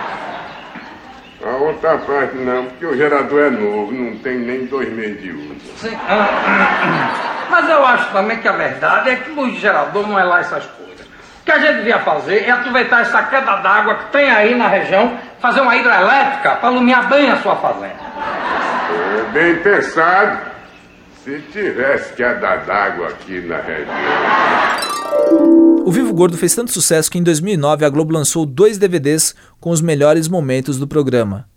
A 1.44 1.56
outra 1.56 1.98
parte 1.98 2.36
não, 2.36 2.64
porque 2.64 2.86
o 2.86 2.96
gerador 2.96 3.42
é 3.42 3.50
novo, 3.50 3.92
não 3.92 4.16
tem 4.18 4.38
nem 4.38 4.64
dois 4.64 4.90
meses 4.90 5.20
de 5.20 5.30
uso. 5.30 5.60
Sim. 5.76 5.98
ah, 6.08 7.30
Mas 7.54 7.70
eu 7.70 7.86
acho 7.86 8.10
também 8.10 8.38
que 8.38 8.48
a 8.48 8.52
verdade 8.52 9.10
é 9.10 9.14
que 9.14 9.32
de 9.32 9.60
gerador 9.60 10.04
não 10.08 10.18
é 10.18 10.24
lá 10.24 10.40
essas 10.40 10.64
coisas. 10.66 11.06
O 11.06 11.44
que 11.44 11.52
a 11.52 11.58
gente 11.60 11.76
devia 11.76 12.00
fazer 12.00 12.38
é 12.38 12.50
aproveitar 12.50 13.02
essa 13.02 13.22
queda 13.22 13.58
d'água 13.58 13.94
que 13.94 14.10
tem 14.10 14.28
aí 14.28 14.56
na 14.56 14.66
região, 14.66 15.16
fazer 15.38 15.60
uma 15.60 15.76
hidrelétrica 15.76 16.56
para 16.56 16.72
iluminar 16.72 17.08
bem 17.08 17.30
a 17.30 17.40
sua 17.40 17.54
fazenda. 17.54 17.94
É 18.90 19.32
bem 19.32 19.62
pensado. 19.62 20.50
Se 21.22 21.38
tivesse 21.52 22.14
queda 22.14 22.56
d'água 22.56 23.10
aqui 23.10 23.40
na 23.42 23.58
região. 23.58 23.94
O 25.86 25.92
Vivo 25.92 26.12
Gordo 26.12 26.36
fez 26.36 26.56
tanto 26.56 26.72
sucesso 26.72 27.08
que 27.08 27.18
em 27.18 27.22
2009 27.22 27.84
a 27.84 27.88
Globo 27.88 28.12
lançou 28.12 28.44
dois 28.44 28.78
DVDs 28.78 29.32
com 29.60 29.70
os 29.70 29.80
melhores 29.80 30.26
momentos 30.26 30.76
do 30.76 30.88
programa. 30.88 31.48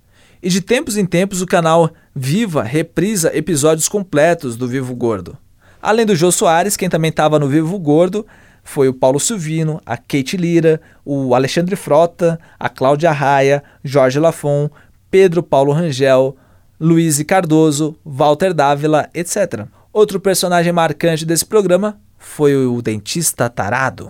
E 0.43 0.49
de 0.49 0.61
tempos 0.61 0.95
em 0.95 1.07
tempos 1.07 1.41
o 1.41 1.47
canal 1.47 1.89
Viva 2.15 2.61
reprisa 2.61 3.35
episódios 3.35 3.89
completos 3.89 4.55
do 4.55 4.67
Vivo 4.67 4.95
Gordo. 4.95 5.35
Além 5.81 6.05
do 6.05 6.15
Jô 6.15 6.31
Soares, 6.31 6.75
quem 6.75 6.89
também 6.89 7.09
estava 7.09 7.39
no 7.39 7.47
Vivo 7.47 7.77
Gordo 7.79 8.25
foi 8.63 8.89
o 8.89 8.93
Paulo 8.93 9.19
Silvino, 9.19 9.81
a 9.85 9.95
Kate 9.95 10.35
Lira, 10.35 10.81
o 11.05 11.33
Alexandre 11.33 11.75
Frota, 11.77 12.37
a 12.59 12.67
Cláudia 12.67 13.11
Raia, 13.11 13.63
Jorge 13.81 14.19
Lafon, 14.19 14.69
Pedro 15.09 15.41
Paulo 15.41 15.71
Rangel, 15.71 16.35
Luiz 16.79 17.23
Cardoso, 17.23 17.97
Walter 18.05 18.53
Dávila, 18.53 19.09
etc. 19.13 19.65
Outro 19.93 20.19
personagem 20.19 20.73
marcante 20.73 21.25
desse 21.25 21.45
programa 21.45 21.97
foi 22.17 22.55
o 22.55 22.81
dentista 22.81 23.49
tarado. 23.49 24.09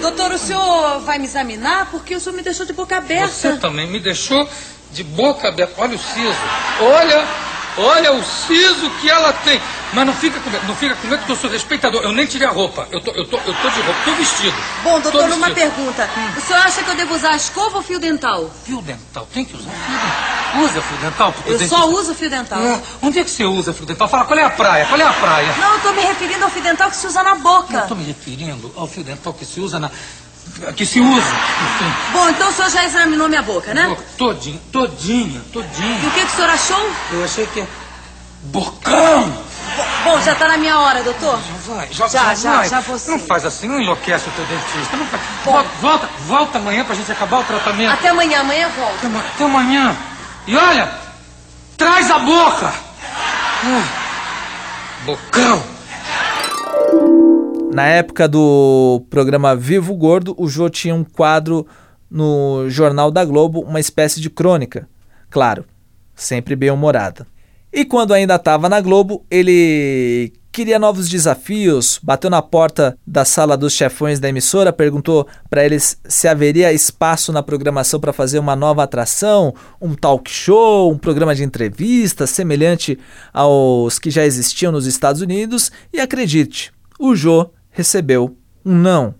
Doutor, 0.00 0.32
o 0.32 0.38
senhor 0.38 1.00
vai 1.00 1.18
me 1.18 1.24
examinar 1.24 1.90
porque 1.90 2.14
o 2.14 2.20
senhor 2.20 2.36
me 2.36 2.42
deixou 2.42 2.66
de 2.66 2.74
boca 2.74 2.98
aberta. 2.98 3.28
Você 3.28 3.56
também 3.56 3.90
me 3.90 3.98
deixou 4.00 4.46
de 4.92 5.02
boca 5.02 5.48
aberta. 5.48 5.80
Olha 5.80 5.96
o 5.96 5.98
siso. 5.98 6.38
Olha, 6.80 7.26
olha 7.78 8.12
o 8.12 8.22
siso 8.24 8.90
que 9.00 9.10
ela 9.10 9.32
tem. 9.32 9.60
Mas 9.92 10.06
não 10.06 10.12
fica 10.12 10.40
com 10.40 10.50
medo, 10.50 10.66
não 10.66 10.74
fica 10.74 10.94
com 10.96 11.06
medo 11.06 11.24
que 11.24 11.30
eu 11.30 11.36
sou 11.36 11.48
respeitador. 11.48 12.02
Eu 12.02 12.12
nem 12.12 12.26
tirei 12.26 12.48
a 12.48 12.50
roupa. 12.50 12.88
Eu 12.90 13.00
tô, 13.00 13.12
eu 13.12 13.24
tô, 13.26 13.36
eu 13.36 13.54
tô 13.54 13.70
de 13.70 13.80
roupa, 13.80 14.00
tô 14.04 14.12
vestido. 14.14 14.54
Bom, 14.82 15.00
doutor, 15.00 15.30
uma 15.30 15.50
pergunta. 15.50 16.08
O 16.36 16.40
senhor 16.40 16.62
acha 16.62 16.82
que 16.82 16.90
eu 16.90 16.96
devo 16.96 17.14
usar 17.14 17.36
escova 17.36 17.76
ou 17.76 17.82
fio 17.82 18.00
dental? 18.00 18.50
Fio 18.64 18.82
dental, 18.82 19.28
tem 19.32 19.44
que 19.44 19.56
usar 19.56 19.70
fio 19.70 19.94
dental. 19.94 20.34
Usa 20.64 20.82
fio 20.82 20.96
dental. 20.98 21.32
porque 21.32 21.50
Eu 21.50 21.68
só 21.68 21.88
uso 21.88 22.14
fio 22.14 22.30
dental. 22.30 22.58
É, 22.60 22.80
Onde 23.02 23.18
é 23.20 23.24
que 23.24 23.30
você 23.30 23.44
usa 23.44 23.72
fio 23.72 23.86
dental? 23.86 24.08
Fala, 24.08 24.24
qual 24.24 24.38
é 24.38 24.44
a 24.44 24.50
praia? 24.50 24.86
Qual 24.86 25.00
é 25.00 25.04
a 25.04 25.12
praia? 25.12 25.54
Não, 25.58 25.74
eu 25.74 25.80
tô 25.80 25.92
me 25.92 26.02
referindo 26.02 26.44
ao 26.44 26.50
fio 26.50 26.62
dental 26.62 26.90
que 26.90 26.96
se 26.96 27.06
usa 27.06 27.22
na 27.22 27.34
boca. 27.36 27.74
Eu 27.76 27.86
tô 27.86 27.94
me 27.94 28.04
referindo 28.04 28.72
ao 28.76 28.86
fio 28.86 29.04
dental 29.04 29.32
que 29.32 29.44
se 29.44 29.60
usa 29.60 29.78
na... 29.78 29.90
Que 30.72 30.86
se 30.86 31.00
usa. 31.00 31.30
Bom, 32.12 32.28
então 32.30 32.48
o 32.48 32.52
senhor 32.52 32.70
já 32.70 32.84
examinou 32.84 33.28
minha 33.28 33.42
boca, 33.42 33.74
né? 33.74 33.86
Boca 33.88 34.02
Todinha, 34.16 34.60
todinha, 34.72 35.40
E 35.46 35.50
todinha. 35.52 36.08
o 36.08 36.10
que, 36.10 36.20
que 36.20 36.26
o 36.26 36.30
senhor 36.36 36.50
achou? 36.50 36.90
Eu 37.12 37.24
achei 37.24 37.46
que 37.46 37.60
é... 37.60 37.66
Bocão! 38.44 39.32
Bom, 40.04 40.20
já 40.20 40.34
tá 40.34 40.46
na 40.48 40.56
minha 40.58 40.78
hora, 40.78 41.02
doutor. 41.02 41.38
Vai, 41.66 41.88
já, 41.90 42.06
Já, 42.06 42.34
já, 42.34 42.52
vai. 42.58 42.68
já 42.68 42.80
você. 42.80 43.10
Não 43.10 43.18
faz 43.18 43.44
assim, 43.44 43.66
não 43.66 43.80
enlouquece 43.80 44.28
o 44.28 44.32
teu 44.32 44.44
dentista. 44.44 44.96
Não 44.96 45.06
faz. 45.06 45.22
Volta, 45.44 45.68
volta, 45.80 46.08
volta 46.26 46.58
amanhã 46.58 46.84
pra 46.84 46.94
gente 46.94 47.10
acabar 47.10 47.38
o 47.40 47.44
tratamento. 47.44 47.92
Até 47.92 48.08
amanhã, 48.10 48.40
amanhã 48.40 48.64
eu 48.66 48.70
volto. 48.70 49.06
Até, 49.06 49.18
até 49.18 49.44
amanhã. 49.44 49.96
E 50.46 50.54
olha, 50.56 50.92
traz 51.76 52.10
a 52.10 52.18
boca. 52.18 52.72
Ah, 53.64 53.82
Bocão. 55.06 55.62
Na 57.74 57.88
época 57.88 58.28
do 58.28 59.04
programa 59.10 59.56
Vivo 59.56 59.96
Gordo, 59.96 60.32
o 60.38 60.46
Jô 60.46 60.70
tinha 60.70 60.94
um 60.94 61.02
quadro 61.02 61.66
no 62.08 62.70
Jornal 62.70 63.10
da 63.10 63.24
Globo, 63.24 63.62
uma 63.62 63.80
espécie 63.80 64.20
de 64.20 64.30
crônica. 64.30 64.88
Claro, 65.28 65.64
sempre 66.14 66.54
bem-humorada. 66.54 67.26
E 67.72 67.84
quando 67.84 68.14
ainda 68.14 68.36
estava 68.36 68.68
na 68.68 68.80
Globo, 68.80 69.26
ele 69.28 70.32
queria 70.52 70.78
novos 70.78 71.08
desafios, 71.08 71.98
bateu 72.00 72.30
na 72.30 72.40
porta 72.40 72.96
da 73.04 73.24
sala 73.24 73.56
dos 73.56 73.72
chefões 73.72 74.20
da 74.20 74.28
emissora, 74.28 74.72
perguntou 74.72 75.26
para 75.50 75.64
eles 75.64 75.98
se 76.06 76.28
haveria 76.28 76.72
espaço 76.72 77.32
na 77.32 77.42
programação 77.42 77.98
para 77.98 78.12
fazer 78.12 78.38
uma 78.38 78.54
nova 78.54 78.84
atração, 78.84 79.52
um 79.82 79.96
talk 79.96 80.30
show, 80.30 80.92
um 80.92 80.96
programa 80.96 81.34
de 81.34 81.42
entrevistas 81.42 82.30
semelhante 82.30 82.96
aos 83.32 83.98
que 83.98 84.12
já 84.12 84.24
existiam 84.24 84.70
nos 84.70 84.86
Estados 84.86 85.20
Unidos, 85.20 85.72
e 85.92 85.98
acredite, 85.98 86.72
o 87.00 87.16
Jô 87.16 87.50
recebeu 87.74 88.36
um 88.64 88.78
não. 88.78 89.14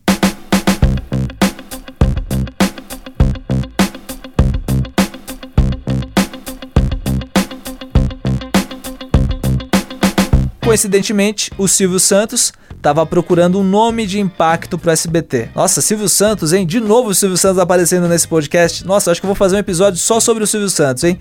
Coincidentemente, 10.65 11.51
o 11.59 11.69
Silvio 11.69 12.01
Santos 12.01 12.53
estava 12.75 13.05
procurando 13.05 13.59
um 13.59 13.65
nome 13.65 14.07
de 14.07 14.19
impacto 14.19 14.79
pro 14.79 14.91
SBT. 14.91 15.51
Nossa, 15.55 15.81
Silvio 15.81 16.09
Santos, 16.09 16.53
hein? 16.53 16.67
De 16.67 16.81
novo 16.81 17.11
o 17.11 17.15
Silvio 17.15 17.37
Santos 17.37 17.59
aparecendo 17.59 18.09
nesse 18.09 18.27
podcast. 18.27 18.87
Nossa, 18.87 19.11
acho 19.11 19.21
que 19.21 19.27
eu 19.27 19.29
vou 19.29 19.35
fazer 19.35 19.57
um 19.57 19.59
episódio 19.59 19.99
só 19.99 20.21
sobre 20.21 20.43
o 20.43 20.47
Silvio 20.47 20.71
Santos, 20.71 21.05
hein? 21.05 21.19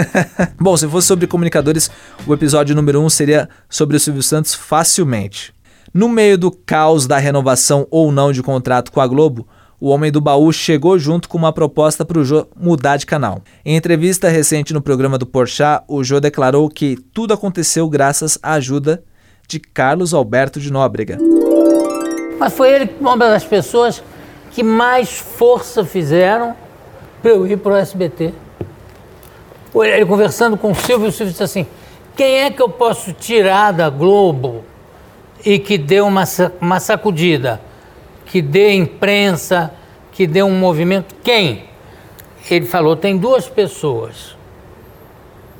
Bom, 0.60 0.76
se 0.76 0.88
fosse 0.88 1.06
sobre 1.06 1.26
comunicadores, 1.26 1.90
o 2.26 2.34
episódio 2.34 2.74
número 2.74 3.00
1 3.00 3.04
um 3.04 3.10
seria 3.10 3.48
sobre 3.70 3.96
o 3.96 4.00
Silvio 4.00 4.22
Santos 4.22 4.54
facilmente. 4.54 5.53
No 5.94 6.08
meio 6.08 6.36
do 6.36 6.50
caos 6.50 7.06
da 7.06 7.18
renovação 7.18 7.86
ou 7.88 8.10
não 8.10 8.32
de 8.32 8.42
contrato 8.42 8.90
com 8.90 9.00
a 9.00 9.06
Globo, 9.06 9.46
o 9.80 9.90
Homem 9.90 10.10
do 10.10 10.20
Baú 10.20 10.52
chegou 10.52 10.98
junto 10.98 11.28
com 11.28 11.38
uma 11.38 11.52
proposta 11.52 12.04
para 12.04 12.18
o 12.18 12.24
Jô 12.24 12.48
mudar 12.56 12.96
de 12.96 13.06
canal. 13.06 13.42
Em 13.64 13.76
entrevista 13.76 14.28
recente 14.28 14.74
no 14.74 14.82
programa 14.82 15.16
do 15.16 15.24
Porchat, 15.24 15.84
o 15.86 16.02
Jô 16.02 16.18
declarou 16.18 16.68
que 16.68 16.96
tudo 17.12 17.32
aconteceu 17.32 17.88
graças 17.88 18.36
à 18.42 18.54
ajuda 18.54 19.04
de 19.46 19.60
Carlos 19.60 20.12
Alberto 20.12 20.58
de 20.58 20.72
Nóbrega. 20.72 21.16
Mas 22.40 22.52
foi 22.52 22.72
ele 22.72 22.90
uma 23.00 23.16
das 23.16 23.44
pessoas 23.44 24.02
que 24.50 24.64
mais 24.64 25.16
força 25.16 25.84
fizeram 25.84 26.56
para 27.22 27.30
eu 27.30 27.46
ir 27.46 27.56
para 27.58 27.72
o 27.72 27.76
SBT. 27.76 28.34
Ele 29.76 30.06
conversando 30.06 30.56
com 30.56 30.72
o 30.72 30.74
Silvio, 30.74 31.06
o 31.06 31.12
Silvio 31.12 31.30
disse 31.30 31.44
assim: 31.44 31.68
quem 32.16 32.40
é 32.40 32.50
que 32.50 32.60
eu 32.60 32.68
posso 32.68 33.12
tirar 33.12 33.70
da 33.70 33.88
Globo 33.88 34.64
e 35.44 35.58
que 35.58 35.76
dê 35.76 36.00
uma, 36.00 36.24
uma 36.60 36.80
sacudida, 36.80 37.60
que 38.26 38.40
dê 38.40 38.72
imprensa, 38.72 39.72
que 40.12 40.26
dê 40.26 40.42
um 40.42 40.58
movimento? 40.58 41.14
Quem? 41.22 41.64
Ele 42.50 42.66
falou: 42.66 42.96
tem 42.96 43.16
duas 43.16 43.48
pessoas, 43.48 44.36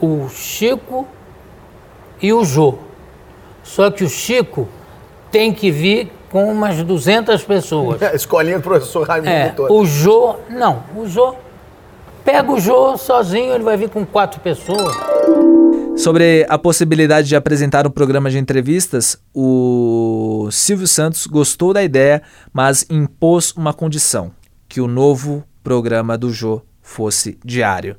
o 0.01 0.29
Chico 0.29 1.07
e 2.21 2.33
o 2.33 2.45
Jô. 2.45 2.79
Só 3.63 3.91
que 3.91 4.05
o 4.05 4.09
Chico 4.09 4.69
tem 5.31 5.53
que 5.53 5.71
vir 5.71 6.13
com 6.31 6.51
umas 6.51 6.83
200 6.83 7.43
pessoas. 7.45 8.01
Escolinha 8.15 8.59
do 8.59 8.63
professor 8.63 9.07
Raimundo 9.07 9.31
É, 9.31 9.55
o 9.71 9.85
Jô, 9.87 10.37
não, 10.51 10.83
o 10.97 11.07
Jô, 11.07 11.35
pega 12.25 12.51
o 12.51 12.59
Jô 12.59 12.97
sozinho, 12.97 13.55
ele 13.55 13.65
vai 13.65 13.77
vir 13.77 13.89
com 13.89 14.05
quatro 14.05 14.41
pessoas. 14.41 14.95
Sobre 15.97 16.45
a 16.49 16.59
possibilidade 16.59 17.29
de 17.29 17.37
apresentar 17.37 17.87
um 17.87 17.91
programa 17.91 18.29
de 18.29 18.37
entrevistas, 18.37 19.17
o 19.33 20.49
Silvio 20.51 20.89
Santos 20.89 21.27
gostou 21.27 21.73
da 21.73 21.83
ideia, 21.85 22.21
mas 22.53 22.85
impôs 22.91 23.53
uma 23.53 23.73
condição: 23.73 24.33
que 24.69 24.81
o 24.81 24.89
novo 24.89 25.45
programa 25.63 26.19
do 26.19 26.33
Jô 26.33 26.61
fosse 26.83 27.39
diário. 27.45 27.97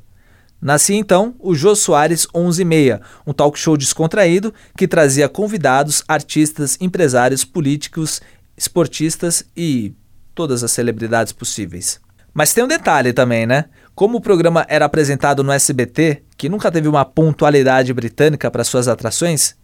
Nascia 0.61 0.95
então 0.95 1.35
o 1.39 1.55
Jô 1.55 1.75
Soares 1.75 2.27
11:30, 2.33 3.01
um 3.25 3.33
talk 3.33 3.57
show 3.57 3.77
descontraído 3.77 4.53
que 4.77 4.87
trazia 4.87 5.29
convidados, 5.29 6.03
artistas, 6.07 6.77
empresários, 6.81 7.45
políticos, 7.45 8.21
esportistas 8.57 9.45
e 9.55 9.93
todas 10.33 10.63
as 10.63 10.71
celebridades 10.71 11.31
possíveis. 11.31 11.99
Mas 12.33 12.53
tem 12.53 12.63
um 12.63 12.67
detalhe 12.67 13.13
também, 13.13 13.45
né? 13.45 13.65
Como 13.95 14.17
o 14.17 14.21
programa 14.21 14.65
era 14.67 14.83
apresentado 14.83 15.41
no 15.41 15.53
SBT, 15.53 16.23
que 16.37 16.49
nunca 16.49 16.69
teve 16.69 16.89
uma 16.89 17.05
pontualidade 17.05 17.93
britânica 17.93 18.51
para 18.51 18.65
suas 18.65 18.89
atrações, 18.89 19.55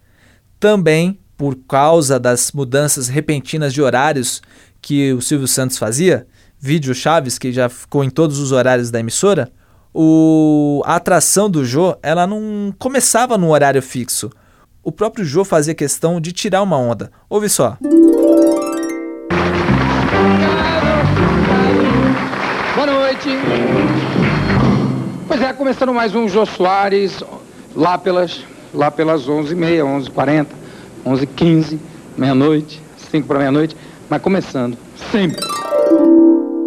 também 0.58 1.20
por 1.36 1.58
causa 1.68 2.18
das 2.18 2.54
mudanças 2.54 3.10
repentinas 3.10 3.74
de 3.74 3.82
horários 3.82 4.42
que 4.82 5.12
o 5.12 5.22
Silvio 5.22 5.50
Santos 5.50 5.78
fazia, 5.78 6.26
vídeo 6.58 6.96
Chaves 6.96 7.38
que 7.38 7.52
já 7.52 7.68
ficou 7.68 8.06
em 8.06 8.10
todos 8.10 8.40
os 8.40 8.54
horários 8.54 8.90
da 8.90 9.02
emissora, 9.02 9.52
o, 9.94 10.82
a 10.86 10.96
atração 10.96 11.50
do 11.50 11.66
Jô, 11.66 11.98
ela 12.02 12.26
não 12.26 12.74
começava 12.80 13.38
num 13.38 13.50
horário 13.50 13.82
fixo. 13.82 14.32
O 14.82 14.94
próprio 14.94 15.26
Jô 15.26 15.44
fazia 15.44 15.76
questão 15.76 16.22
de 16.22 16.32
tirar 16.32 16.62
uma 16.62 16.78
onda. 16.78 17.12
Ouve 17.30 17.50
só. 17.50 17.78
Boa 22.76 22.88
noite. 22.88 23.91
Pois 25.42 25.50
é, 25.50 25.54
começando 25.56 25.92
mais 25.92 26.14
um 26.14 26.30
Jô 26.30 26.46
Soares, 26.46 27.24
lá 27.76 27.98
pelas 27.98 28.46
lá 28.72 28.92
pelas 28.92 29.28
11h30, 29.28 30.06
11h40, 30.14 30.48
11h15, 31.04 31.80
meia-noite, 32.16 32.80
5 33.10 33.28
para 33.28 33.40
meia-noite, 33.40 33.76
mas 34.08 34.22
começando, 34.22 34.78
sempre. 35.12 35.44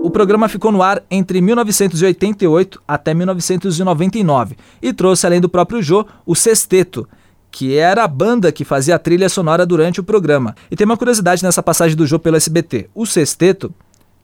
O 0.02 0.10
programa 0.10 0.48
ficou 0.48 0.72
no 0.72 0.82
ar 0.82 1.00
entre 1.08 1.40
1988 1.40 2.82
até 2.86 3.14
1999 3.14 4.56
e 4.82 4.92
trouxe, 4.92 5.24
além 5.24 5.40
do 5.40 5.48
próprio 5.48 5.80
Jô, 5.80 6.04
o 6.26 6.34
Sexteto, 6.34 7.08
que 7.52 7.78
era 7.78 8.02
a 8.02 8.08
banda 8.08 8.50
que 8.50 8.64
fazia 8.64 8.96
a 8.96 8.98
trilha 8.98 9.28
sonora 9.28 9.64
durante 9.64 10.00
o 10.00 10.04
programa. 10.04 10.52
E 10.68 10.74
tem 10.74 10.84
uma 10.84 10.96
curiosidade 10.96 11.44
nessa 11.44 11.62
passagem 11.62 11.96
do 11.96 12.08
Jô 12.08 12.18
pelo 12.18 12.36
SBT: 12.36 12.90
o 12.92 13.06
Sexteto 13.06 13.72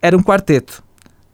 era 0.02 0.16
um 0.16 0.22
quarteto. 0.24 0.82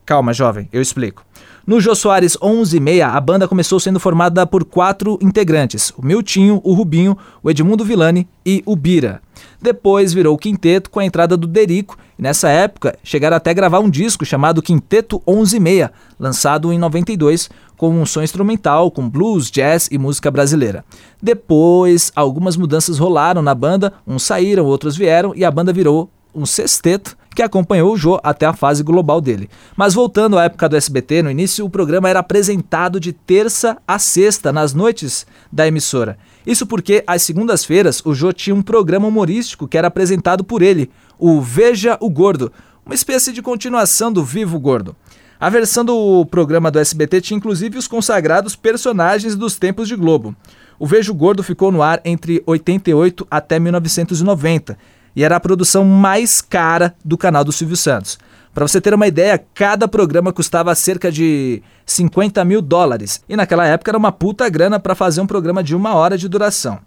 Calma, 0.04 0.34
jovem, 0.34 0.68
eu 0.70 0.82
explico. 0.82 1.25
No 1.66 1.80
Jô 1.80 1.96
Soares 1.96 2.38
11 2.40 2.76
e 2.76 2.78
meia, 2.78 3.08
a 3.08 3.20
banda 3.20 3.48
começou 3.48 3.80
sendo 3.80 3.98
formada 3.98 4.46
por 4.46 4.64
quatro 4.64 5.18
integrantes: 5.20 5.92
o 5.96 6.06
Miltinho, 6.06 6.60
o 6.62 6.72
Rubinho, 6.72 7.18
o 7.42 7.50
Edmundo 7.50 7.84
Villani 7.84 8.28
e 8.46 8.62
o 8.64 8.76
Bira. 8.76 9.20
Depois 9.60 10.12
virou 10.12 10.36
o 10.36 10.38
quinteto 10.38 10.88
com 10.88 11.00
a 11.00 11.04
entrada 11.04 11.36
do 11.36 11.44
Derico, 11.44 11.98
e 12.16 12.22
nessa 12.22 12.48
época 12.48 12.96
chegaram 13.02 13.36
até 13.36 13.52
gravar 13.52 13.80
um 13.80 13.90
disco 13.90 14.24
chamado 14.24 14.62
Quinteto 14.62 15.20
11 15.26 15.56
e 15.56 15.60
meia, 15.60 15.92
lançado 16.20 16.72
em 16.72 16.78
92, 16.78 17.50
com 17.76 17.90
um 17.90 18.06
som 18.06 18.22
instrumental, 18.22 18.88
com 18.88 19.10
blues, 19.10 19.50
jazz 19.50 19.88
e 19.90 19.98
música 19.98 20.30
brasileira. 20.30 20.84
Depois, 21.20 22.12
algumas 22.14 22.56
mudanças 22.56 22.96
rolaram 22.96 23.42
na 23.42 23.56
banda, 23.56 23.92
uns 24.06 24.22
saíram, 24.22 24.66
outros 24.66 24.96
vieram, 24.96 25.32
e 25.34 25.44
a 25.44 25.50
banda 25.50 25.72
virou 25.72 26.08
um 26.32 26.46
sexteto 26.46 27.16
que 27.36 27.42
acompanhou 27.42 27.92
o 27.92 27.96
Jô 27.96 28.18
até 28.22 28.46
a 28.46 28.54
fase 28.54 28.82
global 28.82 29.20
dele. 29.20 29.50
Mas 29.76 29.92
voltando 29.92 30.38
à 30.38 30.44
época 30.44 30.68
do 30.68 30.76
SBT, 30.76 31.22
no 31.22 31.30
início 31.30 31.66
o 31.66 31.70
programa 31.70 32.08
era 32.08 32.20
apresentado 32.20 32.98
de 32.98 33.12
terça 33.12 33.76
a 33.86 33.98
sexta, 33.98 34.50
nas 34.50 34.72
noites 34.72 35.26
da 35.52 35.68
emissora. 35.68 36.16
Isso 36.46 36.66
porque, 36.66 37.04
às 37.06 37.22
segundas-feiras, 37.22 38.00
o 38.06 38.14
Jô 38.14 38.32
tinha 38.32 38.56
um 38.56 38.62
programa 38.62 39.06
humorístico 39.06 39.68
que 39.68 39.76
era 39.76 39.88
apresentado 39.88 40.42
por 40.42 40.62
ele, 40.62 40.90
o 41.18 41.40
Veja 41.42 41.98
o 42.00 42.08
Gordo, 42.08 42.50
uma 42.84 42.94
espécie 42.94 43.32
de 43.32 43.42
continuação 43.42 44.10
do 44.10 44.24
Vivo 44.24 44.58
Gordo. 44.58 44.96
A 45.38 45.50
versão 45.50 45.84
do 45.84 46.24
programa 46.24 46.70
do 46.70 46.78
SBT 46.78 47.20
tinha 47.20 47.36
inclusive 47.36 47.76
os 47.76 47.86
consagrados 47.86 48.56
personagens 48.56 49.36
dos 49.36 49.58
tempos 49.58 49.86
de 49.86 49.94
Globo. 49.94 50.34
O 50.78 50.86
Vejo 50.86 51.12
Gordo 51.12 51.42
ficou 51.42 51.70
no 51.70 51.82
ar 51.82 52.00
entre 52.04 52.42
88 52.46 53.26
até 53.30 53.58
1990 53.58 54.78
e 55.16 55.24
era 55.24 55.36
a 55.36 55.40
produção 55.40 55.84
mais 55.84 56.42
cara 56.42 56.94
do 57.02 57.16
canal 57.16 57.42
do 57.42 57.50
Silvio 57.50 57.76
Santos. 57.76 58.18
Para 58.52 58.68
você 58.68 58.80
ter 58.80 58.94
uma 58.94 59.06
ideia, 59.06 59.42
cada 59.54 59.88
programa 59.88 60.32
custava 60.32 60.74
cerca 60.74 61.10
de 61.10 61.62
50 61.84 62.44
mil 62.44 62.62
dólares 62.62 63.22
e 63.28 63.36
naquela 63.36 63.66
época 63.66 63.90
era 63.90 63.98
uma 63.98 64.12
puta 64.12 64.48
grana 64.48 64.78
para 64.78 64.94
fazer 64.94 65.20
um 65.20 65.26
programa 65.26 65.62
de 65.62 65.74
uma 65.74 65.94
hora 65.94 66.16
de 66.16 66.28
duração. 66.28 66.78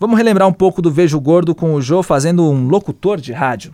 Vamos 0.00 0.16
relembrar 0.16 0.48
um 0.48 0.52
pouco 0.52 0.82
do 0.82 0.90
Vejo 0.90 1.20
Gordo 1.20 1.54
com 1.54 1.74
o 1.74 1.82
Jô 1.82 2.02
fazendo 2.02 2.42
um 2.50 2.66
locutor 2.66 3.20
de 3.20 3.32
rádio. 3.32 3.72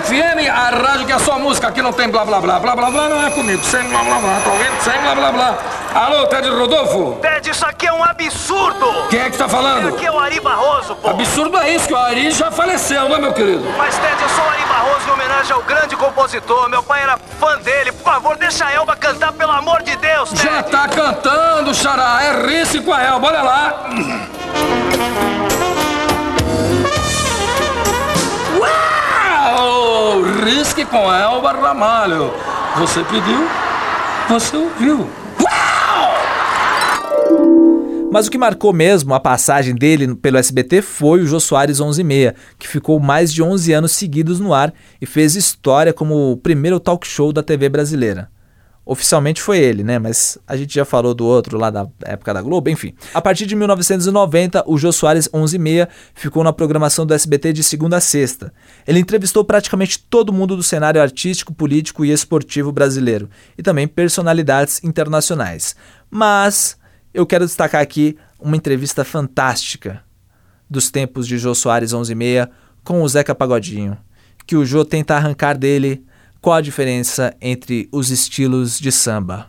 FM, 0.00 0.48
a 0.50 0.70
rádio 0.70 1.06
que 1.06 1.12
é 1.12 1.18
só 1.18 1.38
música, 1.38 1.68
aqui 1.68 1.82
não 1.82 1.92
tem 1.92 2.08
blá 2.08 2.24
blá 2.24 2.40
blá, 2.40 2.58
blá 2.58 2.74
blá 2.74 2.90
blá 2.90 3.08
não 3.08 3.26
é 3.26 3.30
comigo, 3.30 3.62
sem 3.62 3.82
blá 3.88 4.02
blá 4.02 4.18
blá, 4.18 4.40
tá 4.42 4.50
ouvindo? 4.50 4.80
Sem 4.80 5.00
blá 5.00 5.14
blá 5.14 5.32
blá. 5.32 5.58
Alô, 5.94 6.26
Ted 6.26 6.48
Rodolfo? 6.48 7.18
Ted, 7.20 7.50
isso 7.50 7.66
aqui 7.66 7.86
é 7.86 7.92
um 7.92 8.02
absurdo! 8.02 9.08
Quem 9.10 9.20
é 9.20 9.30
que 9.30 9.36
tá 9.36 9.46
falando? 9.46 9.88
Aqui 9.88 10.06
é 10.06 10.10
o 10.10 10.18
Ari 10.18 10.40
Barroso, 10.40 10.94
pô. 10.96 11.10
Absurdo 11.10 11.58
é 11.58 11.74
isso, 11.74 11.86
que 11.86 11.92
o 11.92 11.98
Ari 11.98 12.30
já 12.30 12.50
faleceu, 12.50 13.08
né, 13.10 13.18
meu 13.18 13.34
querido? 13.34 13.64
Mas, 13.76 13.94
Ted, 13.98 14.22
eu 14.22 14.28
sou 14.30 14.44
o 14.44 14.48
Ari 14.48 14.64
Barroso 14.64 15.08
em 15.08 15.12
homenagem 15.12 15.52
ao 15.52 15.62
grande 15.62 15.94
compositor. 15.94 16.70
Meu 16.70 16.82
pai 16.82 17.02
era 17.02 17.18
fã 17.38 17.58
dele. 17.58 17.92
Por 17.92 18.04
favor, 18.04 18.36
deixa 18.38 18.64
a 18.64 18.72
Elba 18.72 18.96
cantar, 18.96 19.32
pelo 19.32 19.52
amor 19.52 19.82
de 19.82 19.94
Deus, 19.96 20.30
Ted. 20.30 20.42
Já 20.42 20.62
tá 20.62 20.88
cantando, 20.88 21.74
Xará. 21.74 22.22
É 22.22 22.46
Rice 22.46 22.80
com 22.80 22.94
a 22.94 23.02
Elba, 23.02 23.28
olha 23.28 23.42
lá. 23.42 23.84
Risque 30.72 30.86
com 30.86 31.12
Elba 31.12 31.52
Ramalho. 31.52 32.32
Você 32.78 33.04
pediu, 33.04 33.46
você 34.26 34.56
ouviu. 34.56 35.06
Mas 38.10 38.26
o 38.26 38.30
que 38.30 38.38
marcou 38.38 38.72
mesmo 38.72 39.12
a 39.12 39.20
passagem 39.20 39.74
dele 39.74 40.14
pelo 40.14 40.38
SBT 40.38 40.80
foi 40.80 41.20
o 41.20 41.26
Jô 41.26 41.38
Soares 41.38 41.78
11 41.78 42.00
e 42.00 42.04
meia, 42.04 42.34
que 42.58 42.66
ficou 42.66 42.98
mais 42.98 43.30
de 43.30 43.42
11 43.42 43.70
anos 43.70 43.92
seguidos 43.92 44.40
no 44.40 44.54
ar 44.54 44.72
e 44.98 45.04
fez 45.04 45.36
história 45.36 45.92
como 45.92 46.32
o 46.32 46.38
primeiro 46.38 46.80
talk 46.80 47.06
show 47.06 47.34
da 47.34 47.42
TV 47.42 47.68
brasileira. 47.68 48.30
Oficialmente 48.84 49.40
foi 49.40 49.58
ele, 49.58 49.84
né? 49.84 49.98
Mas 49.98 50.36
a 50.46 50.56
gente 50.56 50.74
já 50.74 50.84
falou 50.84 51.14
do 51.14 51.24
outro 51.24 51.56
lá 51.56 51.70
da 51.70 51.86
época 52.04 52.34
da 52.34 52.42
Globo, 52.42 52.68
enfim. 52.68 52.92
A 53.14 53.20
partir 53.20 53.46
de 53.46 53.54
1990, 53.54 54.64
o 54.66 54.76
Jô 54.76 54.90
Soares 54.90 55.28
11 55.32 55.54
e 55.54 55.58
meia 55.58 55.88
ficou 56.14 56.42
na 56.42 56.52
programação 56.52 57.06
do 57.06 57.14
SBT 57.14 57.52
de 57.52 57.62
segunda 57.62 57.98
a 57.98 58.00
sexta. 58.00 58.52
Ele 58.84 58.98
entrevistou 58.98 59.44
praticamente 59.44 60.00
todo 60.00 60.32
mundo 60.32 60.56
do 60.56 60.64
cenário 60.64 61.00
artístico, 61.00 61.54
político 61.54 62.04
e 62.04 62.10
esportivo 62.10 62.72
brasileiro, 62.72 63.30
e 63.56 63.62
também 63.62 63.86
personalidades 63.86 64.82
internacionais. 64.82 65.76
Mas 66.10 66.76
eu 67.14 67.24
quero 67.24 67.46
destacar 67.46 67.80
aqui 67.80 68.16
uma 68.40 68.56
entrevista 68.56 69.04
fantástica 69.04 70.02
dos 70.68 70.90
tempos 70.90 71.28
de 71.28 71.38
Jô 71.38 71.54
Soares 71.54 71.92
11 71.92 72.10
e 72.10 72.14
meia 72.16 72.50
com 72.82 73.00
o 73.02 73.08
Zeca 73.08 73.32
Pagodinho, 73.32 73.96
que 74.44 74.56
o 74.56 74.64
Jô 74.64 74.84
tenta 74.84 75.14
arrancar 75.14 75.56
dele 75.56 76.04
qual 76.42 76.56
a 76.56 76.60
diferença 76.60 77.34
entre 77.40 77.88
os 77.92 78.10
estilos 78.10 78.78
de 78.78 78.90
samba. 78.92 79.46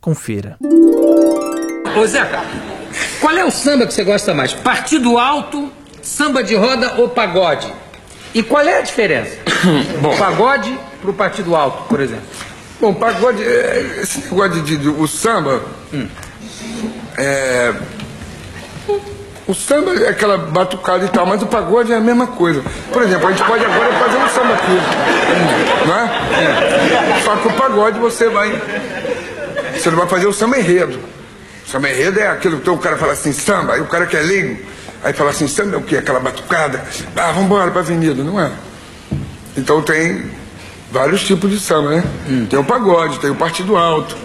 Confira. 0.00 0.58
Ô 1.96 2.06
Zeca, 2.06 2.42
qual 3.20 3.34
é 3.36 3.44
o 3.44 3.50
samba 3.50 3.86
que 3.86 3.94
você 3.94 4.04
gosta 4.04 4.34
mais? 4.34 4.52
Partido 4.52 5.16
alto, 5.16 5.72
samba 6.02 6.44
de 6.44 6.54
roda 6.54 6.96
ou 7.00 7.08
pagode? 7.08 7.72
E 8.34 8.42
qual 8.42 8.62
é 8.62 8.78
a 8.78 8.82
diferença? 8.82 9.38
Bom, 10.02 10.14
pagode 10.18 10.78
pro 11.00 11.14
partido 11.14 11.56
alto, 11.56 11.84
por 11.88 11.98
exemplo. 12.00 12.26
Bom, 12.80 12.92
pagode, 12.92 13.42
é, 13.42 14.00
esse 14.02 14.18
negócio 14.20 14.60
de, 14.62 14.76
de- 14.76 14.88
o 14.88 15.06
samba, 15.08 15.62
é, 17.16 17.72
o 19.46 19.54
samba 19.54 19.92
é 19.92 20.08
aquela 20.08 20.38
batucada 20.38 21.04
e 21.04 21.08
tal, 21.08 21.26
mas 21.26 21.42
o 21.42 21.46
pagode 21.46 21.92
é 21.92 21.96
a 21.96 22.00
mesma 22.00 22.26
coisa. 22.26 22.62
Por 22.92 23.02
exemplo, 23.02 23.28
a 23.28 23.30
gente 23.32 23.44
pode 23.44 23.64
agora 23.64 23.92
fazer 23.92 24.16
um 24.16 24.28
samba 24.28 24.54
aqui, 24.54 24.78
não 25.86 25.94
é? 25.94 27.22
Só 27.24 27.36
que 27.36 27.48
o 27.48 27.52
pagode 27.52 27.98
você 27.98 28.28
vai, 28.28 28.50
você 29.74 29.90
não 29.90 29.98
vai 29.98 30.06
fazer 30.08 30.26
o 30.26 30.32
samba 30.32 30.58
enredo. 30.58 30.98
O 31.66 31.70
samba 31.70 31.90
enredo 31.90 32.20
é 32.20 32.28
aquilo 32.28 32.60
que 32.60 32.70
o 32.70 32.78
cara 32.78 32.96
fala 32.96 33.12
assim, 33.12 33.32
samba, 33.32 33.74
aí 33.74 33.80
o 33.80 33.86
cara 33.86 34.06
que 34.06 34.16
é 34.16 34.20
leigo, 34.20 34.62
aí 35.02 35.12
fala 35.12 35.30
assim, 35.30 35.46
samba 35.46 35.74
é 35.74 35.78
o 35.78 35.82
quê? 35.82 35.96
Aquela 35.96 36.20
batucada, 36.20 36.82
ah, 37.16 37.26
vamos 37.26 37.44
embora 37.44 37.70
pra 37.70 37.80
avenida, 37.80 38.22
não 38.22 38.40
é? 38.40 38.50
Então 39.56 39.82
tem 39.82 40.30
vários 40.90 41.22
tipos 41.22 41.50
de 41.50 41.58
samba, 41.60 41.90
né? 41.90 42.04
Tem 42.48 42.58
o 42.58 42.64
pagode, 42.64 43.18
tem 43.18 43.30
o 43.30 43.34
partido 43.34 43.76
alto, 43.76 44.16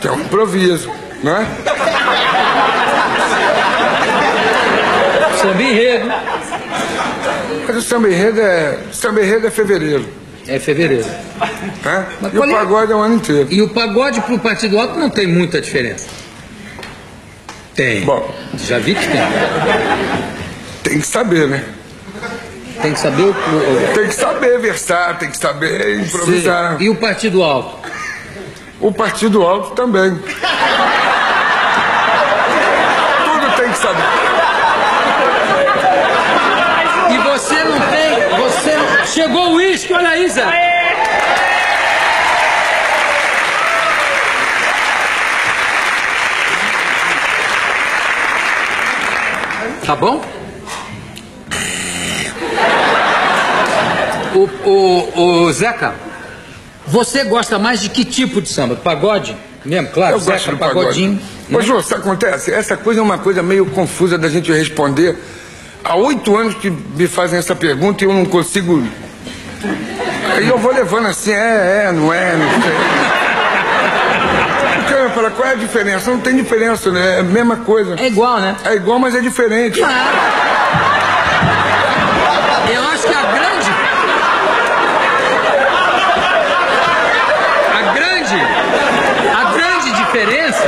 tem 0.00 0.10
o 0.10 0.14
improviso, 0.14 0.90
não 1.22 1.36
é? 1.36 1.46
Samba 5.40 5.62
enredo. 5.62 6.10
Mas 7.74 7.84
o 7.84 7.88
samba 7.88 8.08
enredo 8.08 8.40
é. 8.40 8.78
Samba 8.92 9.20
enredo 9.20 9.48
é 9.48 9.50
fevereiro. 9.50 10.08
É 10.46 10.60
fevereiro. 10.60 11.06
Mas 12.20 12.32
E 12.32 12.36
o 12.36 12.40
qual 12.40 12.48
é- 12.48 12.52
pagode 12.54 12.92
é 12.92 12.94
o 12.94 13.00
ano 13.00 13.16
inteiro. 13.16 13.48
E 13.50 13.60
o 13.62 13.68
pagode 13.70 14.20
pro 14.20 14.38
partido 14.38 14.78
alto 14.78 14.96
não 14.96 15.10
tem 15.10 15.26
muita 15.26 15.60
diferença. 15.60 16.06
Tem. 17.74 18.02
Bom. 18.02 18.32
Já 18.64 18.78
vi 18.78 18.94
que 18.94 19.04
tem. 19.08 19.20
Tem 20.84 21.00
que 21.00 21.06
saber, 21.06 21.48
né? 21.48 21.64
Tem 22.80 22.92
que 22.92 23.00
saber 23.00 23.22
o. 23.22 23.30
o- 23.30 23.92
Tem 23.94 24.06
que 24.06 24.14
saber 24.14 24.60
versar, 24.60 25.18
tem 25.18 25.30
que 25.30 25.36
saber 25.36 25.98
improvisar. 25.98 26.80
E 26.80 26.88
o 26.88 26.94
partido 26.94 27.42
alto? 27.42 27.78
O 28.80 28.92
partido 28.92 29.42
alto 29.42 29.70
também. 29.74 30.10
Tudo 33.24 33.56
tem 33.56 33.70
que 33.72 33.78
saber. 33.78 34.04
E 37.10 37.18
você 37.18 37.64
não 37.64 37.80
tem. 37.80 38.38
Você 38.38 38.76
não... 38.76 39.03
Chegou 39.14 39.50
o 39.50 39.54
uísque, 39.54 39.92
olha 39.94 40.08
aí, 40.08 40.28
Zé. 40.28 40.42
Tá 49.86 49.94
bom? 49.94 50.20
O, 54.34 54.48
o, 54.68 55.44
o 55.46 55.52
Zeca, 55.52 55.94
você 56.86 57.22
gosta 57.24 57.58
mais 57.58 57.80
de 57.80 57.88
que 57.90 58.04
tipo 58.04 58.40
de 58.42 58.48
samba? 58.48 58.74
Pagode? 58.74 59.36
Mesmo, 59.64 59.88
claro, 59.90 60.16
Eu 60.16 60.20
gosto 60.20 60.38
Zeca, 60.38 60.52
de 60.52 60.58
pagode. 60.58 60.86
pagodinho. 60.86 61.20
Mas, 61.48 61.64
Jô, 61.66 61.80
sabe 61.82 62.00
o 62.00 62.02
que 62.04 62.08
acontece? 62.08 62.52
Essa 62.52 62.76
coisa 62.76 63.00
é 63.00 63.02
uma 63.02 63.18
coisa 63.18 63.42
meio 63.42 63.66
confusa 63.66 64.18
da 64.18 64.28
gente 64.28 64.50
responder. 64.50 65.16
Há 65.84 65.96
oito 65.96 66.34
anos 66.34 66.54
que 66.54 66.70
me 66.70 67.06
fazem 67.06 67.38
essa 67.38 67.54
pergunta 67.54 68.02
e 68.02 68.06
eu 68.06 68.14
não 68.14 68.24
consigo. 68.24 68.82
Aí 70.34 70.48
eu 70.48 70.56
vou 70.56 70.72
levando 70.72 71.08
assim, 71.08 71.30
é, 71.30 71.84
é, 71.88 71.92
não 71.92 72.10
é, 72.10 72.34
não 72.34 72.48
sei. 72.62 72.72
Porque 74.76 74.92
eu 74.94 75.10
falo 75.10 75.10
fala, 75.10 75.30
qual 75.32 75.48
é 75.48 75.52
a 75.52 75.56
diferença? 75.56 76.10
Não 76.10 76.20
tem 76.20 76.34
diferença, 76.36 76.90
né? 76.90 77.16
É 77.16 77.20
a 77.20 77.22
mesma 77.22 77.56
coisa. 77.56 77.96
É 78.00 78.06
igual, 78.06 78.40
né? 78.40 78.56
É 78.64 78.74
igual, 78.76 78.98
mas 78.98 79.14
é 79.14 79.20
diferente. 79.20 79.78
Claro. 79.78 79.94
Eu 82.72 82.82
acho 82.88 83.06
que 83.06 83.14
a 83.14 83.22
grande. 83.22 83.70
A 87.74 87.92
grande. 87.92 88.36
A 89.36 89.44
grande 89.52 89.92
diferença 90.02 90.64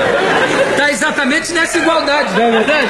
está 0.73 0.91
exatamente 0.91 1.55
nessa 1.55 1.79
igualdade, 1.79 2.35
não 2.35 2.43
é 2.43 2.51
verdade? 2.51 2.89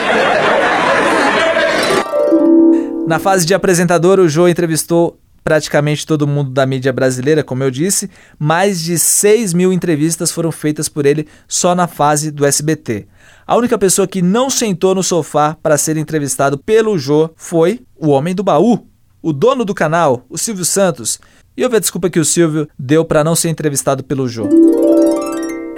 Na 3.07 3.21
fase 3.21 3.47
de 3.47 3.55
apresentador, 3.55 4.19
o 4.19 4.29
Jô 4.29 4.49
entrevistou 4.49 5.17
praticamente 5.45 6.05
todo 6.05 6.27
mundo 6.27 6.51
da 6.51 6.67
mídia 6.67 6.93
brasileira, 6.93 7.45
como 7.45 7.63
eu 7.63 7.71
disse. 7.71 8.11
Mais 8.37 8.83
de 8.83 8.99
6 8.99 9.55
mil 9.55 9.73
entrevistas 9.73 10.33
foram 10.33 10.51
feitas 10.51 10.89
por 10.89 11.07
ele 11.07 11.29
só 11.47 11.73
na 11.73 11.87
fase 11.87 12.33
do 12.33 12.45
SBT. 12.45 13.07
A 13.47 13.57
única 13.57 13.79
pessoa 13.79 14.09
que 14.09 14.21
não 14.21 14.51
sentou 14.51 14.93
no 14.93 15.05
sofá 15.05 15.57
para 15.63 15.79
ser 15.79 15.97
entrevistado 15.97 16.59
pelo 16.59 16.99
Jô 16.99 17.31
foi 17.37 17.81
o 17.97 18.09
homem 18.09 18.35
do 18.35 18.43
baú, 18.43 18.89
o 19.23 19.33
dono 19.33 19.65
do 19.65 19.73
canal, 19.73 20.27
o 20.29 20.37
Silvio 20.37 20.65
Santos. 20.65 21.21
E 21.57 21.63
houve 21.63 21.77
a 21.77 21.81
desculpa 21.81 22.11
que 22.11 22.19
o 22.19 22.25
Silvio 22.25 22.69
deu 22.77 23.05
para 23.05 23.23
não 23.23 23.37
ser 23.37 23.51
entrevistado 23.51 24.03
pelo 24.03 24.29
Jô. 24.29 24.49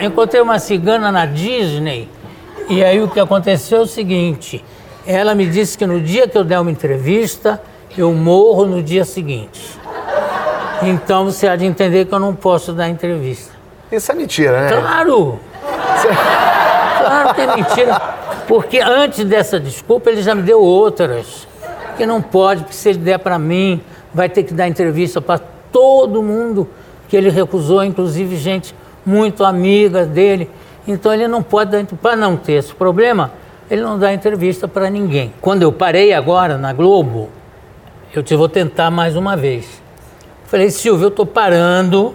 Encontrei 0.01 0.41
uma 0.41 0.59
cigana 0.59 1.13
na 1.13 1.27
Disney 1.27 2.09
e 2.71 2.85
aí 2.85 3.03
o 3.03 3.09
que 3.09 3.21
aconteceu 3.21 3.79
é 3.79 3.83
o 3.83 3.87
seguinte: 3.87 4.65
ela 5.09 5.35
me 5.35 5.47
disse 5.47 5.79
que 5.79 5.87
no 5.87 5.99
dia 5.99 6.29
que 6.29 6.37
eu 6.37 6.45
der 6.45 6.61
uma 6.61 6.71
entrevista, 6.71 7.59
eu 7.97 8.13
morro 8.13 8.67
no 8.67 8.83
dia 8.83 9.07
seguinte. 9.07 9.81
Então 10.83 11.25
você 11.25 11.49
há 11.49 11.57
de 11.57 11.65
entender 11.65 12.05
que 12.05 12.15
eu 12.15 12.19
não 12.21 12.35
posso 12.35 12.75
dar 12.75 12.91
entrevista. 12.91 13.55
Isso 13.91 14.13
é 14.13 14.15
mentira, 14.15 14.61
né? 14.61 14.69
Claro! 14.79 15.41
Claro 16.99 17.35
que 17.35 17.41
é 17.41 17.57
mentira. 17.57 18.01
Porque 18.47 18.81
antes 18.81 19.25
dessa 19.25 19.59
desculpa, 19.59 20.11
ele 20.11 20.21
já 20.21 20.35
me 20.35 20.43
deu 20.43 20.61
outras. 20.61 21.49
Que 21.97 22.05
não 22.05 22.21
pode, 22.21 22.65
porque 22.65 22.77
se 22.77 22.91
ele 22.91 22.99
der 22.99 23.19
para 23.19 23.39
mim, 23.39 23.81
vai 24.13 24.29
ter 24.29 24.43
que 24.43 24.53
dar 24.53 24.69
entrevista 24.69 25.23
para 25.23 25.41
todo 25.73 26.23
mundo 26.23 26.69
que 27.09 27.17
ele 27.17 27.31
recusou, 27.31 27.83
inclusive 27.83 28.37
gente 28.37 28.75
muito 29.07 29.43
amiga 29.43 30.05
dele. 30.05 30.51
Então 30.87 31.15
ele 31.15 31.27
não 31.27 31.43
pode 31.43 31.71
dar 31.71 31.83
para 31.97 32.15
não 32.15 32.37
ter 32.37 32.53
esse 32.53 32.75
problema, 32.75 33.33
ele 33.71 33.83
não 33.83 33.99
dá 33.99 34.13
entrevista 34.13 34.67
para 34.67 34.89
ninguém. 34.89 35.33
Quando 35.41 35.63
eu 35.63 35.73
parei 35.73 36.13
agora 36.13 36.57
na 36.57 36.73
Globo, 36.73 37.29
eu 38.15 38.23
te 38.23 38.35
vou 38.35 38.49
tentar 38.49 38.91
mais 38.91 39.17
uma 39.17 39.37
vez. 39.37 39.83
Falei, 40.47 40.71
Silvio, 40.71 41.05
eu 41.05 41.09
estou 41.09 41.27
parando 41.27 42.15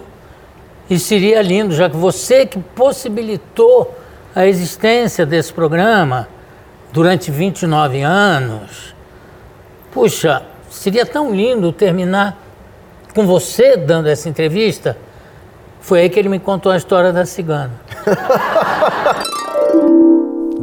e 0.90 0.98
seria 0.98 1.40
lindo, 1.40 1.74
já 1.74 1.88
que 1.88 1.96
você 1.96 2.44
que 2.44 2.58
possibilitou 2.58 3.96
a 4.34 4.46
existência 4.46 5.24
desse 5.24 5.52
programa 5.52 6.28
durante 6.92 7.30
29 7.30 8.02
anos, 8.02 8.94
puxa, 9.92 10.42
seria 10.68 11.06
tão 11.06 11.32
lindo 11.32 11.72
terminar 11.72 12.36
com 13.14 13.24
você 13.24 13.76
dando 13.76 14.08
essa 14.08 14.28
entrevista. 14.28 14.96
Foi 15.80 16.00
aí 16.00 16.10
que 16.10 16.18
ele 16.18 16.28
me 16.28 16.40
contou 16.40 16.72
a 16.72 16.76
história 16.76 17.12
da 17.12 17.24
cigana. 17.24 17.72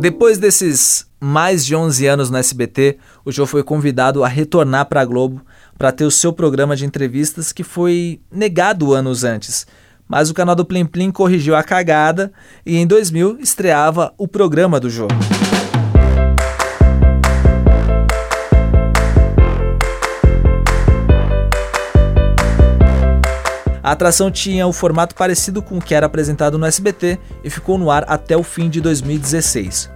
Depois 0.01 0.39
desses 0.39 1.05
mais 1.19 1.63
de 1.63 1.75
11 1.75 2.07
anos 2.07 2.31
no 2.31 2.37
SBT, 2.37 2.97
o 3.23 3.31
Jô 3.31 3.45
foi 3.45 3.63
convidado 3.63 4.23
a 4.23 4.27
retornar 4.27 4.87
para 4.87 5.01
a 5.01 5.05
Globo 5.05 5.45
para 5.77 5.91
ter 5.91 6.05
o 6.05 6.09
seu 6.09 6.33
programa 6.33 6.75
de 6.75 6.87
entrevistas 6.87 7.53
que 7.53 7.63
foi 7.63 8.19
negado 8.31 8.95
anos 8.95 9.23
antes. 9.23 9.67
Mas 10.07 10.31
o 10.31 10.33
canal 10.33 10.55
do 10.55 10.65
Plim 10.65 10.87
Plim 10.87 11.11
corrigiu 11.11 11.55
a 11.55 11.61
cagada 11.61 12.33
e 12.65 12.77
em 12.77 12.87
2000 12.87 13.37
estreava 13.41 14.11
o 14.17 14.27
programa 14.27 14.79
do 14.79 14.89
Jô. 14.89 15.07
A 23.83 23.91
atração 23.91 24.29
tinha 24.29 24.67
o 24.67 24.73
formato 24.73 25.15
parecido 25.15 25.61
com 25.61 25.77
o 25.77 25.81
que 25.81 25.95
era 25.95 26.05
apresentado 26.05 26.57
no 26.57 26.65
SBT 26.65 27.17
e 27.43 27.49
ficou 27.49 27.79
no 27.79 27.89
ar 27.89 28.05
até 28.07 28.37
o 28.37 28.43
fim 28.43 28.69
de 28.69 28.79
2016. 28.79 29.89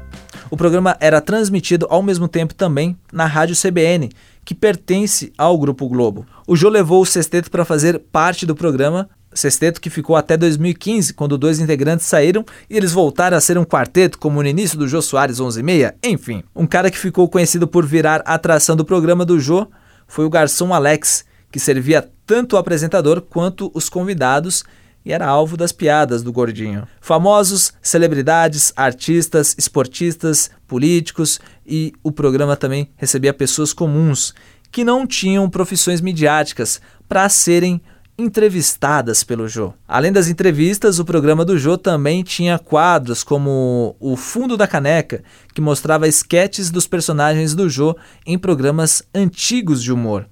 O 0.49 0.57
programa 0.57 0.97
era 0.99 1.21
transmitido 1.21 1.85
ao 1.89 2.01
mesmo 2.01 2.27
tempo 2.27 2.55
também 2.55 2.97
na 3.13 3.25
Rádio 3.25 3.55
CBN, 3.55 4.09
que 4.43 4.55
pertence 4.55 5.31
ao 5.37 5.57
Grupo 5.57 5.87
Globo. 5.87 6.25
O 6.47 6.55
Jô 6.55 6.69
levou 6.69 7.01
o 7.01 7.05
Sexteto 7.05 7.51
para 7.51 7.65
fazer 7.65 7.99
parte 8.11 8.45
do 8.45 8.55
programa, 8.55 9.07
Sexteto 9.33 9.81
que 9.81 9.89
ficou 9.89 10.15
até 10.15 10.35
2015, 10.37 11.13
quando 11.13 11.37
dois 11.37 11.59
integrantes 11.59 12.05
saíram 12.05 12.43
e 12.69 12.77
eles 12.77 12.91
voltaram 12.91 13.37
a 13.37 13.41
ser 13.41 13.57
um 13.57 13.65
quarteto, 13.65 14.17
como 14.17 14.41
no 14.41 14.47
início 14.47 14.79
do 14.79 14.87
Jô 14.87 15.01
Soares 15.01 15.39
11:30. 15.39 15.93
Enfim, 16.03 16.43
um 16.55 16.65
cara 16.65 16.89
que 16.89 16.97
ficou 16.97 17.27
conhecido 17.27 17.67
por 17.67 17.85
virar 17.85 18.23
atração 18.25 18.75
do 18.75 18.85
programa 18.85 19.25
do 19.25 19.39
Jô 19.39 19.67
foi 20.07 20.25
o 20.25 20.29
garçom 20.29 20.73
Alex, 20.73 21.25
que 21.55 21.59
servia 21.61 22.05
tanto 22.25 22.57
o 22.57 22.59
apresentador 22.59 23.21
quanto 23.21 23.71
os 23.73 23.87
convidados 23.87 24.65
e 25.05 25.13
era 25.13 25.25
alvo 25.25 25.55
das 25.55 25.71
piadas 25.71 26.21
do 26.21 26.33
gordinho. 26.33 26.85
Famosos, 26.99 27.71
celebridades, 27.81 28.73
artistas, 28.75 29.55
esportistas, 29.57 30.51
políticos 30.67 31.39
e 31.65 31.93
o 32.03 32.11
programa 32.11 32.57
também 32.57 32.89
recebia 32.97 33.33
pessoas 33.33 33.71
comuns 33.71 34.33
que 34.69 34.83
não 34.83 35.07
tinham 35.07 35.49
profissões 35.49 36.01
midiáticas 36.01 36.81
para 37.07 37.29
serem 37.29 37.81
entrevistadas 38.17 39.23
pelo 39.23 39.47
Jô. 39.47 39.73
Além 39.87 40.11
das 40.11 40.27
entrevistas, 40.27 40.99
o 40.99 41.05
programa 41.05 41.45
do 41.45 41.57
Jô 41.57 41.77
também 41.77 42.21
tinha 42.21 42.59
quadros 42.59 43.23
como 43.23 43.95
o 43.97 44.17
Fundo 44.17 44.57
da 44.57 44.67
Caneca, 44.67 45.23
que 45.53 45.61
mostrava 45.61 46.05
esquetes 46.05 46.69
dos 46.69 46.85
personagens 46.85 47.55
do 47.55 47.69
Jô 47.69 47.95
em 48.25 48.37
programas 48.37 49.01
antigos 49.15 49.81
de 49.81 49.93
humor. 49.93 50.27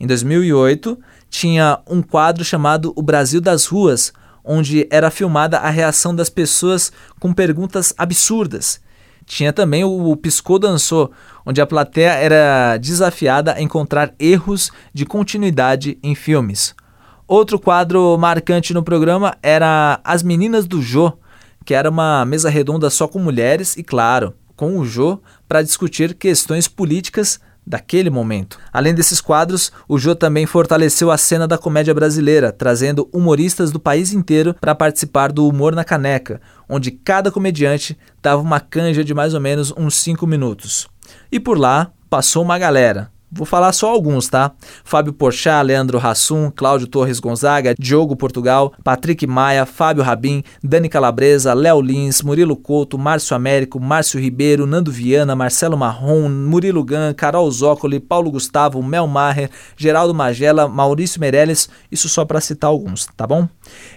Em 0.00 0.06
2008, 0.06 0.98
tinha 1.28 1.78
um 1.86 2.00
quadro 2.00 2.42
chamado 2.42 2.90
O 2.96 3.02
Brasil 3.02 3.38
das 3.38 3.66
Ruas, 3.66 4.14
onde 4.42 4.88
era 4.90 5.10
filmada 5.10 5.58
a 5.58 5.68
reação 5.68 6.14
das 6.14 6.30
pessoas 6.30 6.90
com 7.20 7.34
perguntas 7.34 7.92
absurdas. 7.98 8.80
Tinha 9.26 9.52
também 9.52 9.84
o 9.84 10.16
Piscou 10.16 10.58
Dançou, 10.58 11.12
onde 11.44 11.60
a 11.60 11.66
plateia 11.66 12.12
era 12.12 12.78
desafiada 12.78 13.52
a 13.52 13.60
encontrar 13.60 14.14
erros 14.18 14.72
de 14.94 15.04
continuidade 15.04 15.98
em 16.02 16.14
filmes. 16.14 16.74
Outro 17.28 17.60
quadro 17.60 18.16
marcante 18.16 18.72
no 18.72 18.82
programa 18.82 19.36
era 19.42 20.00
As 20.02 20.22
Meninas 20.22 20.66
do 20.66 20.80
Jô, 20.80 21.12
que 21.62 21.74
era 21.74 21.90
uma 21.90 22.24
mesa 22.24 22.48
redonda 22.48 22.88
só 22.88 23.06
com 23.06 23.18
mulheres 23.18 23.76
e, 23.76 23.84
claro, 23.84 24.32
com 24.56 24.78
o 24.78 24.84
Jô 24.86 25.20
para 25.46 25.62
discutir 25.62 26.14
questões 26.14 26.66
políticas 26.66 27.38
daquele 27.70 28.10
momento. 28.10 28.58
Além 28.72 28.92
desses 28.92 29.20
quadros, 29.20 29.70
o 29.88 29.96
Jô 29.96 30.14
também 30.14 30.44
fortaleceu 30.44 31.10
a 31.10 31.16
cena 31.16 31.46
da 31.46 31.56
comédia 31.56 31.94
brasileira, 31.94 32.52
trazendo 32.52 33.08
humoristas 33.12 33.70
do 33.70 33.78
país 33.78 34.12
inteiro 34.12 34.54
para 34.60 34.74
participar 34.74 35.30
do 35.30 35.46
Humor 35.46 35.74
na 35.74 35.84
Caneca, 35.84 36.40
onde 36.68 36.90
cada 36.90 37.30
comediante 37.30 37.96
dava 38.20 38.42
uma 38.42 38.58
canja 38.58 39.04
de 39.04 39.14
mais 39.14 39.32
ou 39.32 39.40
menos 39.40 39.72
uns 39.76 39.94
5 39.94 40.26
minutos. 40.26 40.88
E 41.30 41.38
por 41.38 41.56
lá 41.58 41.92
passou 42.10 42.42
uma 42.42 42.58
galera. 42.58 43.10
Vou 43.32 43.46
falar 43.46 43.72
só 43.72 43.88
alguns, 43.88 44.28
tá? 44.28 44.50
Fábio 44.82 45.12
Porchat, 45.12 45.64
Leandro 45.64 46.04
Hassum, 46.04 46.50
Cláudio 46.50 46.88
Torres 46.88 47.20
Gonzaga, 47.20 47.76
Diogo 47.78 48.16
Portugal, 48.16 48.72
Patrick 48.82 49.24
Maia, 49.24 49.64
Fábio 49.64 50.02
Rabin, 50.02 50.42
Dani 50.64 50.88
Calabresa, 50.88 51.54
Léo 51.54 51.80
Lins, 51.80 52.22
Murilo 52.22 52.56
Couto, 52.56 52.98
Márcio 52.98 53.36
Américo, 53.36 53.78
Márcio 53.78 54.18
Ribeiro, 54.18 54.66
Nando 54.66 54.90
Viana, 54.90 55.36
Marcelo 55.36 55.78
Marrom, 55.78 56.28
Murilo 56.28 56.82
Gan, 56.82 57.14
Carol 57.14 57.48
Zócoli, 57.52 58.00
Paulo 58.00 58.32
Gustavo, 58.32 58.82
Mel 58.82 59.06
Maher, 59.06 59.48
Geraldo 59.76 60.12
Magela, 60.12 60.66
Maurício 60.66 61.20
Meirelles, 61.20 61.68
isso 61.90 62.08
só 62.08 62.24
para 62.24 62.40
citar 62.40 62.68
alguns, 62.68 63.06
tá 63.16 63.28
bom? 63.28 63.48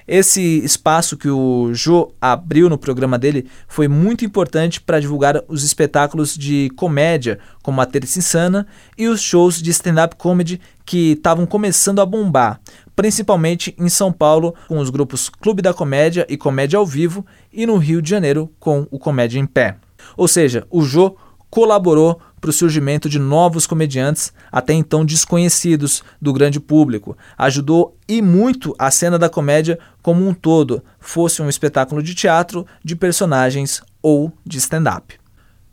Esse 0.08 0.64
espaço 0.64 1.18
que 1.18 1.30
o 1.30 1.74
Jô 1.74 2.12
abriu 2.22 2.70
no 2.70 2.78
programa 2.78 3.18
dele 3.18 3.48
foi 3.68 3.88
muito 3.88 4.24
importante 4.24 4.80
para 4.80 5.00
divulgar 5.00 5.42
os 5.48 5.64
espetáculos 5.64 6.38
de 6.38 6.70
comédia, 6.76 7.40
como 7.64 7.82
a 7.82 7.86
Terça 7.86 8.20
Insana, 8.20 8.68
e 8.98 9.08
os 9.08 9.23
shows 9.24 9.62
de 9.62 9.72
stand-up 9.72 10.16
comedy 10.16 10.60
que 10.86 11.14
estavam 11.14 11.46
começando 11.46 12.00
a 12.02 12.06
bombar, 12.06 12.60
principalmente 12.96 13.74
em 13.78 13.90
São 13.90 14.12
Paulo 14.12 14.54
com 14.68 14.78
os 14.78 14.90
grupos 14.90 15.30
Clube 15.30 15.62
da 15.62 15.74
Comédia 15.74 16.26
e 16.30 16.38
Comédia 16.38 16.78
ao 16.78 16.86
Vivo, 16.86 17.26
e 17.52 17.66
no 17.66 17.78
Rio 17.78 18.02
de 18.02 18.10
Janeiro 18.10 18.52
com 18.60 18.88
o 18.92 19.00
Comédia 19.00 19.40
em 19.40 19.46
Pé. 19.46 19.78
Ou 20.18 20.28
seja, 20.28 20.68
o 20.70 20.84
Jô 20.84 21.16
colaborou 21.50 22.20
para 22.42 22.50
o 22.50 22.54
surgimento 22.54 23.08
de 23.08 23.18
novos 23.18 23.66
comediantes 23.66 24.34
até 24.52 24.74
então 24.74 25.06
desconhecidos 25.06 26.04
do 26.22 26.34
grande 26.34 26.60
público. 26.60 27.18
Ajudou 27.38 27.96
e 28.06 28.22
muito 28.22 28.76
a 28.78 28.92
cena 28.92 29.18
da 29.18 29.30
comédia 29.30 29.80
como 30.02 30.28
um 30.28 30.34
todo, 30.34 30.84
fosse 31.00 31.42
um 31.42 31.48
espetáculo 31.48 32.04
de 32.04 32.14
teatro, 32.14 32.66
de 32.84 32.96
personagens 32.96 33.82
ou 34.02 34.34
de 34.46 34.58
stand-up. 34.58 35.14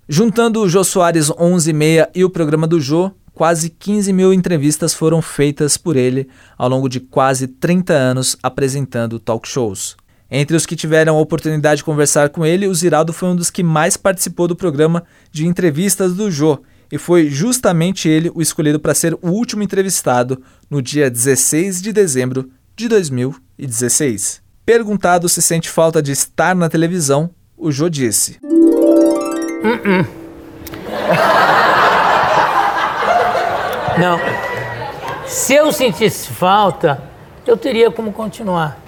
Juntando 0.08 0.60
o 0.60 0.68
Jô 0.68 0.84
Soares 0.84 1.30
11 1.30 1.70
e 1.70 1.72
meia 1.72 2.10
e 2.14 2.24
o 2.24 2.30
programa 2.30 2.66
do 2.66 2.80
Jô, 2.80 3.10
quase 3.40 3.70
15 3.70 4.12
mil 4.12 4.34
entrevistas 4.34 4.92
foram 4.92 5.22
feitas 5.22 5.78
por 5.78 5.96
ele 5.96 6.28
ao 6.58 6.68
longo 6.68 6.90
de 6.90 7.00
quase 7.00 7.46
30 7.46 7.90
anos 7.94 8.36
apresentando 8.42 9.18
talk 9.18 9.48
shows. 9.48 9.96
Entre 10.30 10.54
os 10.54 10.66
que 10.66 10.76
tiveram 10.76 11.16
a 11.16 11.20
oportunidade 11.20 11.78
de 11.78 11.84
conversar 11.84 12.28
com 12.28 12.44
ele, 12.44 12.66
o 12.66 12.74
Ziraldo 12.74 13.14
foi 13.14 13.30
um 13.30 13.34
dos 13.34 13.48
que 13.48 13.62
mais 13.62 13.96
participou 13.96 14.46
do 14.46 14.54
programa 14.54 15.04
de 15.32 15.46
entrevistas 15.46 16.12
do 16.12 16.30
Jô, 16.30 16.60
e 16.92 16.98
foi 16.98 17.30
justamente 17.30 18.10
ele 18.10 18.30
o 18.34 18.42
escolhido 18.42 18.78
para 18.78 18.94
ser 18.94 19.14
o 19.14 19.30
último 19.30 19.62
entrevistado 19.62 20.42
no 20.68 20.82
dia 20.82 21.10
16 21.10 21.80
de 21.80 21.94
dezembro 21.94 22.50
de 22.76 22.88
2016. 22.88 24.42
Perguntado 24.66 25.30
se 25.30 25.40
sente 25.40 25.70
falta 25.70 26.02
de 26.02 26.12
estar 26.12 26.54
na 26.54 26.68
televisão, 26.68 27.30
o 27.56 27.72
Jô 27.72 27.88
disse: 27.88 28.38
Uh-uh. 29.64 30.20
Não. 33.98 34.18
Se 35.26 35.54
eu 35.54 35.72
sentisse 35.72 36.28
falta, 36.28 37.02
eu 37.46 37.56
teria 37.56 37.90
como 37.90 38.12
continuar. 38.12 38.78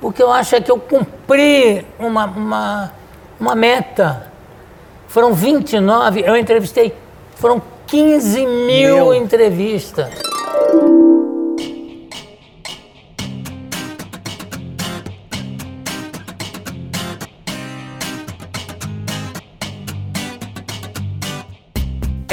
O 0.00 0.12
que 0.12 0.22
eu 0.22 0.30
acho 0.30 0.54
é 0.56 0.60
que 0.60 0.70
eu 0.70 0.78
cumpri 0.78 1.86
uma, 1.98 2.26
uma, 2.26 2.92
uma 3.40 3.54
meta. 3.54 4.30
Foram 5.08 5.32
29, 5.32 6.22
eu 6.26 6.36
entrevistei, 6.36 6.94
foram 7.36 7.62
15 7.86 8.46
mil 8.46 8.96
Meu. 8.96 9.14
entrevistas. 9.14 10.10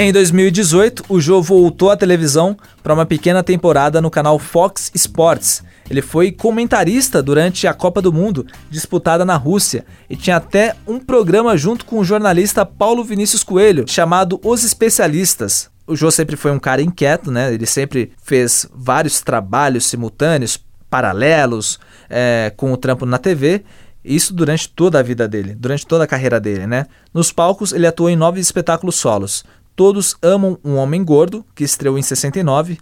Em 0.04 0.12
2018, 0.12 1.06
o 1.08 1.22
Jô 1.22 1.43
voltou 1.43 1.91
à 1.91 1.95
televisão 1.95 2.58
para 2.82 2.91
uma 2.91 3.06
pequena 3.06 3.43
temporada 3.43 4.02
no 4.02 4.10
canal 4.10 4.39
Fox 4.39 4.89
Sports. 4.95 5.64
Ele 5.88 6.02
foi 6.02 6.32
comentarista 6.32 7.22
durante 7.22 7.68
a 7.68 7.74
Copa 7.76 8.02
do 8.02 8.12
Mundo, 8.12 8.47
disputada 8.68 9.24
na 9.24 9.38
Rússia, 9.38 9.86
e 10.10 10.16
tinha 10.16 10.38
até 10.38 10.76
um 10.88 10.97
programa 10.97 11.56
junto 11.56 11.86
com 11.86 11.99
o 11.99 12.04
jornalista 12.04 12.66
Paulo 12.66 13.04
Vinícius 13.04 13.43
Coelho, 13.43 13.86
chamado 13.88 14.41
Os 14.43 14.64
Especialistas. 14.64 15.70
O 15.86 15.95
Jô 15.95 16.10
sempre 16.10 16.36
foi 16.36 16.49
um 16.49 16.58
cara 16.58 16.82
inquieto, 16.82 17.30
né? 17.30 17.54
Ele 17.54 17.68
sempre 17.68 18.12
fez 18.24 18.66
vários 18.74 19.22
trabalhos 19.22 19.86
simultâneos, 19.86 20.60
paralelos, 20.89 21.80
é, 22.10 22.52
com 22.58 22.74
o 22.74 22.78
trampo 22.78 23.06
na 23.06 23.20
TV. 23.20 23.64
Isso 24.04 24.34
durante 24.34 24.68
toda 24.68 24.97
a 24.97 25.04
vida 25.04 25.28
dele, 25.28 25.54
durante 25.54 25.86
toda 25.86 26.06
a 26.06 26.08
carreira 26.08 26.39
dele, 26.39 26.66
né? 26.66 26.88
Nos 27.14 27.32
palcos, 27.32 27.72
ele 27.72 27.86
atuou 27.86 28.10
em 28.10 28.16
nove 28.16 28.39
espetáculos 28.39 28.95
solos. 28.95 29.45
Todos 29.76 30.16
amam 30.22 30.60
um 30.64 30.76
homem 30.76 31.04
gordo, 31.04 31.46
que 31.56 31.64
estreou 31.64 31.98
em 31.98 32.02
69. 32.02 32.78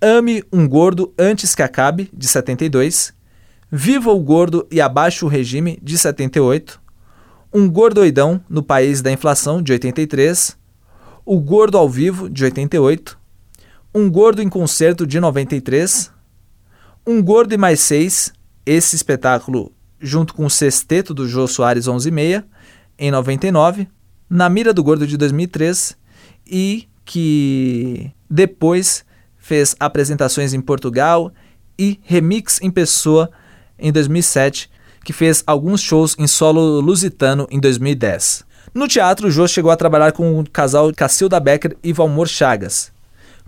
Ame 0.00 0.42
um 0.52 0.66
gordo 0.66 1.12
antes 1.18 1.54
que 1.54 1.62
acabe, 1.62 2.10
de 2.12 2.26
72. 2.26 3.14
Viva 3.70 4.10
o 4.10 4.20
gordo 4.20 4.66
e 4.70 4.80
abaixe 4.80 5.24
o 5.24 5.28
regime, 5.28 5.78
de 5.82 5.96
78. 5.98 6.80
Um 7.52 7.70
gordoidão 7.70 8.42
no 8.48 8.62
país 8.62 9.00
da 9.00 9.12
inflação, 9.12 9.62
de 9.62 9.72
83. 9.72 10.56
O 11.24 11.38
gordo 11.40 11.78
ao 11.78 11.88
vivo, 11.88 12.28
de 12.28 12.44
88. 12.44 13.18
Um 13.94 14.10
gordo 14.10 14.42
em 14.42 14.48
concerto, 14.48 15.06
de 15.06 15.20
93. 15.20 16.10
Um 17.06 17.22
gordo 17.22 17.54
e 17.54 17.56
mais 17.56 17.80
seis, 17.80 18.32
esse 18.66 18.96
espetáculo 18.96 19.72
junto 20.00 20.34
com 20.34 20.44
o 20.44 20.50
sexteto 20.50 21.14
do 21.14 21.26
Jô 21.26 21.46
Soares 21.46 21.88
11 21.88 22.08
e 22.08 22.12
meia, 22.12 22.46
em 22.98 23.10
99. 23.10 23.88
Na 24.28 24.48
mira 24.48 24.72
do 24.72 24.82
gordo, 24.82 25.06
de 25.06 25.16
2003 25.16 25.96
e 26.46 26.88
que 27.04 28.10
depois 28.28 29.04
fez 29.36 29.76
apresentações 29.78 30.54
em 30.54 30.60
Portugal 30.60 31.32
e 31.78 32.00
remix 32.02 32.60
em 32.62 32.70
pessoa 32.70 33.30
em 33.78 33.92
2007, 33.92 34.70
que 35.04 35.12
fez 35.12 35.42
alguns 35.46 35.80
shows 35.80 36.16
em 36.18 36.26
solo 36.26 36.80
lusitano 36.80 37.46
em 37.50 37.60
2010. 37.60 38.44
No 38.72 38.88
teatro, 38.88 39.30
Jô 39.30 39.46
chegou 39.46 39.70
a 39.70 39.76
trabalhar 39.76 40.12
com 40.12 40.40
o 40.40 40.50
casal 40.50 40.92
Cacilda 40.94 41.38
Becker 41.38 41.76
e 41.82 41.92
Valmor 41.92 42.26
Chagas. 42.26 42.92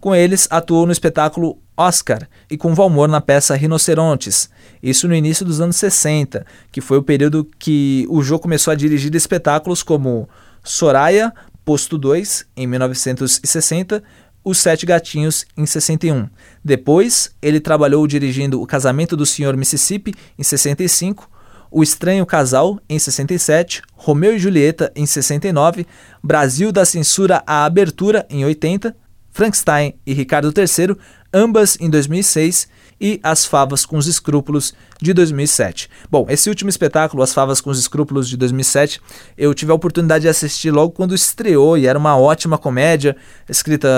Com 0.01 0.15
eles, 0.15 0.47
atuou 0.51 0.85
no 0.85 0.93
espetáculo 0.93 1.59
Oscar 1.77 2.29
e 2.51 2.57
com 2.57 2.75
Valmor 2.75 3.09
na 3.09 3.21
peça 3.21 3.57
Rinocerontes, 3.57 4.51
isso 4.83 5.09
no 5.09 5.15
início 5.15 5.45
dos 5.45 5.61
anos 5.61 5.77
60, 5.77 6.45
que 6.71 6.81
foi 6.81 6.99
o 6.99 7.03
período 7.03 7.49
que 7.59 8.07
o 8.09 8.23
Jô 8.23 8.39
começou 8.39 8.71
a 8.71 8.75
dirigir 8.75 9.15
espetáculos 9.15 9.83
como 9.83 10.29
Soraya, 10.63 11.33
Posto 11.67 11.99
2, 11.99 12.47
em 12.57 12.65
1960, 12.65 14.01
Os 14.45 14.59
Sete 14.59 14.87
Gatinhos, 14.87 15.45
em 15.57 15.67
61. 15.67 16.29
Depois, 16.65 17.35
ele 17.43 17.59
trabalhou 17.59 18.07
dirigindo 18.07 18.63
O 18.63 18.67
Casamento 18.69 19.17
do 19.17 19.27
Senhor 19.27 19.57
Mississippi, 19.57 20.15
em 20.39 20.45
65, 20.45 21.29
O 21.69 21.83
Estranho 21.83 22.25
Casal, 22.25 22.79
em 22.89 23.01
67, 23.01 23.83
Romeu 23.95 24.37
e 24.37 24.39
Julieta, 24.39 24.93
em 24.95 25.05
69, 25.05 25.85
Brasil 26.23 26.71
da 26.71 26.85
Censura 26.85 27.43
à 27.45 27.65
Abertura, 27.65 28.25
em 28.31 28.45
80, 28.45 28.97
Frankenstein 29.33 29.95
e 30.07 30.15
Ricardo 30.15 30.55
III, 30.57 30.97
ambas 31.35 31.77
em 31.81 31.91
2006, 31.91 32.69
e 33.01 33.21
As 33.23 33.45
Favas 33.45 33.85
com 33.85 33.97
os 33.97 34.07
Escrúpulos 34.07 34.75
de 35.01 35.13
2007. 35.13 35.91
Bom, 36.11 36.27
esse 36.29 36.49
último 36.49 36.71
espetáculo, 36.71 37.23
As 37.23 37.33
Favas 37.33 37.61
com 37.61 37.71
os 37.71 37.79
Escrúpulos 37.79 38.29
de 38.29 38.37
2007, 38.37 39.01
eu 39.37 39.53
tive 39.55 39.73
a 39.73 39.75
oportunidade 39.75 40.23
de 40.23 40.29
assistir 40.29 40.71
logo 40.71 40.93
quando 40.93 41.15
estreou 41.15 41.77
e 41.77 41.87
era 41.87 41.99
uma 41.99 42.17
ótima 42.17 42.59
comédia 42.59 43.17
escrita 43.49 43.89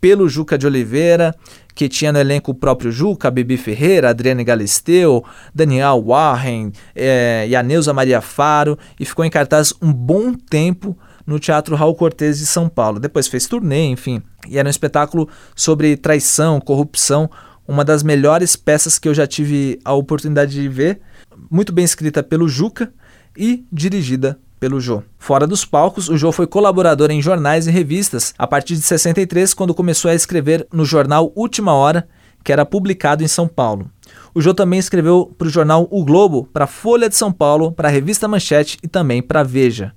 pelo 0.00 0.28
Juca 0.28 0.56
de 0.56 0.66
Oliveira, 0.66 1.34
que 1.74 1.88
tinha 1.88 2.12
no 2.12 2.18
elenco 2.18 2.50
o 2.50 2.54
próprio 2.54 2.90
Juca, 2.90 3.30
Bibi 3.30 3.56
Ferreira, 3.56 4.10
Adriane 4.10 4.44
Galisteu, 4.44 5.24
Daniel 5.54 6.02
Warren 6.06 6.72
é, 6.94 7.46
e 7.48 7.56
a 7.56 7.62
Neuza 7.62 7.92
Maria 7.92 8.20
Faro, 8.20 8.78
e 8.98 9.04
ficou 9.04 9.24
em 9.24 9.30
cartaz 9.30 9.72
um 9.80 9.92
bom 9.92 10.34
tempo 10.34 10.96
no 11.26 11.38
Teatro 11.38 11.76
Raul 11.76 11.94
Cortez 11.94 12.38
de 12.38 12.46
São 12.46 12.68
Paulo. 12.68 12.98
Depois 12.98 13.28
fez 13.28 13.46
turnê, 13.46 13.86
enfim. 13.86 14.22
E 14.48 14.58
era 14.58 14.66
um 14.66 14.70
espetáculo 14.70 15.28
sobre 15.54 15.96
traição, 15.96 16.60
corrupção, 16.60 17.30
uma 17.70 17.84
das 17.84 18.02
melhores 18.02 18.56
peças 18.56 18.98
que 18.98 19.08
eu 19.08 19.14
já 19.14 19.28
tive 19.28 19.78
a 19.84 19.92
oportunidade 19.94 20.50
de 20.50 20.68
ver, 20.68 21.00
muito 21.48 21.72
bem 21.72 21.84
escrita 21.84 22.20
pelo 22.20 22.48
Juca 22.48 22.92
e 23.36 23.64
dirigida 23.72 24.40
pelo 24.58 24.80
Jô. 24.80 25.04
Fora 25.16 25.46
dos 25.46 25.64
palcos, 25.64 26.08
o 26.08 26.18
Jô 26.18 26.32
foi 26.32 26.48
colaborador 26.48 27.12
em 27.12 27.22
jornais 27.22 27.68
e 27.68 27.70
revistas 27.70 28.34
a 28.36 28.44
partir 28.44 28.74
de 28.74 28.82
63, 28.82 29.54
quando 29.54 29.72
começou 29.72 30.10
a 30.10 30.14
escrever 30.16 30.66
no 30.72 30.84
jornal 30.84 31.32
Última 31.36 31.72
Hora, 31.72 32.08
que 32.42 32.52
era 32.52 32.66
publicado 32.66 33.22
em 33.22 33.28
São 33.28 33.46
Paulo. 33.46 33.88
O 34.34 34.40
Jô 34.40 34.52
também 34.52 34.80
escreveu 34.80 35.32
para 35.38 35.46
o 35.46 35.50
jornal 35.50 35.86
O 35.92 36.04
Globo, 36.04 36.48
para 36.52 36.64
a 36.64 36.68
Folha 36.68 37.08
de 37.08 37.16
São 37.16 37.30
Paulo, 37.30 37.70
para 37.70 37.88
a 37.88 37.92
revista 37.92 38.26
Manchete 38.26 38.78
e 38.82 38.88
também 38.88 39.22
para 39.22 39.44
Veja. 39.44 39.92